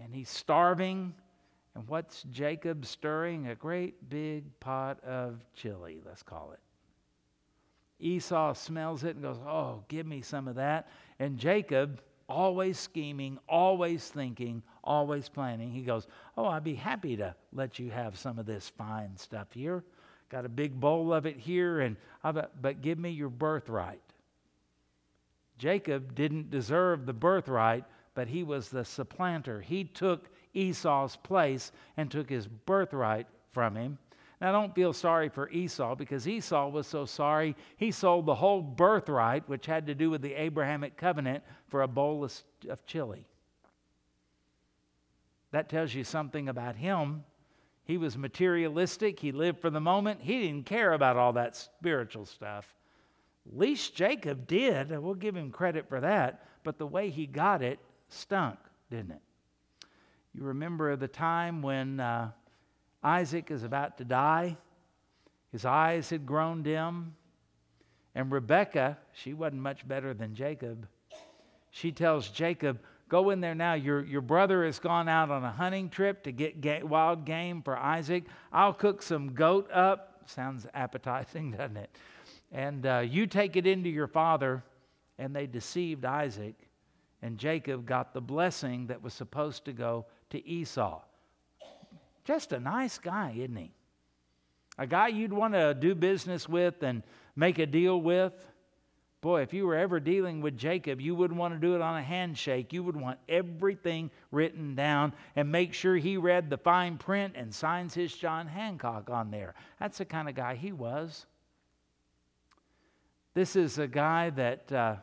and 0.00 0.14
he's 0.14 0.30
starving, 0.30 1.14
and 1.74 1.86
what's 1.88 2.22
Jacob 2.30 2.86
stirring? 2.86 3.48
A 3.48 3.54
great 3.54 4.08
big 4.08 4.44
pot 4.60 5.02
of 5.04 5.44
chili, 5.54 6.00
let's 6.06 6.22
call 6.22 6.52
it. 6.52 6.60
Esau 7.98 8.54
smells 8.54 9.04
it 9.04 9.16
and 9.16 9.22
goes, 9.22 9.38
Oh, 9.46 9.84
give 9.88 10.06
me 10.06 10.22
some 10.22 10.48
of 10.48 10.54
that. 10.56 10.88
And 11.18 11.38
Jacob, 11.38 12.00
always 12.28 12.78
scheming, 12.78 13.38
always 13.48 14.08
thinking, 14.08 14.62
always 14.84 15.28
planning, 15.28 15.70
he 15.70 15.82
goes, 15.82 16.06
Oh, 16.36 16.46
I'd 16.46 16.64
be 16.64 16.74
happy 16.74 17.16
to 17.16 17.34
let 17.52 17.78
you 17.78 17.90
have 17.90 18.18
some 18.18 18.38
of 18.38 18.46
this 18.46 18.68
fine 18.68 19.16
stuff 19.16 19.48
here. 19.52 19.84
Got 20.28 20.44
a 20.44 20.50
big 20.50 20.78
bowl 20.78 21.12
of 21.12 21.26
it 21.26 21.36
here, 21.36 21.80
and 21.80 21.96
but 22.22 22.82
give 22.82 22.98
me 22.98 23.10
your 23.10 23.28
birthright. 23.28 24.00
Jacob 25.58 26.14
didn't 26.14 26.50
deserve 26.50 27.06
the 27.06 27.12
birthright, 27.12 27.84
but 28.14 28.28
he 28.28 28.42
was 28.42 28.68
the 28.68 28.84
supplanter. 28.84 29.60
He 29.60 29.84
took 29.84 30.28
Esau's 30.54 31.16
place 31.16 31.72
and 31.96 32.10
took 32.10 32.28
his 32.28 32.46
birthright 32.46 33.26
from 33.50 33.74
him. 33.74 33.98
Now, 34.40 34.52
don't 34.52 34.74
feel 34.74 34.92
sorry 34.92 35.30
for 35.30 35.48
Esau 35.48 35.94
because 35.94 36.28
Esau 36.28 36.68
was 36.68 36.86
so 36.86 37.06
sorry 37.06 37.56
he 37.78 37.90
sold 37.90 38.26
the 38.26 38.34
whole 38.34 38.60
birthright, 38.60 39.48
which 39.48 39.64
had 39.64 39.86
to 39.86 39.94
do 39.94 40.10
with 40.10 40.20
the 40.20 40.34
Abrahamic 40.34 40.96
covenant, 40.96 41.42
for 41.68 41.82
a 41.82 41.88
bowl 41.88 42.22
of, 42.22 42.34
of 42.68 42.84
chili. 42.84 43.26
That 45.52 45.70
tells 45.70 45.94
you 45.94 46.04
something 46.04 46.50
about 46.50 46.76
him. 46.76 47.24
He 47.84 47.96
was 47.96 48.18
materialistic, 48.18 49.20
he 49.20 49.32
lived 49.32 49.60
for 49.60 49.70
the 49.70 49.80
moment, 49.80 50.20
he 50.20 50.40
didn't 50.40 50.66
care 50.66 50.92
about 50.92 51.16
all 51.16 51.32
that 51.34 51.56
spiritual 51.56 52.26
stuff. 52.26 52.74
Least 53.52 53.94
Jacob 53.94 54.46
did, 54.46 54.90
we'll 54.90 55.14
give 55.14 55.36
him 55.36 55.50
credit 55.50 55.88
for 55.88 56.00
that, 56.00 56.46
but 56.64 56.78
the 56.78 56.86
way 56.86 57.10
he 57.10 57.26
got 57.26 57.62
it 57.62 57.78
stunk, 58.08 58.58
didn't 58.90 59.12
it? 59.12 59.20
You 60.34 60.44
remember 60.44 60.96
the 60.96 61.08
time 61.08 61.62
when. 61.62 62.00
Uh, 62.00 62.30
Isaac 63.06 63.52
is 63.52 63.62
about 63.62 63.98
to 63.98 64.04
die. 64.04 64.56
His 65.52 65.64
eyes 65.64 66.10
had 66.10 66.26
grown 66.26 66.64
dim. 66.64 67.14
And 68.16 68.32
Rebecca, 68.32 68.98
she 69.12 69.32
wasn't 69.32 69.62
much 69.62 69.86
better 69.86 70.12
than 70.12 70.34
Jacob. 70.34 70.88
She 71.70 71.92
tells 71.92 72.28
Jacob, 72.28 72.80
Go 73.08 73.30
in 73.30 73.40
there 73.40 73.54
now. 73.54 73.74
Your, 73.74 74.04
your 74.04 74.20
brother 74.20 74.64
has 74.64 74.80
gone 74.80 75.08
out 75.08 75.30
on 75.30 75.44
a 75.44 75.52
hunting 75.52 75.88
trip 75.88 76.24
to 76.24 76.32
get 76.32 76.60
ga- 76.60 76.82
wild 76.82 77.24
game 77.24 77.62
for 77.62 77.76
Isaac. 77.76 78.24
I'll 78.52 78.72
cook 78.72 79.00
some 79.00 79.32
goat 79.32 79.70
up. 79.70 80.22
Sounds 80.26 80.66
appetizing, 80.74 81.50
doesn't 81.56 81.76
it? 81.76 81.90
And 82.52 82.86
uh, 82.86 83.00
you 83.00 83.26
take 83.26 83.56
it 83.56 83.66
into 83.66 83.88
your 83.88 84.06
father. 84.06 84.62
And 85.18 85.34
they 85.34 85.46
deceived 85.46 86.04
Isaac. 86.04 86.54
And 87.22 87.38
Jacob 87.38 87.86
got 87.86 88.12
the 88.12 88.20
blessing 88.20 88.86
that 88.88 89.02
was 89.02 89.14
supposed 89.14 89.64
to 89.64 89.72
go 89.72 90.06
to 90.30 90.46
Esau. 90.46 91.00
Just 92.24 92.52
a 92.52 92.60
nice 92.60 92.98
guy, 92.98 93.34
isn't 93.36 93.56
he? 93.56 93.72
A 94.78 94.86
guy 94.86 95.08
you'd 95.08 95.32
want 95.32 95.54
to 95.54 95.74
do 95.74 95.94
business 95.94 96.48
with 96.48 96.82
and 96.82 97.02
make 97.34 97.58
a 97.58 97.66
deal 97.66 98.00
with. 98.00 98.34
Boy, 99.22 99.40
if 99.40 99.54
you 99.54 99.66
were 99.66 99.76
ever 99.76 99.98
dealing 99.98 100.40
with 100.40 100.56
Jacob, 100.58 101.00
you 101.00 101.14
wouldn't 101.14 101.38
want 101.38 101.54
to 101.54 101.58
do 101.58 101.74
it 101.74 101.80
on 101.80 101.96
a 101.96 102.02
handshake. 102.02 102.72
You 102.72 102.84
would 102.84 102.96
want 102.96 103.18
everything 103.28 104.10
written 104.30 104.74
down 104.74 105.14
and 105.34 105.50
make 105.50 105.72
sure 105.72 105.96
he 105.96 106.16
read 106.16 106.50
the 106.50 106.58
fine 106.58 106.98
print 106.98 107.34
and 107.36 107.52
signs 107.52 107.94
his 107.94 108.14
John 108.14 108.46
Hancock 108.46 109.08
on 109.08 109.30
there. 109.30 109.54
That's 109.80 109.98
the 109.98 110.04
kind 110.04 110.28
of 110.28 110.34
guy 110.34 110.54
he 110.54 110.72
was. 110.72 111.26
This 113.36 113.54
is 113.54 113.76
a 113.76 113.86
guy 113.86 114.30
that 114.30 114.72
uh, 114.72 114.96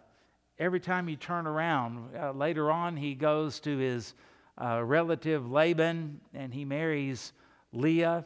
every 0.57 0.79
time 0.79 1.07
you 1.07 1.15
turn 1.15 1.45
around. 1.45 2.17
Uh, 2.19 2.31
later 2.31 2.71
on, 2.71 2.97
he 2.97 3.13
goes 3.13 3.59
to 3.59 3.77
his 3.77 4.15
uh, 4.59 4.83
relative 4.83 5.51
Laban 5.51 6.19
and 6.33 6.51
he 6.51 6.65
marries 6.65 7.31
Leah 7.73 8.25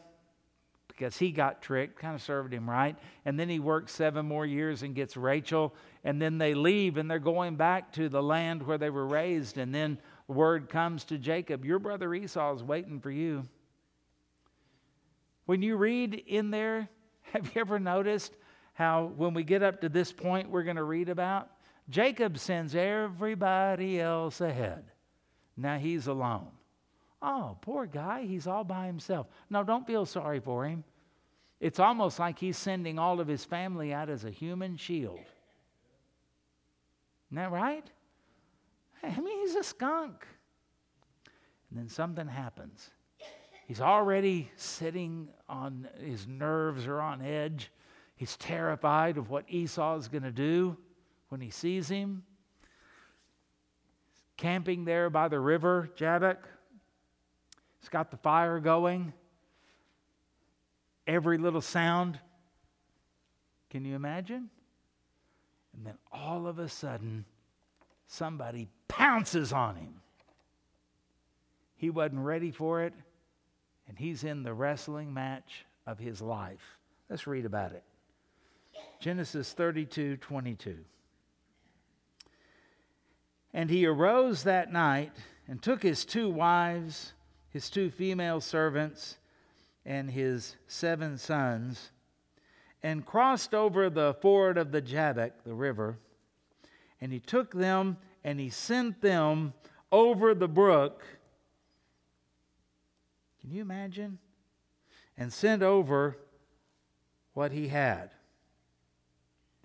because 0.86 1.18
he 1.18 1.30
got 1.30 1.60
tricked, 1.60 1.98
kind 1.98 2.14
of 2.14 2.22
served 2.22 2.54
him 2.54 2.70
right. 2.70 2.96
And 3.26 3.38
then 3.38 3.50
he 3.50 3.58
works 3.58 3.92
seven 3.92 4.24
more 4.24 4.46
years 4.46 4.82
and 4.82 4.94
gets 4.94 5.14
Rachel. 5.14 5.74
And 6.04 6.22
then 6.22 6.38
they 6.38 6.54
leave 6.54 6.96
and 6.96 7.10
they're 7.10 7.18
going 7.18 7.56
back 7.56 7.92
to 7.92 8.08
the 8.08 8.22
land 8.22 8.62
where 8.62 8.78
they 8.78 8.88
were 8.88 9.06
raised. 9.06 9.58
And 9.58 9.74
then 9.74 9.98
word 10.26 10.70
comes 10.70 11.04
to 11.04 11.18
Jacob 11.18 11.66
Your 11.66 11.78
brother 11.78 12.14
Esau 12.14 12.54
is 12.54 12.62
waiting 12.64 12.98
for 12.98 13.10
you. 13.10 13.46
When 15.44 15.60
you 15.60 15.76
read 15.76 16.14
in 16.14 16.50
there, 16.50 16.88
have 17.34 17.44
you 17.54 17.60
ever 17.60 17.78
noticed 17.78 18.32
how 18.78 19.10
when 19.16 19.34
we 19.34 19.42
get 19.42 19.64
up 19.64 19.80
to 19.80 19.88
this 19.88 20.12
point 20.12 20.48
we're 20.48 20.62
going 20.62 20.76
to 20.76 20.84
read 20.84 21.08
about, 21.08 21.50
Jacob 21.90 22.38
sends 22.38 22.76
everybody 22.76 24.00
else 24.00 24.40
ahead. 24.40 24.84
Now 25.56 25.78
he's 25.78 26.06
alone. 26.06 26.46
Oh, 27.20 27.56
poor 27.60 27.86
guy, 27.86 28.22
he's 28.22 28.46
all 28.46 28.62
by 28.62 28.86
himself. 28.86 29.26
No, 29.50 29.64
don't 29.64 29.84
feel 29.84 30.06
sorry 30.06 30.38
for 30.38 30.64
him. 30.64 30.84
It's 31.58 31.80
almost 31.80 32.20
like 32.20 32.38
he's 32.38 32.56
sending 32.56 33.00
all 33.00 33.18
of 33.18 33.26
his 33.26 33.44
family 33.44 33.92
out 33.92 34.08
as 34.08 34.24
a 34.24 34.30
human 34.30 34.76
shield. 34.76 35.18
Isn't 37.26 37.42
that 37.42 37.50
right? 37.50 37.84
I 39.02 39.18
mean, 39.18 39.40
he's 39.40 39.56
a 39.56 39.64
skunk. 39.64 40.24
And 41.70 41.80
then 41.80 41.88
something 41.88 42.28
happens. 42.28 42.90
He's 43.66 43.80
already 43.80 44.52
sitting 44.54 45.30
on 45.48 45.88
his 46.00 46.28
nerves 46.28 46.86
are 46.86 47.00
on 47.00 47.22
edge. 47.22 47.72
He's 48.18 48.36
terrified 48.36 49.16
of 49.16 49.30
what 49.30 49.44
Esau 49.48 49.96
is 49.96 50.08
going 50.08 50.24
to 50.24 50.32
do 50.32 50.76
when 51.28 51.40
he 51.40 51.50
sees 51.50 51.88
him. 51.88 52.24
Camping 54.36 54.84
there 54.84 55.08
by 55.08 55.28
the 55.28 55.38
river 55.38 55.88
Jabbok. 55.94 56.38
He's 57.78 57.88
got 57.88 58.10
the 58.10 58.16
fire 58.16 58.58
going. 58.58 59.12
Every 61.06 61.38
little 61.38 61.60
sound. 61.60 62.18
Can 63.70 63.84
you 63.84 63.94
imagine? 63.94 64.50
And 65.76 65.86
then 65.86 65.94
all 66.10 66.48
of 66.48 66.58
a 66.58 66.68
sudden, 66.68 67.24
somebody 68.08 68.66
pounces 68.88 69.52
on 69.52 69.76
him. 69.76 69.94
He 71.76 71.90
wasn't 71.90 72.22
ready 72.22 72.50
for 72.50 72.82
it, 72.82 72.94
and 73.86 73.96
he's 73.96 74.24
in 74.24 74.42
the 74.42 74.52
wrestling 74.52 75.14
match 75.14 75.64
of 75.86 76.00
his 76.00 76.20
life. 76.20 76.78
Let's 77.08 77.28
read 77.28 77.44
about 77.44 77.70
it. 77.70 77.84
Genesis 79.00 79.52
32 79.52 80.16
22. 80.16 80.78
And 83.54 83.70
he 83.70 83.86
arose 83.86 84.44
that 84.44 84.72
night 84.72 85.12
and 85.46 85.62
took 85.62 85.82
his 85.82 86.04
two 86.04 86.30
wives 86.30 87.14
his 87.50 87.70
two 87.70 87.90
female 87.90 88.40
servants, 88.40 89.18
and 89.84 90.10
his 90.10 90.56
seven 90.66 91.16
sons, 91.16 91.90
and 92.82 93.06
crossed 93.06 93.54
over 93.54 93.88
the 93.88 94.14
ford 94.20 94.58
of 94.58 94.70
the 94.70 94.80
Jabbok, 94.80 95.44
the 95.44 95.54
river. 95.54 95.98
And 97.00 97.12
he 97.12 97.20
took 97.20 97.52
them 97.52 97.96
and 98.22 98.38
he 98.38 98.50
sent 98.50 99.00
them 99.00 99.54
over 99.90 100.34
the 100.34 100.48
brook. 100.48 101.02
Can 103.40 103.50
you 103.50 103.62
imagine? 103.62 104.18
And 105.16 105.32
sent 105.32 105.62
over 105.62 106.18
what 107.32 107.52
he 107.52 107.68
had. 107.68 108.10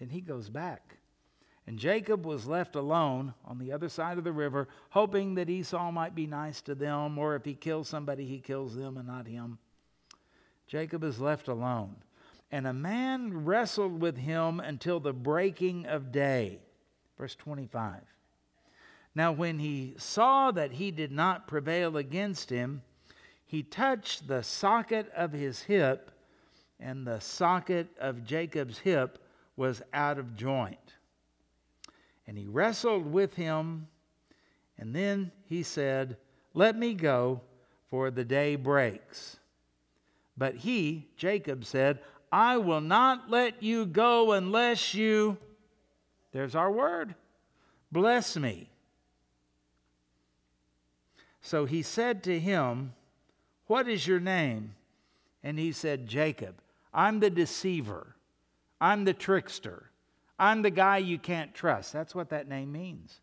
Then 0.04 0.10
he 0.10 0.20
goes 0.20 0.50
back. 0.50 0.98
And 1.66 1.80
Jacob 1.80 2.26
was 2.26 2.46
left 2.46 2.76
alone 2.76 3.34
on 3.46 3.58
the 3.58 3.72
other 3.72 3.88
side 3.88 4.18
of 4.18 4.26
the 4.26 4.34
river, 4.34 4.68
hoping 4.90 5.36
that 5.36 5.50
Esau 5.50 5.92
might 5.92 6.14
be 6.14 6.28
nice 6.28 6.62
to 6.64 6.76
them, 6.76 7.18
or 7.18 7.38
if 7.38 7.46
he 7.46 7.54
kills 7.54 7.88
somebody, 7.88 8.26
he 8.26 8.40
kills 8.40 8.76
them 8.76 8.98
and 8.98 9.08
not 9.08 9.28
him. 9.28 9.60
Jacob 10.68 11.06
is 11.06 11.22
left 11.22 11.48
alone. 11.48 11.96
And 12.52 12.68
a 12.68 12.74
man 12.74 13.46
wrestled 13.46 14.02
with 14.02 14.18
him 14.18 14.60
until 14.60 15.00
the 15.00 15.14
breaking 15.14 15.86
of 15.86 16.12
day. 16.12 16.60
Verse 17.18 17.36
25. 17.36 18.02
Now, 19.16 19.32
when 19.32 19.58
he 19.58 19.96
saw 19.98 20.52
that 20.52 20.74
he 20.74 20.92
did 20.92 21.14
not 21.14 21.48
prevail 21.48 21.96
against 21.96 22.50
him, 22.50 22.82
he 23.46 23.64
touched 23.64 24.28
the 24.28 24.44
socket 24.44 25.10
of 25.16 25.32
his 25.32 25.62
hip, 25.62 26.12
and 26.78 27.08
the 27.08 27.22
socket 27.22 27.88
of 27.98 28.26
Jacob's 28.26 28.80
hip 28.80 29.23
was 29.56 29.82
out 29.94 30.18
of 30.18 30.36
joint. 30.36 30.94
And 32.28 32.38
he 32.38 32.48
wrestled 32.48 33.12
with 33.12 33.36
him. 33.36 33.88
And 34.78 34.96
then 34.96 35.32
he 35.48 35.64
said, 35.64 36.18
Let 36.54 36.78
me 36.78 36.94
go, 36.94 37.42
for 37.90 38.10
the 38.10 38.26
day 38.26 38.56
breaks. 38.56 39.38
But 40.38 40.56
he, 40.56 41.08
Jacob, 41.16 41.66
said, 41.66 42.00
I 42.32 42.58
will 42.58 42.82
not 42.82 43.30
let 43.30 43.62
you 43.62 43.86
go 43.86 44.32
unless 44.32 44.96
you, 44.96 45.38
there's 46.32 46.56
our 46.56 46.72
word, 46.72 47.14
bless 47.92 48.36
me. 48.36 48.70
So 51.42 51.66
he 51.66 51.84
said 51.84 52.24
to 52.24 52.40
him, 52.40 52.94
What 53.68 53.88
is 53.88 54.08
your 54.08 54.20
name? 54.20 54.74
And 55.44 55.60
he 55.60 55.72
said, 55.72 56.08
Jacob. 56.08 56.56
I'm 56.94 57.20
the 57.20 57.30
deceiver. 57.30 58.16
I'm 58.80 59.06
the 59.06 59.14
trickster. 59.14 59.90
I'm 60.38 60.62
the 60.62 60.70
guy 60.70 60.98
you 60.98 61.18
can't 61.18 61.54
trust. 61.54 61.94
That's 61.94 62.16
what 62.16 62.30
that 62.30 62.48
name 62.48 62.72
means. 62.72 63.20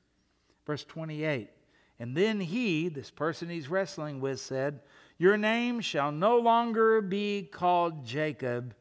Verse 0.67 0.85
28. 0.85 1.51
And 1.99 2.17
then 2.17 2.41
he, 2.41 2.89
this 2.89 3.11
person 3.11 3.51
he's 3.51 3.69
wrestling 3.69 4.21
with, 4.21 4.41
said, 4.41 4.81
Your 5.19 5.37
name 5.37 5.81
shall 5.81 6.13
no 6.13 6.39
longer 6.39 7.03
be 7.03 7.43
called 7.43 8.07
Jacob, 8.07 8.75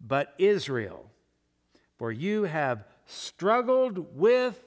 but 0.00 0.34
Israel. 0.38 1.10
For 1.98 2.10
you 2.10 2.44
have 2.44 2.84
struggled 3.06 4.16
with 4.16 4.58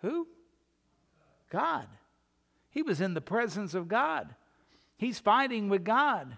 who? 0.00 0.26
God. 1.50 1.86
He 2.70 2.82
was 2.82 3.00
in 3.00 3.14
the 3.14 3.20
presence 3.20 3.74
of 3.74 3.86
God. 3.86 4.34
He's 4.96 5.18
fighting 5.18 5.68
with 5.68 5.84
God. 5.84 6.36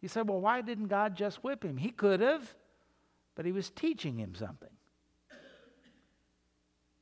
You 0.00 0.08
said, 0.08 0.28
Well, 0.28 0.40
why 0.40 0.60
didn't 0.62 0.86
God 0.86 1.16
just 1.16 1.42
whip 1.44 1.64
him? 1.64 1.76
He 1.76 1.90
could 1.90 2.20
have, 2.20 2.54
but 3.36 3.44
he 3.44 3.52
was 3.52 3.70
teaching 3.70 4.18
him 4.18 4.34
something. 4.34 4.70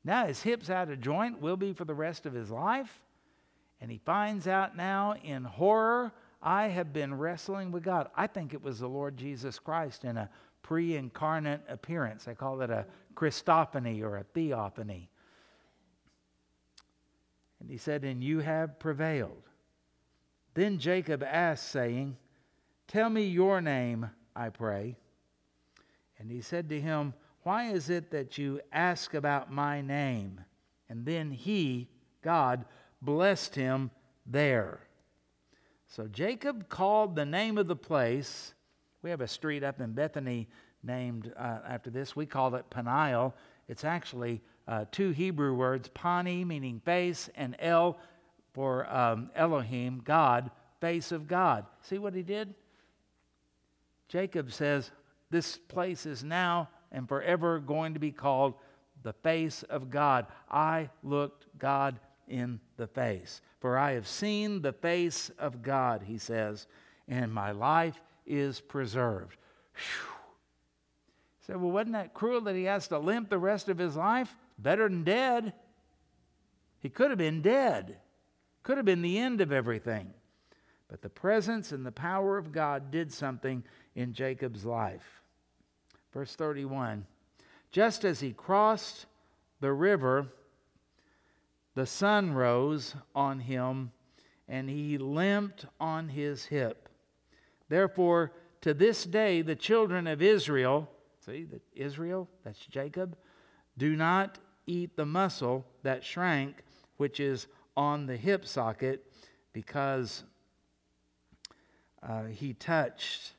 Now 0.04 0.26
his 0.26 0.42
hip's 0.42 0.68
out 0.68 0.90
of 0.90 1.00
joint, 1.00 1.40
will 1.40 1.56
be 1.56 1.72
for 1.72 1.86
the 1.86 1.94
rest 1.94 2.26
of 2.26 2.34
his 2.34 2.50
life. 2.50 3.00
And 3.80 3.90
he 3.90 3.98
finds 3.98 4.46
out 4.46 4.76
now 4.76 5.14
in 5.24 5.44
horror, 5.44 6.12
I 6.42 6.68
have 6.68 6.92
been 6.92 7.14
wrestling 7.14 7.72
with 7.72 7.82
God. 7.82 8.10
I 8.14 8.26
think 8.26 8.52
it 8.52 8.62
was 8.62 8.78
the 8.78 8.88
Lord 8.88 9.16
Jesus 9.16 9.58
Christ 9.58 10.04
in 10.04 10.18
a 10.18 10.28
pre 10.62 10.96
incarnate 10.96 11.62
appearance. 11.68 12.28
I 12.28 12.34
call 12.34 12.60
it 12.60 12.70
a 12.70 12.86
Christophany 13.14 14.02
or 14.02 14.18
a 14.18 14.24
theophany. 14.24 15.08
And 17.60 17.70
he 17.70 17.78
said, 17.78 18.04
And 18.04 18.22
you 18.22 18.40
have 18.40 18.78
prevailed. 18.78 19.42
Then 20.52 20.78
Jacob 20.78 21.22
asked, 21.22 21.70
saying, 21.70 22.16
Tell 22.88 23.08
me 23.08 23.26
your 23.26 23.62
name, 23.62 24.10
I 24.36 24.50
pray. 24.50 24.96
And 26.24 26.32
he 26.32 26.40
said 26.40 26.70
to 26.70 26.80
him, 26.80 27.12
why 27.42 27.64
is 27.64 27.90
it 27.90 28.10
that 28.12 28.38
you 28.38 28.62
ask 28.72 29.12
about 29.12 29.52
my 29.52 29.82
name? 29.82 30.40
And 30.88 31.04
then 31.04 31.30
he, 31.30 31.86
God, 32.22 32.64
blessed 33.02 33.54
him 33.54 33.90
there. 34.24 34.80
So 35.86 36.06
Jacob 36.06 36.70
called 36.70 37.14
the 37.14 37.26
name 37.26 37.58
of 37.58 37.68
the 37.68 37.76
place. 37.76 38.54
We 39.02 39.10
have 39.10 39.20
a 39.20 39.28
street 39.28 39.62
up 39.62 39.82
in 39.82 39.92
Bethany 39.92 40.48
named 40.82 41.30
uh, 41.36 41.58
after 41.68 41.90
this. 41.90 42.16
We 42.16 42.24
call 42.24 42.54
it 42.54 42.70
Peniel. 42.70 43.34
It's 43.68 43.84
actually 43.84 44.40
uh, 44.66 44.86
two 44.90 45.10
Hebrew 45.10 45.52
words, 45.52 45.90
Pani, 45.92 46.42
meaning 46.42 46.80
face, 46.86 47.28
and 47.34 47.54
El 47.58 47.98
for 48.54 48.90
um, 48.90 49.30
Elohim, 49.34 50.00
God, 50.02 50.50
face 50.80 51.12
of 51.12 51.28
God. 51.28 51.66
See 51.82 51.98
what 51.98 52.14
he 52.14 52.22
did? 52.22 52.54
Jacob 54.08 54.52
says, 54.52 54.90
This 55.34 55.56
place 55.56 56.06
is 56.06 56.22
now 56.22 56.68
and 56.92 57.08
forever 57.08 57.58
going 57.58 57.94
to 57.94 57.98
be 57.98 58.12
called 58.12 58.54
the 59.02 59.14
face 59.14 59.64
of 59.64 59.90
God. 59.90 60.26
I 60.48 60.90
looked 61.02 61.46
God 61.58 61.98
in 62.28 62.60
the 62.76 62.86
face. 62.86 63.40
For 63.58 63.76
I 63.76 63.94
have 63.94 64.06
seen 64.06 64.62
the 64.62 64.72
face 64.72 65.32
of 65.36 65.60
God, 65.60 66.02
he 66.06 66.18
says, 66.18 66.68
and 67.08 67.34
my 67.34 67.50
life 67.50 68.00
is 68.24 68.60
preserved. 68.60 69.36
Whew. 69.74 70.12
He 71.40 71.46
said, 71.46 71.56
Well, 71.56 71.72
wasn't 71.72 71.94
that 71.94 72.14
cruel 72.14 72.42
that 72.42 72.54
he 72.54 72.64
has 72.64 72.86
to 72.86 73.00
limp 73.00 73.28
the 73.28 73.36
rest 73.36 73.68
of 73.68 73.76
his 73.76 73.96
life? 73.96 74.36
Better 74.56 74.88
than 74.88 75.02
dead. 75.02 75.52
He 76.78 76.90
could 76.90 77.10
have 77.10 77.18
been 77.18 77.42
dead, 77.42 77.98
could 78.62 78.76
have 78.76 78.86
been 78.86 79.02
the 79.02 79.18
end 79.18 79.40
of 79.40 79.50
everything. 79.50 80.14
But 80.86 81.02
the 81.02 81.10
presence 81.10 81.72
and 81.72 81.84
the 81.84 81.90
power 81.90 82.38
of 82.38 82.52
God 82.52 82.92
did 82.92 83.12
something 83.12 83.64
in 83.96 84.12
Jacob's 84.12 84.64
life. 84.64 85.22
Verse 86.14 86.36
31 86.36 87.04
Just 87.72 88.04
as 88.04 88.20
he 88.20 88.32
crossed 88.32 89.06
the 89.60 89.72
river, 89.72 90.28
the 91.74 91.86
sun 91.86 92.32
rose 92.32 92.94
on 93.16 93.40
him, 93.40 93.90
and 94.48 94.70
he 94.70 94.96
limped 94.96 95.66
on 95.80 96.08
his 96.08 96.46
hip. 96.46 96.88
Therefore, 97.68 98.32
to 98.60 98.72
this 98.72 99.04
day, 99.04 99.42
the 99.42 99.56
children 99.56 100.06
of 100.06 100.22
Israel, 100.22 100.88
see, 101.26 101.44
that 101.44 101.62
Israel, 101.74 102.28
that's 102.44 102.64
Jacob, 102.64 103.16
do 103.76 103.96
not 103.96 104.38
eat 104.68 104.94
the 104.94 105.04
muscle 105.04 105.66
that 105.82 106.04
shrank, 106.04 106.62
which 106.96 107.18
is 107.18 107.48
on 107.76 108.06
the 108.06 108.16
hip 108.16 108.46
socket, 108.46 109.04
because 109.52 110.22
uh, 112.04 112.24
he 112.26 112.54
touched 112.54 113.32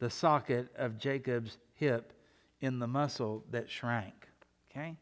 the 0.00 0.10
socket 0.10 0.68
of 0.76 0.98
Jacob's 0.98 1.58
hip 1.78 2.12
in 2.60 2.78
the 2.78 2.86
muscle 2.86 3.44
that 3.50 3.70
shrank. 3.70 4.28
Okay? 4.70 4.96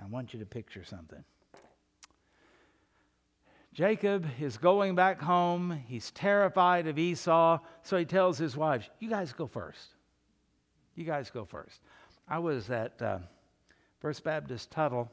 I 0.00 0.06
want 0.06 0.32
you 0.32 0.40
to 0.40 0.46
picture 0.46 0.84
something. 0.84 1.22
Jacob 3.72 4.26
is 4.40 4.56
going 4.56 4.94
back 4.94 5.20
home. 5.20 5.82
He's 5.86 6.10
terrified 6.10 6.86
of 6.86 6.98
Esau, 6.98 7.58
so 7.82 7.96
he 7.96 8.04
tells 8.04 8.36
his 8.36 8.56
wives, 8.56 8.88
You 8.98 9.08
guys 9.08 9.32
go 9.32 9.46
first. 9.46 9.94
You 10.96 11.04
guys 11.04 11.30
go 11.30 11.44
first. 11.44 11.80
I 12.28 12.38
was 12.38 12.68
at 12.70 13.00
uh, 13.00 13.18
First 14.00 14.24
Baptist 14.24 14.70
Tuttle, 14.70 15.10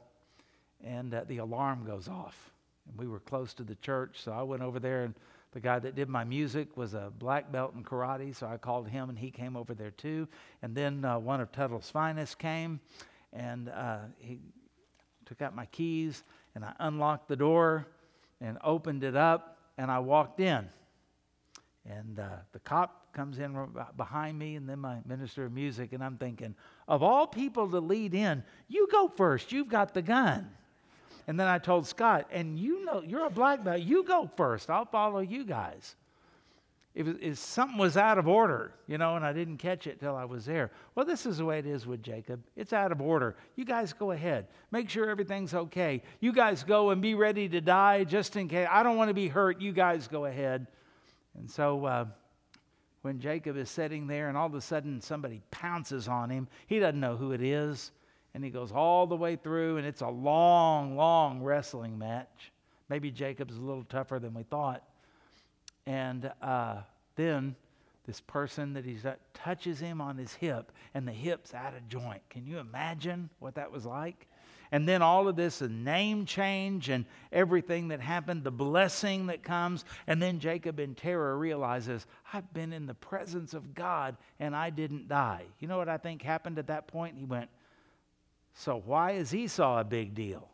and 0.84 1.14
uh, 1.14 1.24
the 1.28 1.38
alarm 1.38 1.84
goes 1.86 2.08
off. 2.08 2.52
And 2.88 2.98
we 2.98 3.06
were 3.06 3.20
close 3.20 3.54
to 3.54 3.62
the 3.62 3.76
church, 3.76 4.20
so 4.22 4.32
I 4.32 4.42
went 4.42 4.62
over 4.62 4.80
there, 4.80 5.04
and 5.04 5.14
the 5.52 5.60
guy 5.60 5.78
that 5.78 5.94
did 5.94 6.08
my 6.08 6.24
music 6.24 6.76
was 6.76 6.94
a 6.94 7.10
black 7.18 7.50
belt 7.50 7.74
in 7.74 7.82
karate, 7.82 8.34
so 8.34 8.46
I 8.46 8.58
called 8.58 8.88
him, 8.88 9.08
and 9.08 9.18
he 9.18 9.30
came 9.30 9.56
over 9.56 9.74
there 9.74 9.90
too. 9.90 10.28
And 10.62 10.74
then 10.74 11.04
uh, 11.04 11.18
one 11.18 11.40
of 11.40 11.50
Tuttle's 11.52 11.90
finest 11.90 12.38
came, 12.38 12.80
and 13.32 13.68
uh, 13.68 13.98
he 14.18 14.38
took 15.24 15.42
out 15.42 15.54
my 15.54 15.66
keys, 15.66 16.22
and 16.54 16.64
I 16.64 16.72
unlocked 16.80 17.28
the 17.28 17.36
door 17.36 17.86
and 18.40 18.58
opened 18.62 19.04
it 19.04 19.16
up, 19.16 19.58
and 19.78 19.90
I 19.90 19.98
walked 20.00 20.40
in. 20.40 20.68
And 21.88 22.18
uh, 22.18 22.28
the 22.52 22.58
cop 22.60 23.12
comes 23.14 23.38
in 23.38 23.56
behind 23.96 24.38
me, 24.38 24.56
and 24.56 24.68
then 24.68 24.78
my 24.80 24.98
minister 25.06 25.46
of 25.46 25.52
music, 25.52 25.92
and 25.92 26.04
I'm 26.04 26.18
thinking, 26.18 26.54
of 26.86 27.02
all 27.02 27.26
people 27.26 27.70
to 27.70 27.80
lead 27.80 28.14
in, 28.14 28.44
you 28.68 28.86
go 28.92 29.08
first. 29.08 29.50
You've 29.50 29.68
got 29.68 29.94
the 29.94 30.02
gun. 30.02 30.50
And 31.28 31.38
then 31.38 31.46
I 31.46 31.58
told 31.58 31.86
Scott, 31.86 32.26
and 32.32 32.58
you 32.58 32.84
know, 32.84 33.02
you're 33.06 33.26
a 33.26 33.30
black 33.30 33.62
belt. 33.62 33.82
You 33.82 34.02
go 34.02 34.28
first. 34.36 34.70
I'll 34.70 34.86
follow 34.86 35.20
you 35.20 35.44
guys 35.44 35.94
if, 36.98 37.38
something 37.38 37.78
was 37.78 37.96
out 37.96 38.18
of 38.18 38.26
order, 38.26 38.72
you 38.88 38.98
know, 38.98 39.14
and 39.14 39.24
I 39.24 39.32
didn't 39.32 39.58
catch 39.58 39.86
it 39.86 40.00
till 40.00 40.16
I 40.16 40.24
was 40.24 40.46
there. 40.46 40.72
Well, 40.94 41.06
this 41.06 41.26
is 41.26 41.38
the 41.38 41.44
way 41.44 41.60
it 41.60 41.66
is 41.66 41.86
with 41.86 42.02
Jacob. 42.02 42.42
It's 42.56 42.72
out 42.72 42.90
of 42.90 43.00
order. 43.00 43.36
You 43.54 43.64
guys 43.64 43.92
go 43.92 44.10
ahead. 44.10 44.48
Make 44.72 44.90
sure 44.90 45.08
everything's 45.08 45.54
okay. 45.54 46.02
You 46.18 46.32
guys 46.32 46.64
go 46.64 46.90
and 46.90 47.00
be 47.00 47.14
ready 47.14 47.48
to 47.50 47.60
die 47.60 48.02
just 48.02 48.34
in 48.34 48.48
case. 48.48 48.66
I 48.68 48.82
don't 48.82 48.96
want 48.96 49.08
to 49.08 49.14
be 49.14 49.28
hurt. 49.28 49.60
You 49.60 49.70
guys 49.70 50.08
go 50.08 50.24
ahead. 50.24 50.66
And 51.38 51.48
so 51.48 51.84
uh, 51.84 52.06
when 53.02 53.20
Jacob 53.20 53.56
is 53.56 53.70
sitting 53.70 54.08
there 54.08 54.28
and 54.28 54.36
all 54.36 54.46
of 54.46 54.54
a 54.54 54.60
sudden 54.60 55.00
somebody 55.00 55.40
pounces 55.52 56.08
on 56.08 56.30
him, 56.30 56.48
he 56.66 56.80
doesn't 56.80 56.98
know 56.98 57.16
who 57.16 57.30
it 57.30 57.42
is. 57.42 57.92
And 58.34 58.44
he 58.44 58.50
goes 58.50 58.72
all 58.72 59.06
the 59.06 59.16
way 59.16 59.36
through, 59.36 59.78
and 59.78 59.86
it's 59.86 60.02
a 60.02 60.08
long, 60.08 60.96
long 60.96 61.42
wrestling 61.42 61.98
match. 61.98 62.52
Maybe 62.88 63.10
Jacob's 63.10 63.56
a 63.56 63.60
little 63.60 63.84
tougher 63.84 64.18
than 64.18 64.34
we 64.34 64.42
thought. 64.44 64.82
And 65.86 66.30
uh, 66.42 66.78
then 67.16 67.56
this 68.06 68.20
person 68.20 68.72
that 68.74 68.84
he's 68.84 69.04
at 69.04 69.18
touches 69.34 69.80
him 69.80 70.00
on 70.00 70.16
his 70.16 70.32
hip, 70.34 70.72
and 70.94 71.06
the 71.06 71.12
hip's 71.12 71.54
out 71.54 71.74
of 71.74 71.88
joint. 71.88 72.22
Can 72.30 72.46
you 72.46 72.58
imagine 72.58 73.28
what 73.38 73.54
that 73.56 73.70
was 73.70 73.84
like? 73.84 74.26
And 74.70 74.86
then 74.86 75.00
all 75.00 75.28
of 75.28 75.36
this, 75.36 75.62
a 75.62 75.68
name 75.68 76.26
change 76.26 76.90
and 76.90 77.06
everything 77.32 77.88
that 77.88 78.00
happened, 78.00 78.44
the 78.44 78.50
blessing 78.50 79.26
that 79.26 79.42
comes. 79.42 79.84
And 80.06 80.20
then 80.20 80.40
Jacob, 80.40 80.78
in 80.78 80.94
terror, 80.94 81.38
realizes, 81.38 82.06
I've 82.32 82.52
been 82.52 82.72
in 82.72 82.86
the 82.86 82.94
presence 82.94 83.54
of 83.54 83.74
God 83.74 84.16
and 84.40 84.54
I 84.54 84.70
didn't 84.70 85.08
die. 85.08 85.44
You 85.58 85.68
know 85.68 85.78
what 85.78 85.88
I 85.88 85.96
think 85.96 86.22
happened 86.22 86.58
at 86.58 86.66
that 86.66 86.86
point? 86.86 87.16
He 87.16 87.24
went, 87.24 87.48
So 88.54 88.82
why 88.84 89.12
is 89.12 89.34
Esau 89.34 89.80
a 89.80 89.84
big 89.84 90.14
deal? 90.14 90.48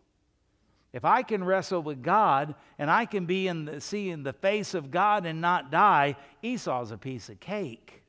If 0.93 1.05
I 1.05 1.23
can 1.23 1.43
wrestle 1.43 1.83
with 1.83 2.03
God 2.03 2.55
and 2.79 2.89
I 2.89 3.05
can 3.05 3.27
be 3.27 3.49
in 3.49 3.65
the, 3.65 3.81
see 3.81 4.11
in 4.11 4.23
the 4.23 4.33
face 4.33 4.75
of 4.75 4.93
God 4.93 5.27
and 5.27 5.41
not 5.41 5.73
die, 5.73 6.17
Esau's 6.41 6.93
a 6.93 6.97
piece 6.97 7.29
of 7.29 7.41
cake. 7.41 8.03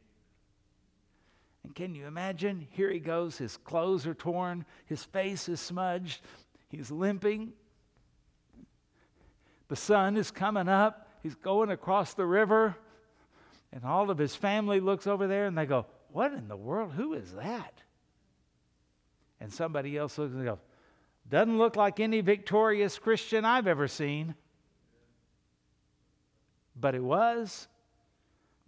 And 1.63 1.73
can 1.73 1.95
you 1.95 2.05
imagine? 2.05 2.67
Here 2.69 2.91
he 2.91 2.99
goes, 2.99 3.39
his 3.39 3.57
clothes 3.57 4.05
are 4.05 4.13
torn, 4.13 4.65
his 4.85 5.03
face 5.03 5.49
is 5.49 5.59
smudged, 5.59 6.21
he's 6.69 6.91
limping. 6.91 7.53
The 9.67 9.75
sun 9.75 10.15
is 10.15 10.29
coming 10.29 10.69
up, 10.69 11.09
he's 11.23 11.33
going 11.33 11.71
across 11.71 12.13
the 12.13 12.25
river, 12.25 12.75
and 13.73 13.83
all 13.83 14.11
of 14.11 14.19
his 14.19 14.35
family 14.35 14.79
looks 14.79 15.07
over 15.07 15.25
there 15.25 15.47
and 15.47 15.57
they 15.57 15.65
go, 15.65 15.87
What 16.11 16.33
in 16.33 16.47
the 16.47 16.55
world? 16.55 16.93
Who 16.93 17.13
is 17.13 17.33
that? 17.33 17.81
And 19.39 19.51
somebody 19.51 19.97
else 19.97 20.17
looks 20.17 20.33
and 20.33 20.45
goes, 20.45 20.57
doesn't 21.29 21.57
look 21.57 21.75
like 21.75 21.99
any 21.99 22.21
victorious 22.21 22.99
Christian 22.99 23.45
I've 23.45 23.67
ever 23.67 23.87
seen. 23.87 24.35
But 26.75 26.95
it 26.95 27.03
was 27.03 27.67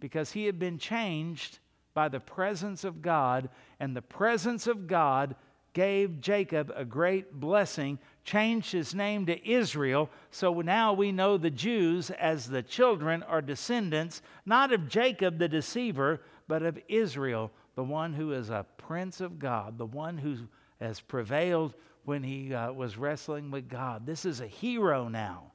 because 0.00 0.32
he 0.32 0.46
had 0.46 0.58
been 0.58 0.78
changed 0.78 1.58
by 1.94 2.08
the 2.08 2.20
presence 2.20 2.84
of 2.84 3.02
God, 3.02 3.48
and 3.80 3.94
the 3.96 4.02
presence 4.02 4.66
of 4.66 4.86
God 4.86 5.34
gave 5.72 6.20
Jacob 6.20 6.72
a 6.74 6.84
great 6.84 7.32
blessing, 7.32 7.98
changed 8.24 8.72
his 8.72 8.94
name 8.94 9.26
to 9.26 9.48
Israel. 9.48 10.10
So 10.30 10.60
now 10.60 10.92
we 10.92 11.12
know 11.12 11.36
the 11.36 11.50
Jews 11.50 12.10
as 12.10 12.48
the 12.48 12.62
children 12.62 13.24
or 13.28 13.40
descendants, 13.40 14.22
not 14.46 14.72
of 14.72 14.88
Jacob 14.88 15.38
the 15.38 15.48
deceiver, 15.48 16.20
but 16.46 16.62
of 16.62 16.78
Israel, 16.88 17.50
the 17.74 17.84
one 17.84 18.12
who 18.12 18.32
is 18.32 18.50
a 18.50 18.66
prince 18.76 19.20
of 19.20 19.38
God, 19.38 19.78
the 19.78 19.86
one 19.86 20.18
who 20.18 20.36
has 20.80 21.00
prevailed 21.00 21.74
when 22.04 22.22
he 22.22 22.54
uh, 22.54 22.72
was 22.72 22.96
wrestling 22.96 23.50
with 23.50 23.68
God. 23.68 24.06
This 24.06 24.24
is 24.24 24.40
a 24.40 24.46
hero 24.46 25.08
now. 25.08 25.52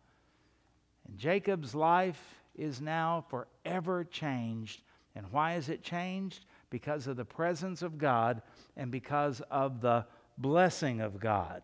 And 1.07 1.17
Jacob's 1.17 1.73
life 1.73 2.21
is 2.55 2.81
now 2.81 3.25
forever 3.29 4.03
changed. 4.03 4.81
And 5.15 5.31
why 5.31 5.55
is 5.55 5.69
it 5.69 5.83
changed? 5.83 6.45
Because 6.69 7.07
of 7.07 7.17
the 7.17 7.25
presence 7.25 7.81
of 7.81 7.97
God 7.97 8.41
and 8.77 8.91
because 8.91 9.41
of 9.49 9.81
the 9.81 10.05
blessing 10.37 11.01
of 11.01 11.19
God. 11.19 11.61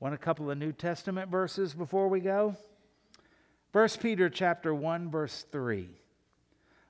Want 0.00 0.14
a 0.14 0.18
couple 0.18 0.50
of 0.50 0.58
New 0.58 0.72
Testament 0.72 1.30
verses 1.30 1.74
before 1.74 2.08
we 2.08 2.20
go? 2.20 2.54
1 3.72 3.88
Peter 4.00 4.28
chapter 4.28 4.74
1 4.74 5.10
verse 5.10 5.46
3. 5.50 5.88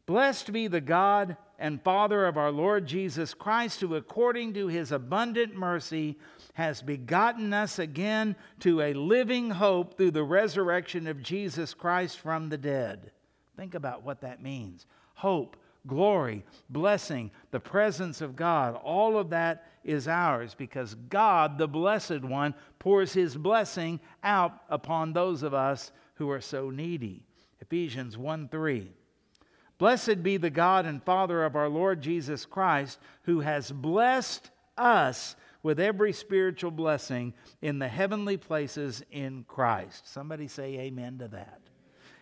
Blessed 0.06 0.52
be 0.52 0.66
the 0.66 0.80
God 0.80 1.36
and 1.58 1.82
Father 1.82 2.26
of 2.26 2.36
our 2.36 2.50
Lord 2.50 2.86
Jesus 2.86 3.34
Christ, 3.34 3.80
who 3.80 3.94
according 3.94 4.54
to 4.54 4.66
his 4.68 4.92
abundant 4.92 5.54
mercy 5.54 6.18
has 6.54 6.82
begotten 6.82 7.52
us 7.52 7.78
again 7.78 8.36
to 8.60 8.80
a 8.80 8.94
living 8.94 9.50
hope 9.50 9.96
through 9.96 10.10
the 10.10 10.24
resurrection 10.24 11.06
of 11.06 11.22
Jesus 11.22 11.74
Christ 11.74 12.18
from 12.18 12.48
the 12.48 12.58
dead. 12.58 13.10
Think 13.56 13.74
about 13.74 14.02
what 14.04 14.20
that 14.20 14.42
means 14.42 14.86
hope, 15.14 15.56
glory, 15.86 16.44
blessing, 16.68 17.30
the 17.50 17.60
presence 17.60 18.20
of 18.20 18.36
God. 18.36 18.74
All 18.82 19.18
of 19.18 19.30
that 19.30 19.66
is 19.82 20.08
ours 20.08 20.54
because 20.54 20.94
God, 21.08 21.58
the 21.58 21.68
Blessed 21.68 22.22
One, 22.22 22.54
pours 22.78 23.12
his 23.12 23.36
blessing 23.36 24.00
out 24.22 24.60
upon 24.68 25.12
those 25.12 25.42
of 25.42 25.54
us 25.54 25.92
who 26.14 26.30
are 26.30 26.40
so 26.40 26.70
needy. 26.70 27.24
Ephesians 27.60 28.18
1 28.18 28.48
3. 28.48 28.92
Blessed 29.78 30.22
be 30.22 30.36
the 30.36 30.50
God 30.50 30.86
and 30.86 31.02
Father 31.02 31.44
of 31.44 31.54
our 31.54 31.68
Lord 31.68 32.00
Jesus 32.00 32.46
Christ, 32.46 32.98
who 33.22 33.40
has 33.40 33.70
blessed 33.70 34.50
us 34.76 35.36
with 35.62 35.80
every 35.80 36.12
spiritual 36.12 36.70
blessing 36.70 37.34
in 37.60 37.78
the 37.78 37.88
heavenly 37.88 38.36
places 38.36 39.02
in 39.10 39.44
Christ. 39.48 40.10
Somebody 40.10 40.48
say 40.48 40.78
amen 40.78 41.18
to 41.18 41.28
that. 41.28 41.60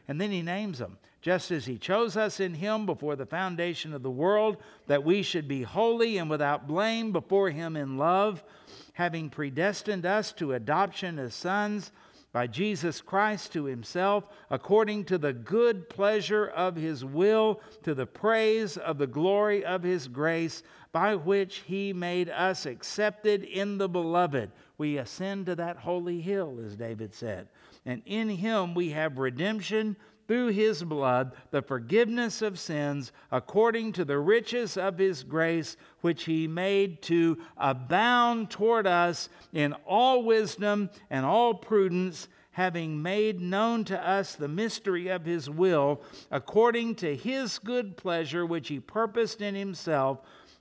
And 0.09 0.21
then 0.21 0.31
he 0.31 0.43
names 0.43 0.79
them. 0.79 0.99
Just 1.23 1.51
as 1.51 1.65
he 1.65 1.79
chose 1.79 2.17
us 2.17 2.41
in 2.41 2.55
him 2.55 2.85
before 2.85 3.17
the 3.17 3.25
foundation 3.25 3.95
of 3.95 4.03
the 4.03 4.11
world, 4.11 4.59
that 4.89 5.05
we 5.05 5.23
should 5.23 5.49
be 5.49 5.63
holy 5.63 6.19
and 6.19 6.29
without 6.29 6.67
blame 6.67 7.13
before 7.13 7.49
him 7.51 7.77
in 7.77 7.97
love, 7.97 8.45
having 8.93 9.31
predestined 9.31 10.05
us 10.05 10.33
to 10.33 10.53
adoption 10.53 11.19
as 11.19 11.35
sons 11.35 11.93
by 12.35 12.49
Jesus 12.49 13.01
Christ 13.01 13.53
to 13.53 13.65
himself, 13.65 14.25
according 14.51 15.05
to 15.05 15.19
the 15.19 15.33
good 15.33 15.89
pleasure 15.89 16.49
of 16.49 16.75
his 16.75 17.05
will, 17.05 17.61
to 17.85 17.95
the 17.95 18.07
praise 18.07 18.77
of 18.77 18.99
the 18.99 19.07
glory 19.07 19.65
of 19.65 19.85
his 19.85 20.09
grace, 20.09 20.65
by 20.91 21.15
which 21.15 21.59
he 21.59 21.93
made 21.93 22.29
us 22.29 22.67
accepted 22.67 23.45
in 23.45 23.79
the 23.79 23.89
beloved. 23.89 24.51
We 24.79 24.99
ascend 24.99 25.47
to 25.47 25.55
that 25.55 25.77
holy 25.77 26.21
hill, 26.21 26.59
as 26.67 26.75
David 26.75 27.15
said. 27.15 27.47
And 27.87 28.03
in 28.05 28.29
him 28.29 28.75
we 28.75 28.91
have 28.91 29.19
redemption 29.19 29.95
through 30.27 30.49
his 30.49 30.83
blood 30.83 31.33
the 31.51 31.63
forgiveness 31.63 32.43
of 32.43 32.59
sins 32.59 33.13
according 33.31 33.93
to 33.93 34.05
the 34.05 34.19
riches 34.19 34.77
of 34.77 34.99
his 34.99 35.23
grace, 35.23 35.77
which 36.01 36.25
he 36.25 36.47
made 36.47 37.03
to 37.03 37.39
abound 37.57 38.51
toward 38.51 38.87
us 38.87 39.29
in 39.53 39.73
all 39.87 40.23
wisdom 40.23 40.89
and 41.11 41.25
all 41.27 41.55
prudence, 41.55 42.29
having 42.53 43.03
made 43.03 43.41
known 43.41 43.85
to 43.85 44.09
us 44.09 44.35
the 44.37 44.49
mystery 44.49 45.09
of 45.09 45.25
his 45.25 45.51
will, 45.51 46.01
according 46.31 46.95
to 46.95 47.17
his 47.17 47.59
good 47.59 47.97
pleasure, 47.97 48.47
which 48.47 48.69
he 48.69 48.79
purposed 48.79 49.43
in 49.43 49.55
himself, 49.55 50.21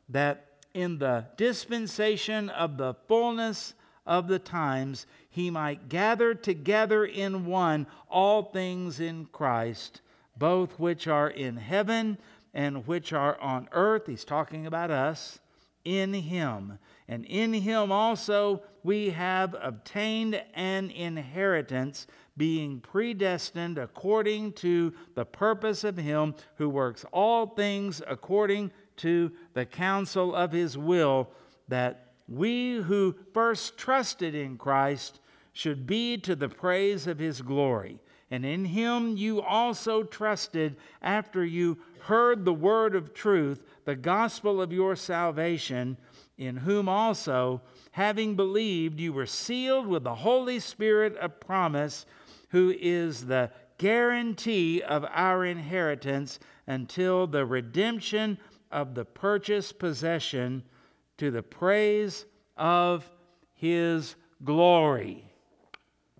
that 0.09 0.47
in 0.74 0.97
the 0.97 1.26
dispensation 1.38 2.49
of 2.49 2.78
the 2.78 2.95
fullness 3.07 3.76
of 4.06 4.28
the 4.28 4.39
times, 4.39 5.06
he 5.30 5.49
might 5.49 5.89
gather 5.89 6.34
together 6.34 7.06
in 7.06 7.45
one 7.45 7.88
all 8.10 8.43
things 8.43 8.99
in 8.99 9.26
Christ, 9.26 10.01
both 10.38 10.80
which 10.80 11.08
are 11.08 11.30
in 11.30 11.58
heaven 11.58 12.18
and 12.54 12.86
which 12.88 13.14
are 13.14 13.39
on 13.39 13.70
earth. 13.72 14.04
He's 14.08 14.26
talking 14.26 14.68
about 14.68 14.91
us 14.91 15.39
in 15.86 16.14
him. 16.14 16.78
And 17.08 17.26
in 17.26 17.54
him 17.54 17.91
also 17.91 18.62
we 18.84 19.10
have 19.12 19.56
obtained 19.62 20.41
an 20.54 20.89
inheritance, 20.91 22.08
being 22.36 22.80
predestined 22.80 23.78
according 23.78 24.54
to 24.54 24.93
the 25.16 25.26
purpose 25.26 25.84
of 25.84 25.97
him 25.97 26.36
who 26.56 26.70
works 26.70 27.06
all 27.12 27.47
things 27.47 28.01
according 28.08 28.72
to 28.97 29.32
the 29.54 29.66
counsel 29.66 30.36
of 30.36 30.51
his 30.51 30.78
will, 30.78 31.30
that 31.68 32.03
we 32.28 32.76
who 32.76 33.15
first 33.34 33.78
trusted 33.78 34.36
in 34.36 34.57
Christ 34.57 35.19
should 35.51 35.86
be 35.86 36.17
to 36.17 36.36
the 36.36 36.49
praise 36.49 37.07
of 37.07 37.19
his 37.19 37.41
glory. 37.41 37.99
And 38.32 38.45
in 38.45 38.65
him 38.65 39.15
you 39.15 39.41
also 39.41 40.03
trusted 40.03 40.78
after 41.01 41.45
you 41.45 41.78
heard 41.99 42.43
the 42.43 42.53
word 42.53 42.95
of 42.95 43.13
truth, 43.13 43.63
the 43.86 43.95
gospel 43.95 44.61
of 44.61 44.74
your 44.74 44.95
salvation, 44.95 45.97
in 46.38 46.57
whom 46.57 46.89
also, 46.89 47.61
having 47.91 48.36
believed, 48.36 48.99
you 48.99 49.13
were 49.13 49.28
sealed 49.28 49.86
with 49.86 50.03
the 50.03 50.15
Holy 50.15 50.59
Spirit 50.59 51.15
of 51.17 51.39
promise, 51.39 52.07
who 52.49 52.74
is 52.80 53.28
the 53.28 53.51
guarantee 53.78 54.82
of 54.82 55.05
our 55.11 55.45
inheritance 55.45 56.39
until 56.65 57.28
the 57.28 57.45
redemption 57.45 58.38
of 58.71 58.95
the 58.95 59.05
purchased 59.05 59.78
possession 59.78 60.63
to 61.18 61.32
the 61.32 61.43
praise 61.43 62.26
of 62.57 63.09
his 63.53 64.16
glory. 64.43 65.24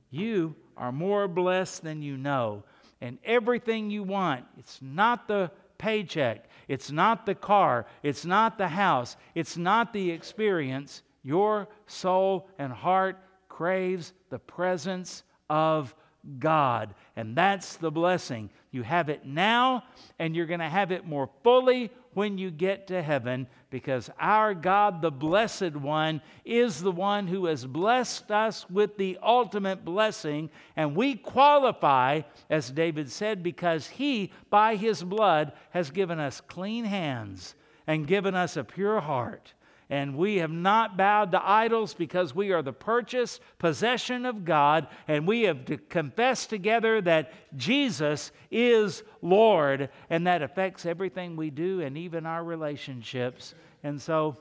You 0.10 0.56
are 0.78 0.92
more 0.92 1.28
blessed 1.28 1.84
than 1.84 2.02
you 2.02 2.18
know. 2.18 2.64
And 3.02 3.18
everything 3.26 3.90
you 3.90 4.04
want, 4.04 4.46
it's 4.58 4.80
not 4.82 5.28
the 5.28 5.52
paycheck, 5.78 6.46
it's 6.70 6.92
not 6.92 7.26
the 7.26 7.36
car, 7.36 7.86
it's 8.02 8.24
not 8.24 8.58
the 8.58 8.70
house, 8.70 9.18
it's 9.36 9.58
not 9.58 9.92
the 9.92 10.12
experience. 10.12 11.02
Your 11.24 11.68
soul 11.86 12.48
and 12.58 12.72
heart 12.72 13.18
craves 13.50 14.14
the 14.30 14.40
presence 14.40 15.24
of 15.50 15.94
God. 16.40 16.96
And 17.16 17.36
that's 17.36 17.76
the 17.76 17.92
blessing. 17.92 18.50
You 18.72 18.84
have 18.84 19.10
it 19.10 19.26
now, 19.26 19.84
and 20.20 20.36
you're 20.36 20.46
going 20.46 20.60
to 20.60 20.70
have 20.70 20.92
it 20.92 21.06
more 21.06 21.30
fully 21.44 21.92
when 22.14 22.38
you 22.38 22.52
get 22.52 22.88
to 22.88 23.02
heaven 23.02 23.48
because 23.74 24.08
our 24.20 24.54
God, 24.54 25.02
the 25.02 25.10
Blessed 25.10 25.76
One, 25.76 26.22
is 26.46 26.80
the 26.80 26.92
one 26.92 27.26
who 27.26 27.48
has 27.48 27.66
blessed 27.66 28.30
us 28.30 28.70
with 28.70 28.98
the 28.98 29.18
ultimate 29.24 29.84
blessing. 29.84 30.52
And 30.76 30.96
we 30.96 31.16
qualify, 31.16 32.22
as 32.52 32.70
David 32.70 33.10
said, 33.10 33.42
because 33.42 33.88
He, 33.88 34.32
by 34.52 34.76
His 34.76 35.02
blood, 35.02 35.54
has 35.72 35.90
given 35.90 36.20
us 36.20 36.40
clean 36.40 36.86
hands 36.86 37.56
and 37.88 38.06
given 38.06 38.36
us 38.36 38.58
a 38.58 38.64
pure 38.64 39.00
heart. 39.00 39.54
And 39.90 40.16
we 40.16 40.38
have 40.38 40.52
not 40.52 40.98
bowed 40.98 41.32
to 41.32 41.48
idols 41.48 41.94
because 41.94 42.34
we 42.34 42.52
are 42.52 42.62
the 42.62 42.74
purchased 42.74 43.42
possession 43.60 44.26
of 44.26 44.46
God. 44.46 44.88
And 45.08 45.28
we 45.28 45.44
have 45.44 45.66
to 45.66 45.78
confess 45.78 46.46
together 46.46 47.02
that 47.02 47.34
Jesus 47.58 48.32
is 48.50 49.04
Lord. 49.22 49.90
And 50.10 50.28
that 50.28 50.42
affects 50.42 50.86
everything 50.86 51.36
we 51.36 51.50
do 51.50 51.82
and 51.82 51.98
even 51.98 52.26
our 52.26 52.44
relationships. 52.44 53.54
And 53.84 54.02
so, 54.02 54.38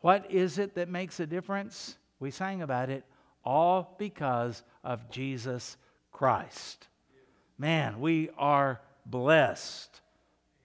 what 0.00 0.30
is 0.30 0.58
it 0.58 0.74
that 0.76 0.88
makes 0.88 1.20
a 1.20 1.26
difference? 1.26 1.96
We 2.20 2.30
sang 2.30 2.62
about 2.62 2.88
it 2.90 3.04
all 3.44 3.96
because 3.98 4.62
of 4.84 5.08
Jesus 5.10 5.76
Christ. 6.12 6.86
Man, 7.56 8.00
we 8.00 8.30
are 8.36 8.80
blessed, 9.06 10.00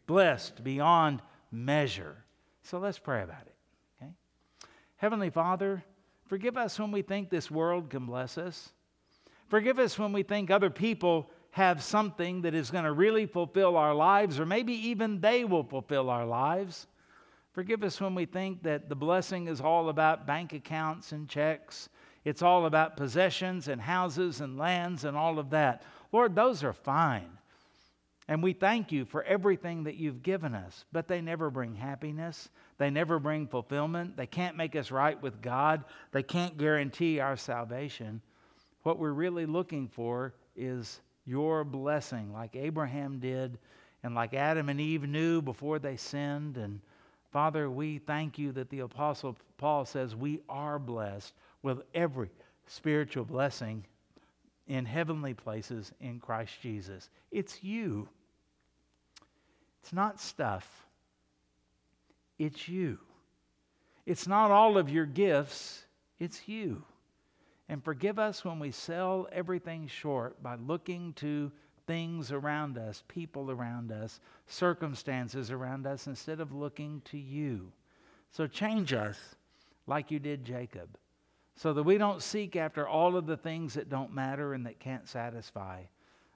blessed 0.05 0.63
beyond 0.63 1.21
measure. 1.51 2.22
So 2.63 2.79
let's 2.79 2.99
pray 2.99 3.23
about 3.23 3.45
it. 3.45 3.55
Okay? 4.01 4.11
Heavenly 4.97 5.29
Father, 5.29 5.83
forgive 6.27 6.57
us 6.57 6.79
when 6.79 6.91
we 6.91 7.01
think 7.01 7.29
this 7.29 7.51
world 7.51 7.89
can 7.89 8.05
bless 8.05 8.37
us. 8.37 8.71
Forgive 9.49 9.79
us 9.79 9.99
when 9.99 10.13
we 10.13 10.23
think 10.23 10.49
other 10.49 10.69
people 10.69 11.29
have 11.51 11.83
something 11.83 12.41
that 12.41 12.55
is 12.55 12.71
going 12.71 12.85
to 12.85 12.93
really 12.93 13.27
fulfill 13.27 13.77
our 13.77 13.93
lives, 13.93 14.39
or 14.39 14.45
maybe 14.45 14.73
even 14.73 15.21
they 15.21 15.45
will 15.45 15.63
fulfill 15.63 16.09
our 16.09 16.25
lives. 16.25 16.87
Forgive 17.51 17.83
us 17.83 18.01
when 18.01 18.15
we 18.15 18.25
think 18.25 18.63
that 18.63 18.89
the 18.89 18.95
blessing 18.95 19.47
is 19.47 19.61
all 19.61 19.89
about 19.89 20.25
bank 20.25 20.53
accounts 20.53 21.11
and 21.11 21.29
checks. 21.29 21.89
It's 22.25 22.41
all 22.41 22.65
about 22.65 22.97
possessions 22.97 23.67
and 23.67 23.79
houses 23.79 24.41
and 24.41 24.57
lands 24.57 25.03
and 25.03 25.15
all 25.15 25.37
of 25.37 25.51
that. 25.51 25.83
Lord, 26.11 26.35
those 26.35 26.63
are 26.63 26.73
fine. 26.73 27.29
And 28.27 28.41
we 28.41 28.53
thank 28.53 28.91
you 28.91 29.05
for 29.05 29.23
everything 29.23 29.83
that 29.83 29.95
you've 29.95 30.23
given 30.23 30.55
us, 30.55 30.85
but 30.91 31.07
they 31.07 31.19
never 31.19 31.49
bring 31.49 31.75
happiness. 31.75 32.49
They 32.77 32.89
never 32.89 33.19
bring 33.19 33.47
fulfillment. 33.47 34.15
They 34.15 34.27
can't 34.27 34.55
make 34.55 34.75
us 34.75 34.91
right 34.91 35.21
with 35.21 35.41
God. 35.41 35.83
They 36.11 36.23
can't 36.23 36.57
guarantee 36.57 37.19
our 37.19 37.35
salvation. 37.35 38.21
What 38.83 38.97
we're 38.97 39.11
really 39.11 39.45
looking 39.45 39.89
for 39.89 40.33
is 40.55 41.01
your 41.25 41.63
blessing, 41.63 42.31
like 42.33 42.55
Abraham 42.55 43.19
did, 43.19 43.57
and 44.03 44.15
like 44.15 44.33
Adam 44.33 44.69
and 44.69 44.79
Eve 44.79 45.03
knew 45.03 45.41
before 45.41 45.79
they 45.79 45.97
sinned. 45.97 46.57
And 46.57 46.79
Father, 47.31 47.69
we 47.69 47.97
thank 47.97 48.37
you 48.37 48.51
that 48.53 48.69
the 48.69 48.81
Apostle 48.81 49.37
Paul 49.57 49.85
says 49.85 50.15
we 50.15 50.41
are 50.47 50.79
blessed 50.79 51.33
with 51.61 51.81
every 51.93 52.29
spiritual 52.67 53.25
blessing 53.25 53.85
in 54.67 54.85
heavenly 54.85 55.33
places 55.33 55.91
in 55.99 56.19
Christ 56.19 56.53
Jesus. 56.61 57.09
It's 57.31 57.63
you. 57.63 58.07
It's 59.81 59.93
not 59.93 60.19
stuff. 60.19 60.85
It's 62.39 62.67
you. 62.67 62.99
It's 64.05 64.27
not 64.27 64.51
all 64.51 64.77
of 64.77 64.89
your 64.89 65.05
gifts, 65.05 65.85
it's 66.19 66.47
you. 66.47 66.83
And 67.69 67.83
forgive 67.83 68.19
us 68.19 68.43
when 68.43 68.59
we 68.59 68.71
sell 68.71 69.27
everything 69.31 69.87
short 69.87 70.41
by 70.43 70.55
looking 70.55 71.13
to 71.13 71.51
things 71.87 72.31
around 72.31 72.77
us, 72.77 73.03
people 73.07 73.49
around 73.49 73.91
us, 73.91 74.19
circumstances 74.47 75.51
around 75.51 75.87
us, 75.87 76.07
instead 76.07 76.39
of 76.39 76.53
looking 76.53 77.01
to 77.05 77.17
you. 77.17 77.71
So 78.31 78.47
change 78.47 78.93
us 78.93 79.17
like 79.87 80.11
you 80.11 80.19
did 80.19 80.45
Jacob 80.45 80.97
so 81.55 81.73
that 81.73 81.83
we 81.83 81.97
don't 81.97 82.21
seek 82.21 82.55
after 82.55 82.87
all 82.87 83.15
of 83.15 83.25
the 83.25 83.37
things 83.37 83.75
that 83.75 83.89
don't 83.89 84.13
matter 84.13 84.53
and 84.53 84.65
that 84.65 84.79
can't 84.79 85.07
satisfy, 85.07 85.81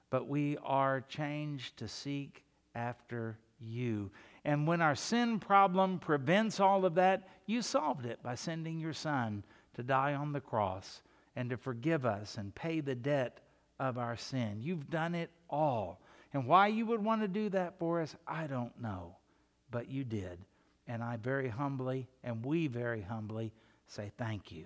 but 0.10 0.28
we 0.28 0.58
are 0.64 1.02
changed 1.02 1.78
to 1.78 1.88
seek 1.88 2.44
after 2.76 3.38
you. 3.60 4.12
And 4.46 4.68
when 4.68 4.82
our 4.82 4.96
sin 4.96 5.40
problem 5.40 6.00
prevents 6.00 6.60
all 6.60 6.86
of 6.86 6.96
that, 6.96 7.28
you 7.46 7.62
solved 7.62 8.06
it 8.06 8.22
by 8.24 8.36
sending 8.36 8.80
your 8.80 8.94
son 8.94 9.44
to 9.76 9.84
die 9.84 10.14
on 10.14 10.32
the 10.32 10.40
cross 10.40 11.02
and 11.36 11.50
to 11.50 11.58
forgive 11.58 12.06
us 12.06 12.38
and 12.38 12.54
pay 12.54 12.80
the 12.80 12.96
debt 12.96 13.40
of 13.80 13.98
our 13.98 14.18
sin. 14.18 14.60
You've 14.62 14.90
done 14.90 15.16
it 15.16 15.32
all. 15.50 16.02
And 16.34 16.46
why 16.46 16.68
you 16.68 16.86
would 16.86 17.04
want 17.04 17.22
to 17.22 17.28
do 17.28 17.50
that 17.50 17.80
for 17.80 18.02
us, 18.02 18.16
I 18.28 18.48
don't 18.48 18.80
know. 18.82 19.16
But 19.72 19.90
you 19.90 20.04
did. 20.04 20.40
And 20.88 21.04
I 21.04 21.18
very 21.18 21.50
humbly, 21.50 22.08
and 22.24 22.46
we 22.46 22.68
very 22.68 23.02
humbly, 23.02 23.52
say 23.88 24.12
thank 24.18 24.52
you. 24.52 24.66